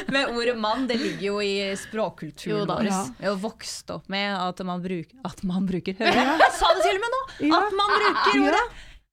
Men 0.13 0.29
ordet 0.37 0.57
mann, 0.57 0.87
det 0.87 0.97
ligger 1.01 1.25
jo 1.27 1.37
i 1.43 1.53
språkkulturen 1.77 2.67
vår. 2.69 2.85
Ja. 2.89 3.01
Jeg 3.19 3.29
har 3.33 3.39
vokst 3.43 3.91
opp 3.93 4.07
med 4.13 4.31
at 4.37 4.63
man, 4.65 4.81
bruk, 4.83 5.11
at 5.27 5.43
man 5.47 5.67
bruker 5.67 5.93
Hører 5.99 6.13
du? 6.31 6.43
Jeg 6.45 6.53
sa 6.55 6.71
det 6.77 6.85
til 6.87 6.95
og 6.95 7.03
med 7.03 7.11
nå! 7.15 7.21
Ja. 7.49 7.59
At 7.59 7.75
man 7.79 7.89
bruker 7.97 8.37
Ja. 8.37 8.45
ordet! 8.47 8.65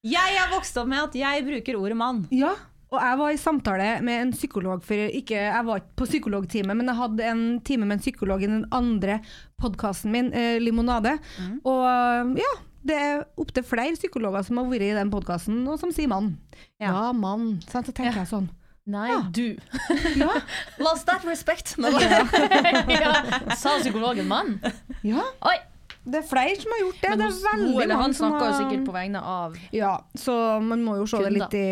Jeg 0.04 0.36
er 0.36 0.50
vokst 0.52 0.76
opp 0.76 0.88
med 0.90 1.00
at 1.00 1.14
jeg 1.16 1.44
bruker 1.46 1.78
ordet 1.80 1.96
mann. 1.96 2.26
Ja, 2.30 2.54
og 2.95 3.01
jeg 3.03 3.18
var 3.20 3.32
i 3.34 3.38
samtale 3.40 3.88
med 4.07 4.20
en 4.22 4.32
psykolog 4.34 4.82
for 4.86 4.95
ikke, 4.95 5.36
Jeg 5.36 5.64
var 5.66 5.80
ikke 5.82 5.97
på 6.01 6.07
psykologtime, 6.09 6.74
men 6.78 6.86
jeg 6.90 6.97
hadde 6.99 7.26
en 7.30 7.42
time 7.66 7.86
med 7.86 7.99
en 7.99 8.05
psykolog 8.05 8.42
i 8.42 8.51
den 8.51 8.64
andre 8.72 9.20
podkasten 9.61 10.11
min, 10.14 10.32
eh, 10.32 10.59
Limonade. 10.62 11.18
Mm. 11.38 11.61
Og 11.64 12.38
ja, 12.40 12.53
det 12.84 12.97
er 13.01 13.22
opptil 13.40 13.64
flere 13.64 13.95
psykologer 13.97 14.42
som 14.45 14.59
har 14.61 14.66
vært 14.70 14.88
i 14.88 14.95
den 14.99 15.11
podkasten, 15.12 15.62
og 15.68 15.78
som 15.80 15.92
sier 15.92 16.09
mann. 16.09 16.36
Ja. 16.80 16.90
Ja, 16.92 17.12
mann. 17.12 17.61
Så 17.68 17.82
tenker 17.92 18.20
jeg 18.22 18.28
sånn. 18.30 18.49
Nei, 18.86 19.09
Ja. 19.09 19.20
du. 19.32 19.57
Ja, 20.20 20.28
Lost 20.78 21.07
that 21.07 21.24
respect. 21.24 21.76
Ja. 23.01 23.14
Sa 23.57 23.78
psykologen 23.80 24.28
mann? 24.28 24.59
ja. 25.03 25.22
Oi! 25.42 25.57
Det 26.05 26.18
er 26.20 26.26
flere 26.28 26.57
som 26.61 26.72
har 26.74 26.80
gjort 26.82 26.98
det. 27.00 27.11
Men 27.11 27.20
det 27.20 27.26
er 27.26 27.36
veldig 27.44 27.68
mange 27.72 27.96
han 27.96 28.02
har... 28.02 28.12
som 28.12 28.28
snakker 28.28 28.44
jo 28.44 28.50
har 28.52 28.59
sikkert 28.61 28.82
på 28.84 28.94
vegne 28.94 29.22
av 29.24 29.55
Ja, 29.72 29.92
så 30.20 30.34
man 30.61 30.82
må 30.84 30.98
jo 30.98 31.07
se 31.09 31.22
det 31.24 31.30
litt 31.32 31.57
i 31.57 31.66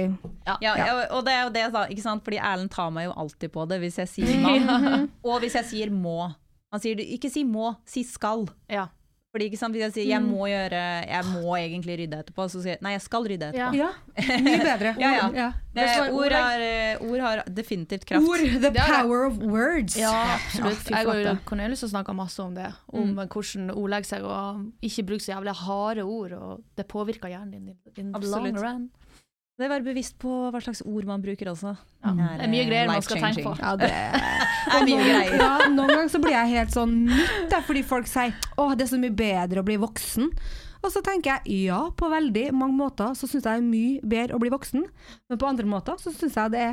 Ja, 0.49 0.57
ja, 0.65 0.77
og 1.13 1.27
det 1.27 1.35
er 1.37 1.43
jo 1.43 1.51
det, 1.53 1.67
da. 1.75 1.85
Ikke 1.93 2.05
sant? 2.05 2.25
Fordi 2.25 2.41
Erlend 2.41 2.73
tar 2.73 2.89
meg 2.95 3.11
jo 3.11 3.17
alltid 3.25 3.53
på 3.53 3.67
det 3.69 3.83
hvis 3.83 4.01
jeg 4.01 4.13
sier 4.15 4.41
mann. 4.47 5.11
Og 5.21 5.45
hvis 5.45 5.59
jeg 5.61 5.69
sier 5.69 5.93
må. 5.93 6.31
Han 6.73 6.81
sier 6.81 7.01
ikke 7.05 7.29
si 7.29 7.45
må, 7.45 7.75
si 7.85 8.07
skal. 8.09 8.47
Ja. 8.73 8.89
Fordi 9.33 9.47
ikke 9.49 9.59
sant, 9.59 9.73
Hvis 9.73 9.87
jeg 9.87 9.93
sier 9.95 10.09
jeg 10.11 10.23
må 10.25 10.45
gjøre 10.51 10.81
Jeg 11.09 11.25
må 11.31 11.55
egentlig 11.57 11.95
rydde 12.03 12.19
etterpå, 12.21 12.47
så 12.53 12.61
sier 12.61 12.75
jeg 12.75 12.83
nei, 12.85 12.93
jeg 12.93 13.05
skal 13.07 13.29
rydde 13.33 13.49
etterpå. 13.49 13.79
Ja. 13.79 13.89
Ja, 14.19 14.39
mye 14.45 14.59
bedre. 14.61 14.95
Ja, 15.03 15.13
ja. 15.33 15.47
Det 15.73 15.87
ord, 16.13 16.35
har, 16.37 16.61
eh, 16.61 17.01
ord 17.01 17.23
har 17.25 17.43
definitivt 17.49 18.05
kraft. 18.09 18.29
Ord. 18.29 18.45
The 18.61 18.69
er 18.69 18.91
power 18.93 19.25
of 19.31 19.39
words. 19.41 19.97
Ja, 19.97 20.13
absolutt. 20.37 20.91
jeg 20.93 21.09
går 21.09 21.23
jo 21.23 21.37
Cornelius 21.49 21.83
og 21.87 21.95
snakker 21.95 22.17
masse 22.17 22.45
om 22.45 22.53
det. 22.59 22.69
Om 22.93 23.15
hvordan 23.23 23.73
ordlegge 23.73 24.11
seg 24.11 24.27
og 24.29 24.67
ikke 24.85 25.07
bruke 25.09 25.25
så 25.25 25.33
jævlig 25.33 25.57
harde 25.65 26.05
ord. 26.05 26.37
Og 26.37 26.67
det 26.77 26.87
påvirker 26.93 27.33
hjernen 27.33 27.57
din 27.57 27.73
in 27.97 28.13
the 28.13 28.29
long 28.29 28.53
run. 28.61 28.91
Det 29.59 29.67
er 29.67 29.71
Være 29.75 29.85
bevisst 29.85 30.17
på 30.19 30.31
hva 30.51 30.61
slags 30.65 30.81
ord 30.89 31.05
man 31.07 31.23
bruker 31.23 31.51
også. 31.53 31.75
Ja. 32.03 32.13
Det 32.17 32.47
er 32.47 32.51
mye 32.51 32.65
greier 32.67 32.89
man 32.89 33.03
skal 33.05 33.21
tenke 33.21 33.45
på. 33.45 33.53
Ja, 33.61 33.75
det 33.79 33.91
er 33.93 34.85
mye 34.89 35.05
greier. 35.05 35.37
Ja, 35.39 35.51
noen 35.71 35.93
ganger 35.93 36.09
så 36.11 36.21
blir 36.25 36.33
jeg 36.35 36.53
helt 36.55 36.73
sånn 36.75 36.95
nytt, 37.07 37.51
der, 37.53 37.65
fordi 37.67 37.83
folk 37.87 38.09
sier 38.11 38.33
åh, 38.59 38.73
det 38.75 38.87
er 38.87 38.93
så 38.95 39.01
mye 39.03 39.15
bedre 39.19 39.61
å 39.63 39.67
bli 39.69 39.77
voksen. 39.83 40.31
Og 40.83 40.91
så 40.91 41.03
tenker 41.07 41.37
jeg 41.45 41.69
ja, 41.69 41.83
på 41.95 42.09
veldig 42.11 42.49
mange 42.59 42.75
måter 42.81 43.13
så 43.15 43.29
syns 43.29 43.45
jeg 43.45 43.45
det 43.45 43.59
er 43.61 43.67
mye 43.69 44.01
bedre 44.17 44.39
å 44.39 44.43
bli 44.43 44.51
voksen, 44.51 44.87
men 45.31 45.39
på 45.39 45.47
andre 45.53 45.69
måter 45.71 46.01
så 46.03 46.11
syns 46.17 46.35
jeg 46.41 46.55
det 46.57 46.63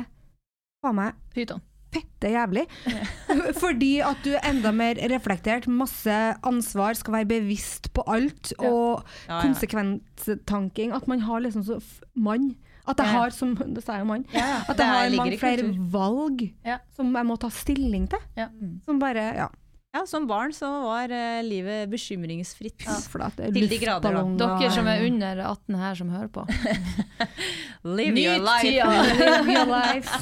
faen 0.82 0.96
meg 0.98 1.20
Pyton. 1.36 1.60
fette 1.94 2.32
jævlig. 2.32 2.64
Fordi 3.62 3.92
at 4.08 4.24
du 4.26 4.32
er 4.32 4.48
enda 4.50 4.72
mer 4.74 4.98
reflektert, 5.12 5.68
masse 5.70 6.16
ansvar, 6.48 6.96
skal 6.98 7.20
være 7.20 7.30
bevisst 7.36 7.92
på 7.94 8.02
alt, 8.10 8.50
og 8.58 9.04
Ja, 9.28 9.36
ja. 9.36 9.44
konsekvenstanking. 9.44 10.96
At 10.96 11.06
man 11.12 11.22
har 11.28 11.44
liksom 11.46 11.62
så 11.68 11.78
mann. 12.16 12.54
At 12.90 12.98
jeg 13.02 13.06
Ja, 13.06 13.12
ja. 13.14 13.20
har, 13.24 13.30
som 13.36 13.54
det 13.76 13.84
sa 13.86 13.96
jeg 13.98 14.04
jo 14.04 14.10
mann, 14.10 14.26
at 14.34 14.76
jeg 14.76 14.86
har 14.90 15.16
mange 15.16 15.38
flere 15.40 15.70
valg 15.92 16.46
som 16.96 17.14
jeg 17.16 17.26
må 17.30 17.38
ta 17.40 17.50
stilling 17.54 18.06
til. 18.10 18.46
Som 18.86 18.98
bare 19.02 19.30
Ja. 19.38 19.48
Ja, 19.90 20.04
Som 20.06 20.28
barn 20.30 20.52
så 20.54 20.68
var 20.84 21.10
uh, 21.10 21.40
livet 21.42 21.88
bekymringsfritt. 21.90 22.84
For 23.10 23.18
det 23.18 23.48
er 23.48 23.54
Til 23.56 23.66
de 23.72 23.78
grader, 23.82 24.14
da. 24.38 24.50
Dere 24.60 24.68
som 24.70 24.86
er 24.86 25.02
under 25.02 25.40
18 25.42 25.74
her 25.80 25.96
som 25.98 26.12
hører 26.14 26.28
på. 26.30 26.44
Live 27.82 28.14
Nyt 28.14 28.22
your 28.22 28.38
life. 28.38 28.62
tida. 28.62 28.86
Live 29.18 29.50
your 29.50 29.66
life. 29.80 30.14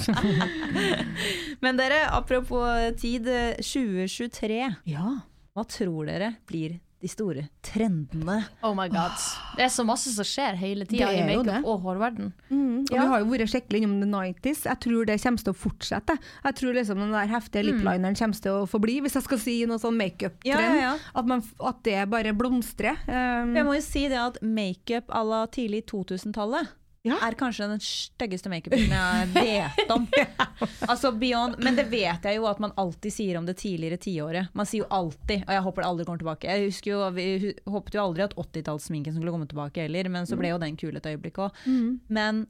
Men 1.60 1.76
dere, 1.76 2.00
apropos 2.16 2.64
tid, 2.96 3.28
eh, 3.28 3.60
2023. 3.60 4.62
Ja. 4.88 5.18
Hva 5.52 5.64
tror 5.68 6.06
dere 6.08 6.32
blir 6.48 6.78
de 7.00 7.08
store 7.10 7.44
trendene? 7.62 8.40
Oh 8.66 8.72
my 8.74 8.88
god. 8.90 9.14
Det 9.56 9.64
er 9.66 9.70
så 9.70 9.84
masse 9.86 10.10
som 10.10 10.26
skjer 10.26 10.56
hele 10.58 10.86
tida 10.88 11.10
i 11.14 11.20
makeup 11.26 11.66
og 11.68 11.84
hårverden. 11.84 12.32
Mm, 12.50 12.80
og 12.88 12.94
Ja. 12.94 13.02
Vi 13.02 13.08
har 13.12 13.20
jo 13.22 13.28
vært 13.30 13.52
skikkelig 13.52 13.82
innom 13.84 14.00
the 14.02 14.08
90s. 14.10 14.64
Jeg 14.66 14.80
tror 14.80 15.06
det 15.06 15.18
kommer 15.22 15.44
til 15.44 15.52
å 15.52 15.58
fortsette. 15.58 16.18
Jeg 16.44 16.54
tror 16.58 16.74
liksom 16.74 16.98
den 17.04 17.12
der 17.14 17.30
heftige 17.30 17.64
liplineren 17.68 18.18
kommer 18.18 18.34
til 18.42 18.52
å 18.52 18.66
forbli, 18.66 18.98
hvis 19.04 19.14
jeg 19.14 19.22
skal 19.28 19.38
si 19.38 19.56
noe 19.70 19.78
sånn 19.78 19.96
makeup-trend. 20.00 20.58
At, 20.58 20.82
ja, 20.82 20.96
at, 21.14 21.54
at 21.70 21.82
det 21.86 21.98
bare 22.10 22.34
blomstrer. 22.34 22.98
Um, 23.06 23.54
Jeg 23.54 23.64
må 23.68 23.78
jo 23.78 23.84
si 23.84 24.08
det 24.10 24.18
at 24.18 24.42
makeup 24.42 25.08
à 25.14 25.22
la 25.26 25.46
tidlig 25.46 25.84
2000-tallet 25.92 26.74
Ja. 27.06 27.14
er 27.22 27.34
kanskje 27.38 27.68
den 27.70 27.80
styggeste 27.80 28.50
makeupen 28.50 28.90
jeg 28.90 29.28
vet 29.32 29.90
om. 29.94 30.06
altså 30.90 31.12
beyond, 31.16 31.56
Men 31.62 31.76
det 31.78 31.86
vet 31.92 32.22
jeg 32.26 32.36
jo 32.36 32.44
at 32.50 32.58
man 32.60 32.72
alltid 32.76 33.12
sier 33.14 33.38
om 33.38 33.46
det 33.46 33.56
tidligere 33.60 33.96
tiåret. 34.02 34.48
Man 34.58 34.66
sier 34.66 34.82
jo 34.82 34.88
alltid, 34.90 35.44
og 35.46 35.52
jeg 35.54 35.62
håper 35.62 35.82
det 35.82 35.88
aldri 35.88 36.04
kommer 36.08 36.18
tilbake. 36.24 36.50
Jeg 36.50 36.66
husker 36.72 36.90
jo, 36.90 37.10
Vi 37.14 37.54
håpet 37.70 37.94
jo 37.94 38.02
aldri 38.02 38.22
at 38.26 38.34
80-tallssminken 38.34 39.14
skulle 39.14 39.30
komme 39.32 39.46
tilbake 39.48 39.86
heller, 39.86 40.08
men 40.10 40.26
så 40.26 40.36
ble 40.36 40.50
jo 40.52 40.58
den 40.58 40.76
kul 40.76 40.96
et 40.96 41.06
øyeblikk 41.06 41.38
òg. 41.46 41.50
mm. 41.66 42.00
Men 42.08 42.46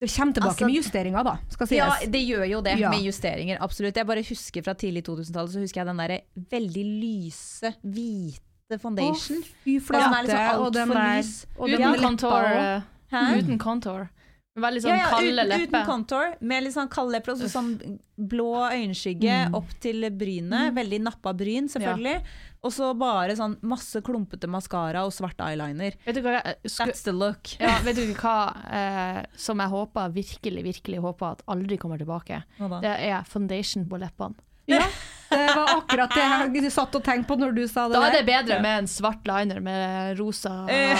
Det 0.00 0.10
kommer 0.12 0.32
tilbake 0.36 0.50
Altså- 0.52 0.66
med 0.66 0.74
justeringer, 0.76 1.24
da, 1.24 1.36
skal 1.48 1.66
sies. 1.66 1.78
Ja, 1.78 2.06
det 2.06 2.20
gjør 2.28 2.44
jo 2.50 2.60
det, 2.60 2.78
Ja. 2.78 2.90
med 2.90 3.00
justeringer. 3.02 3.58
Absolutt. 3.64 3.96
Jeg 3.96 4.06
bare 4.06 4.22
husker 4.22 4.62
fra 4.62 4.74
tidlig 4.74 5.02
2000-tallet, 5.04 5.50
så 5.50 5.60
husker 5.60 5.80
jeg 5.80 5.86
den 5.86 5.96
derre 5.96 6.20
veldig 6.50 6.84
lyse, 7.00 7.74
hvite 7.82 8.78
foundation. 8.78 9.42
Fy 9.64 9.76
Og 9.78 9.86
Den 9.88 10.02
er 10.02 10.08
flate, 10.10 10.26
liksom 10.26 10.60
og 10.66 10.72
den 10.72 10.88
der 10.88 11.22
og 11.58 11.68
Uten 11.68 11.80
leppa 11.80 12.02
contour. 12.02 12.82
Eh, 13.16 13.32
Hæ? 13.32 13.42
Uten 13.42 13.58
contour. 13.62 14.08
Veldig 14.56 14.80
sånn 14.80 14.88
Ja, 14.88 14.96
ja, 15.02 15.08
kalde 15.12 15.32
uten, 15.34 15.48
lepper. 15.50 15.66
uten 15.68 15.82
contour, 15.84 16.30
med 16.40 16.62
litt 16.64 16.72
sånn 16.72 16.88
kalde 16.88 17.12
lepper 17.12 17.34
og 17.34 17.42
sånn 17.52 17.72
blå 18.16 18.52
øyenskygge 18.72 19.40
opp 19.58 19.74
til 19.84 20.06
brynet. 20.16 20.70
Veldig 20.78 21.00
nappa 21.04 21.34
bryn, 21.36 21.68
selvfølgelig. 21.68 22.22
Og 22.64 22.72
så 22.72 22.88
bare 22.96 23.36
sånn 23.36 23.58
masse 23.68 24.00
klumpete 24.02 24.48
maskara 24.48 25.04
og 25.04 25.12
svart 25.12 25.36
eyeliner. 25.44 25.98
Vet 26.06 26.16
du 26.16 26.22
hva 26.24 26.38
jeg 26.38 26.72
sku, 26.72 26.86
That's 26.88 27.04
the 27.04 27.12
look. 27.12 27.52
ja, 27.60 27.76
vet 27.84 28.00
du 28.00 28.14
hva 28.16 28.36
eh, 28.80 29.20
som 29.36 29.60
jeg 29.60 29.74
håper, 29.76 30.16
virkelig, 30.16 30.64
virkelig 30.72 31.04
håper 31.04 31.36
at 31.36 31.44
aldri 31.52 31.76
kommer 31.76 32.00
tilbake? 32.00 32.40
Det 32.80 32.96
er 32.96 33.28
foundation 33.28 33.84
på 33.92 34.00
leppene. 34.00 34.40
Ja, 34.66 34.82
det 35.30 35.52
var 35.54 35.76
akkurat 35.76 36.10
det 36.16 36.62
jeg 36.64 36.72
satt 36.74 36.96
og 36.98 37.04
tenkte 37.06 37.28
på 37.28 37.36
når 37.38 37.52
du 37.54 37.60
sa 37.70 37.84
det 37.86 38.00
Da 38.00 38.08
er 38.08 38.16
det 38.16 38.24
bedre 38.26 38.56
med 38.64 38.80
en 38.80 38.88
svart 38.90 39.22
liner 39.28 39.60
med 39.62 40.18
rosa 40.18 40.64
Eh, 40.66 40.98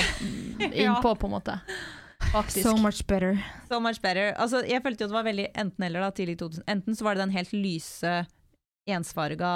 innpå, 0.61 1.17
på 1.21 1.27
en 1.27 1.35
måte. 1.41 1.57
Faktisk. 2.33 2.63
So 2.69 2.77
much 2.77 3.07
better. 3.07 3.39
So 3.69 3.81
much 3.81 4.01
better. 4.03 4.33
Altså, 4.37 4.63
jeg 4.69 4.83
følte 4.85 5.05
jo 5.05 5.11
det 5.11 5.17
var 5.17 5.27
veldig 5.27 5.47
enten-eller 5.55 6.11
tidlig 6.17 6.39
2000. 6.39 6.65
Enten 6.69 6.97
så 6.97 7.05
var 7.07 7.17
det 7.17 7.25
den 7.27 7.35
helt 7.37 7.53
lyse, 7.53 8.15
ensfarga 8.87 9.51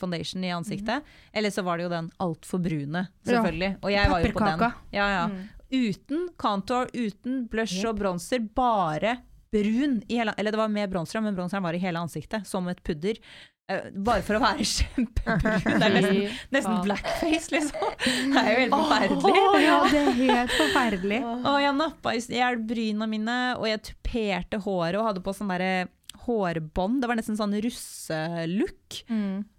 foundation 0.00 0.44
i 0.44 0.52
ansiktet, 0.54 1.04
eller 1.32 1.52
så 1.52 1.62
var 1.66 1.76
det 1.76 1.86
jo 1.86 1.92
den 1.92 2.10
altfor 2.24 2.62
brune, 2.64 3.06
selvfølgelig. 3.26 3.76
Og 3.82 3.92
jeg 3.92 4.10
var 4.10 4.24
jo 4.24 4.32
på 4.32 4.44
den. 4.44 4.66
Ja, 4.96 5.08
ja. 5.12 5.26
Mm. 5.28 5.42
Uten 5.76 6.28
contour, 6.38 6.88
uten 6.94 7.46
blush 7.50 7.84
og 7.88 7.98
bronzer, 7.98 8.40
bare 8.54 9.18
brun 9.56 10.00
i 10.06 10.20
hele 10.20 10.34
Eller 10.36 10.54
det 10.54 10.60
var 10.60 10.72
med 10.72 10.90
bronseren, 10.92 11.24
men 11.24 11.36
bronseren 11.36 11.64
var 11.64 11.76
i 11.76 11.82
hele 11.82 12.00
ansiktet, 12.02 12.46
som 12.48 12.68
et 12.68 12.82
pudder. 12.84 13.20
Uh, 13.66 13.88
bare 14.06 14.22
for 14.22 14.38
å 14.38 14.42
være 14.44 14.66
kjempebrun. 14.76 15.64
Det 15.66 15.88
er 15.88 15.94
nesten, 15.96 16.38
nesten 16.54 16.76
blackface, 16.84 17.50
liksom. 17.54 17.96
Det 18.04 18.42
er 18.42 18.50
jo 18.52 18.60
helt 18.60 18.76
forferdelig. 18.76 19.42
Oh, 19.42 19.58
ja, 19.58 19.80
det 19.90 20.02
er 20.02 20.20
helt 20.20 20.54
forferdelig. 20.54 21.20
Og 21.50 21.58
jeg 21.64 21.76
nappa 21.80 22.14
i 22.14 22.22
hjel 22.38 22.60
bryna 22.68 23.10
mine, 23.10 23.38
og 23.58 23.66
jeg 23.70 23.82
tuperte 23.90 24.62
håret 24.62 25.00
og 25.00 25.08
hadde 25.10 25.24
på 25.24 25.34
sånn 25.34 25.50
derre 25.50 25.88
hårbånd. 26.26 27.02
Det 27.02 27.10
var 27.10 27.18
nesten 27.18 27.38
sånn 27.38 27.54
russelook. 27.64 29.00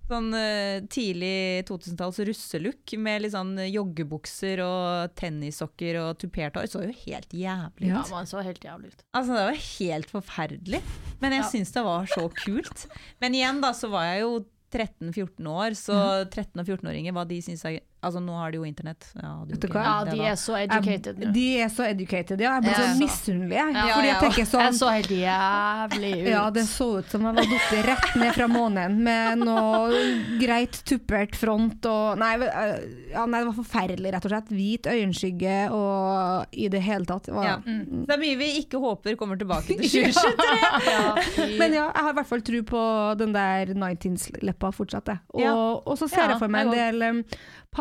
Sånn 0.08 0.30
uh, 0.32 0.80
tidlig 0.88 1.66
2000-talls 1.68 2.20
russelook 2.30 2.94
med 3.04 3.26
litt 3.26 3.34
sånn 3.34 3.54
joggebukser 3.68 4.62
og 4.64 5.16
tennissokker 5.20 6.00
og 6.00 6.18
tupert 6.22 6.56
hår. 6.56 6.70
Så 6.72 6.84
jo 6.86 6.94
helt 7.06 7.34
jævlig 7.36 7.90
ut. 7.90 7.96
Ja, 7.96 8.04
man 8.14 8.30
så 8.30 8.44
helt 8.46 8.64
jævlig 8.64 8.94
ut. 8.94 9.04
Altså, 9.12 9.36
det 9.36 9.46
var 9.50 9.64
helt 9.68 10.14
forferdelig. 10.16 10.82
Men 11.20 11.36
jeg 11.36 11.44
Ja. 11.44 11.50
syns 11.52 11.74
det 11.76 11.84
var 11.84 12.06
så 12.08 12.30
kult. 12.44 12.88
Men 13.20 13.36
igjen, 13.36 13.60
da, 13.62 13.74
så 13.76 13.90
var 13.92 14.06
jeg 14.14 14.22
jo 14.24 14.46
13-14 14.72 15.48
år, 15.48 15.76
så 15.80 15.96
13- 16.28 16.60
og 16.60 16.66
14-åringer, 16.68 17.14
hva 17.16 17.24
de 17.28 17.38
syns 17.42 17.64
jeg 17.64 17.82
Altså, 17.98 18.20
nå 18.22 18.36
har 18.38 18.52
de 18.54 18.60
jo 18.60 18.66
internett. 18.68 19.08
Ja, 19.18 19.32
Vet 19.50 19.64
du 19.64 19.68
hva? 19.74 19.82
Ja, 19.84 19.94
de 20.06 20.20
er 20.30 20.36
så 20.38 20.54
educated 20.60 21.18
nå. 21.18 21.32
De 21.34 21.46
er 21.64 21.70
så 21.74 21.88
educated, 21.90 22.42
ja. 22.44 22.52
Jeg 22.60 22.66
blir 22.68 22.76
så 22.78 22.90
misunnelig, 23.00 23.56
jeg. 23.58 23.74
Ja, 23.74 23.86
Fordi 23.96 24.08
jeg 24.12 24.20
tenker 24.22 24.46
sånn 24.52 24.64
Jeg 24.68 24.76
så 24.78 24.92
helt 24.94 25.14
jævlig 25.18 26.12
ut. 26.20 26.30
Ja, 26.30 26.44
det 26.54 26.66
så 26.70 26.88
ut 27.00 27.10
som 27.10 27.26
jeg 27.26 27.38
var 27.40 27.50
falt 27.56 27.88
rett 27.88 28.20
ned 28.22 28.36
fra 28.38 28.48
månen 28.54 29.00
med 29.08 29.42
noe 29.42 30.04
greit 30.42 30.78
tuppert 30.88 31.36
front 31.42 31.90
og 31.90 32.22
nei, 32.22 32.32
ja, 32.46 33.26
nei, 33.26 33.42
det 33.42 33.50
var 33.50 33.58
forferdelig, 33.58 34.14
rett 34.14 34.30
og 34.30 34.34
slett. 34.36 34.54
Hvit 34.54 34.92
øyenskygge 34.94 35.58
og 35.74 36.54
i 36.54 36.70
det 36.74 36.84
hele 36.86 37.10
tatt. 37.10 37.26
Det 37.32 37.34
var, 37.34 37.50
Ja. 37.50 37.58
Mm. 37.66 38.06
Det 38.08 38.14
er 38.14 38.22
mye 38.22 38.38
vi 38.44 38.52
ikke 38.62 38.80
håper 38.84 39.18
kommer 39.18 39.42
tilbake 39.42 39.74
til 39.74 39.90
2023. 40.14 40.46
Ja, 40.88 41.16
Men 41.58 41.74
ja, 41.74 41.88
jeg 41.90 42.04
har 42.06 42.14
i 42.14 42.18
hvert 42.22 42.30
fall 42.30 42.42
tro 42.46 42.62
på 42.68 42.82
den 43.20 43.34
der 43.36 43.74
19s-leppa 43.74 44.70
fortsatt. 44.76 45.10
Jeg. 45.16 45.24
Og, 45.34 45.88
og 45.88 45.98
så 46.00 46.08
ser 46.12 46.30
jeg 46.36 46.40
for 46.42 46.52
meg 46.54 46.68
en 46.70 46.76
del 46.78 47.08
um, 47.10 47.24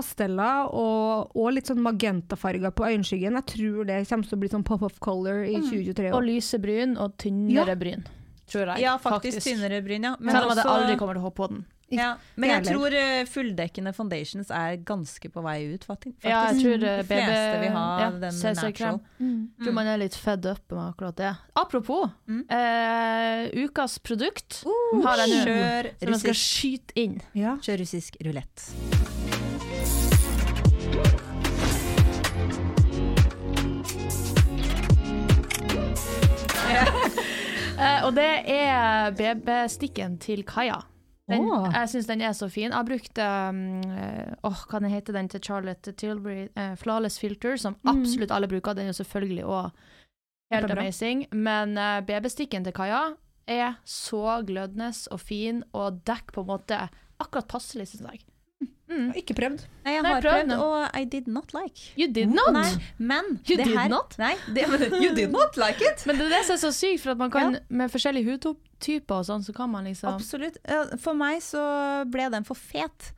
pasteller 0.07 0.71
og, 0.73 1.35
og 1.37 1.53
litt 1.57 1.67
sånn 1.71 1.83
magentafarger 1.83 2.71
på 2.77 2.87
øyenskyggen. 2.87 3.39
Jeg 3.41 3.47
tror 3.53 3.85
det 3.89 4.01
kommer 4.09 4.29
til 4.31 4.39
å 4.39 4.41
bli 4.45 4.49
sånn 4.53 4.65
pop 4.67 4.83
of 4.87 4.99
color 5.03 5.43
i 5.45 5.57
2023. 5.59 6.13
Og 6.15 6.23
lyse 6.27 6.59
bryn 6.63 6.97
og 6.99 7.17
tynnere 7.19 7.75
Ja. 7.75 7.75
bryn, 7.75 8.05
tror 8.49 8.67
jeg. 8.75 8.85
Ja, 8.87 8.97
faktisk 8.99 9.43
tynnere 9.43 9.83
bryn, 9.85 10.05
ja. 10.05 10.17
Men 10.21 10.35
Selv 10.35 10.45
om 10.51 10.57
jeg 10.57 10.65
også- 10.65 10.77
aldri 10.77 10.97
kommer 10.99 11.15
til 11.15 11.23
å 11.23 11.27
hoppe 11.31 11.43
på 11.43 11.49
den. 11.51 11.65
ja. 11.89 12.17
Men 12.37 12.51
jeg 12.51 12.65
tror 12.75 12.93
eh, 12.93 13.25
fulldekkende 13.25 13.93
foundations 13.95 14.51
er 14.51 14.77
ganske 14.77 15.31
på 15.31 15.43
vei 15.43 15.75
ut, 15.75 15.85
faktisk. 15.87 16.25
Ja, 16.25 16.51
jeg 16.53 16.63
tror 16.63 16.83
eh, 16.83 16.97
De 17.03 17.05
fleste 17.05 17.61
vil 17.61 17.71
ha 17.77 18.01
ja, 18.01 18.11
den 18.11 18.41
natural. 18.43 19.01
Mm. 19.21 19.49
Tror 19.63 19.73
man 19.73 19.87
er 19.87 19.99
litt 19.99 20.15
fed 20.15 20.47
up 20.47 20.71
med 20.73 20.95
akkurat 20.95 21.17
det. 21.17 21.37
Apropos, 21.57 22.11
Mm. 22.29 22.45
eh, 22.51 23.51
ukas 23.67 23.99
produkt 23.99 24.65
har 24.65 25.17
jeg 25.17 25.29
nå. 25.31 25.45
Kjør 25.47 25.83
Som 26.01 26.09
jeg 26.09 26.19
skal 26.19 26.31
russisk, 26.31 26.61
skyte 26.61 26.93
inn. 26.97 27.21
Ja. 27.35 27.57
kjør 27.57 27.79
russisk 27.81 28.17
rulett. 28.25 29.26
Eh, 37.77 38.05
og 38.07 38.15
det 38.17 38.29
er 38.49 39.11
BB-stikken 39.17 40.17
til 40.23 40.45
Kaja. 40.49 40.79
Den, 41.27 41.43
oh. 41.43 41.67
Jeg 41.75 41.91
syns 41.91 42.07
den 42.07 42.23
er 42.23 42.33
så 42.39 42.49
fin. 42.49 42.71
Jeg 42.71 42.87
brukte 42.87 43.19
brukt 43.19 43.51
um, 43.51 44.47
oh, 44.47 44.61
hva 44.71 44.81
heter 44.89 45.17
den 45.17 45.29
til 45.29 45.43
Charlotte 45.43 45.93
Tilbury? 45.93 46.47
Uh, 46.55 46.77
Flawless 46.79 47.19
Filter, 47.21 47.57
som 47.59 47.77
absolutt 47.85 48.31
alle 48.31 48.49
bruker. 48.49 48.77
Den 48.79 48.89
er 48.89 48.97
selvfølgelig 48.97 49.45
òg 49.45 49.71
helt 50.55 50.71
amazing. 50.71 51.27
Men 51.35 51.75
uh, 51.79 51.99
BB-stikken 52.07 52.65
til 52.65 52.77
Kaja 52.77 53.03
er 53.47 53.75
så 53.85 54.41
glødende 54.47 54.93
og 55.11 55.21
fin, 55.21 55.63
og 55.73 56.01
dekker 56.07 56.39
på 56.39 56.47
en 56.47 56.51
måte 56.55 56.81
akkurat 57.19 57.51
passelig, 57.51 57.89
syns 57.91 58.07
jeg. 58.07 58.23
Mm. 58.87 59.09
Ikke 59.19 59.35
prøvd. 59.35 59.65
Nei, 59.85 59.93
jeg 59.97 60.03
Nei, 60.05 60.11
har 60.15 60.21
prøv 60.23 60.37
prøvd, 60.47 60.53
og 60.63 60.95
I 61.01 61.05
did 61.11 61.27
not 61.27 61.53
like. 61.57 61.89
You 61.99 62.07
did 62.13 62.31
not! 62.31 62.53
Nei, 62.55 62.69
men 62.99 63.25
You 63.49 63.57
det 63.59 63.65
did 63.67 63.75
her, 63.77 63.89
not? 63.91 64.15
Nei, 64.19 64.35
det, 64.55 64.67
you 65.03 65.11
did 65.15 65.33
not 65.35 65.57
like 65.59 65.83
it! 65.83 66.05
Men 66.07 66.21
det 66.21 66.29
er 66.29 66.37
det 66.37 66.43
som 66.47 66.55
er 66.55 66.63
så 66.63 66.71
sykt, 66.77 67.03
for 67.03 67.11
at 67.17 67.19
man 67.19 67.31
kan, 67.35 67.59
med 67.69 67.91
forskjellige 67.91 68.37
hudtyper 68.37 69.19
og 69.19 69.27
sånn, 69.27 69.43
så 69.43 69.53
kan 69.57 69.71
man 69.73 69.89
liksom 69.91 70.13
Absolutt. 70.15 70.59
For 71.03 71.19
meg 71.19 71.43
så 71.43 71.65
ble 72.13 72.29
den 72.31 72.47
for 72.47 72.55
fet. 72.55 73.13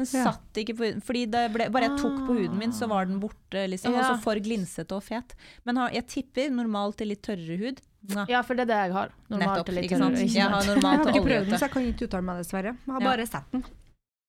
Den 0.00 0.06
satt 0.08 0.56
ikke 0.56 0.74
på 0.74 0.86
huden, 0.88 1.02
fordi 1.04 1.26
det 1.30 1.44
ble, 1.52 1.66
bare 1.70 1.90
jeg 1.90 1.98
tok 2.00 2.14
på 2.26 2.34
huden 2.40 2.56
min, 2.58 2.72
så 2.74 2.88
var 2.90 3.04
den 3.06 3.18
borte. 3.20 3.66
liksom, 3.68 3.92
Ja. 3.92 4.00
Og 4.00 4.04
så 4.16 4.22
for 4.24 4.40
glinsete 4.42 4.96
og 4.96 5.04
fet. 5.04 5.34
Men 5.68 5.76
jeg 5.92 6.06
tipper 6.08 6.48
normalt 6.50 6.96
til 6.98 7.12
litt 7.12 7.20
tørrere 7.22 7.58
hud. 7.60 7.82
Nå. 8.10 8.24
Ja, 8.32 8.40
for 8.42 8.56
det 8.58 8.64
er 8.66 8.72
det 8.72 8.78
jeg 8.88 8.92
har. 8.96 9.12
Normalt 9.30 9.52
Nettopp, 9.52 9.66
til 9.68 9.74
litt 9.78 9.84
ikke 9.86 9.98
sant? 10.00 10.16
tørrere, 10.16 10.32
Jeg 10.34 10.48
har 10.50 10.62
sant? 10.66 10.82
Jeg 10.82 10.98
har 10.98 11.12
ikke 11.12 11.26
prøvd 11.28 11.46
den, 11.52 11.58
så 11.60 11.68
jeg 11.68 11.74
kan 11.76 11.86
ikke 11.92 12.08
uttale 12.08 12.26
meg, 12.26 12.40
dessverre. 12.42 12.72
Jeg 12.74 12.92
har 12.96 13.00
Ja. 13.00 13.06
bare 13.12 13.26
sett 13.28 13.52
den. 13.52 13.64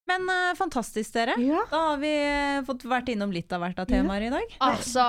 Men 0.10 0.28
uh, 0.28 0.52
fantastisk, 0.60 1.14
dere. 1.16 1.38
Ja. 1.40 1.64
Da 1.72 1.82
har 1.90 1.98
vi 2.02 2.12
eh, 2.12 2.60
fått 2.68 2.84
vært 2.90 3.12
innom 3.14 3.32
litt 3.32 3.52
av 3.56 3.64
hvert 3.64 3.80
av 3.80 3.88
temaer 3.90 4.28
i 4.28 4.32
dag. 4.34 4.56
Altså, 4.68 5.06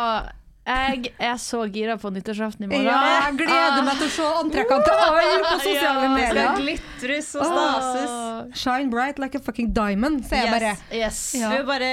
jeg 0.65 1.11
er 1.21 1.37
så 1.37 1.67
gira 1.69 1.99
på 2.01 2.09
nyttårsaften 2.15 2.65
i 2.65 2.69
morgen. 2.71 2.87
Ja, 2.89 3.01
jeg 3.29 3.35
gleder 3.43 3.83
meg 3.85 3.99
til 4.01 4.09
å 4.09 4.13
se 4.15 4.25
antrekkene 4.41 4.83
til 4.87 4.95
alle 5.07 5.25
på 5.45 5.51
sosiale 5.61 5.85
Ja, 5.85 5.91
det 6.01 6.09
medier. 6.15 6.49
glitres 6.61 7.29
og 7.37 7.45
stases. 7.51 8.11
Shine 8.63 8.89
bright 8.93 9.19
like 9.21 9.35
a 9.37 9.41
fucking 9.45 9.69
diamond, 9.77 10.25
sier 10.29 10.41
jeg 10.47 10.53
bare. 10.55 10.73
Yes. 10.95 11.19
Vi 11.37 11.41
vil 11.45 11.65
bare 11.69 11.91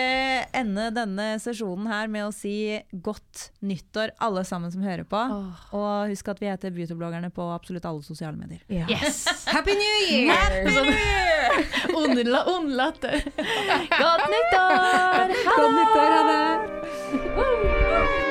ende 0.55 0.87
denne 0.95 1.27
sesjonen 1.43 1.87
her 1.91 2.07
med 2.11 2.23
å 2.29 2.31
si 2.35 2.55
godt 2.91 3.49
nyttår, 3.61 4.09
alle 4.23 4.43
sammen 4.47 4.71
som 4.71 4.81
hører 4.85 5.03
på. 5.03 5.19
Oh. 5.19 5.51
Og 5.75 6.09
husk 6.13 6.27
at 6.31 6.39
vi 6.39 6.47
heter 6.51 6.71
Beautybloggerne 6.75 7.29
på 7.35 7.43
absolutt 7.51 7.85
alle 7.89 8.03
sosiale 8.07 8.37
medier. 8.39 8.61
Ja. 8.71 8.85
Yes! 8.87 9.25
Happy 9.51 9.73
New 9.75 9.97
Year! 10.11 10.31
Happy 10.31 10.71
New 10.71 10.85
Year! 10.95 11.51
ond 12.55 12.71
latter. 12.75 13.19
Godt 13.99 14.25
nyttår! 14.31 15.27
Ha 15.45 15.53
Godt 15.57 15.75
nyttår, 15.75 16.09
ha 16.15 16.21
det! 16.31 18.30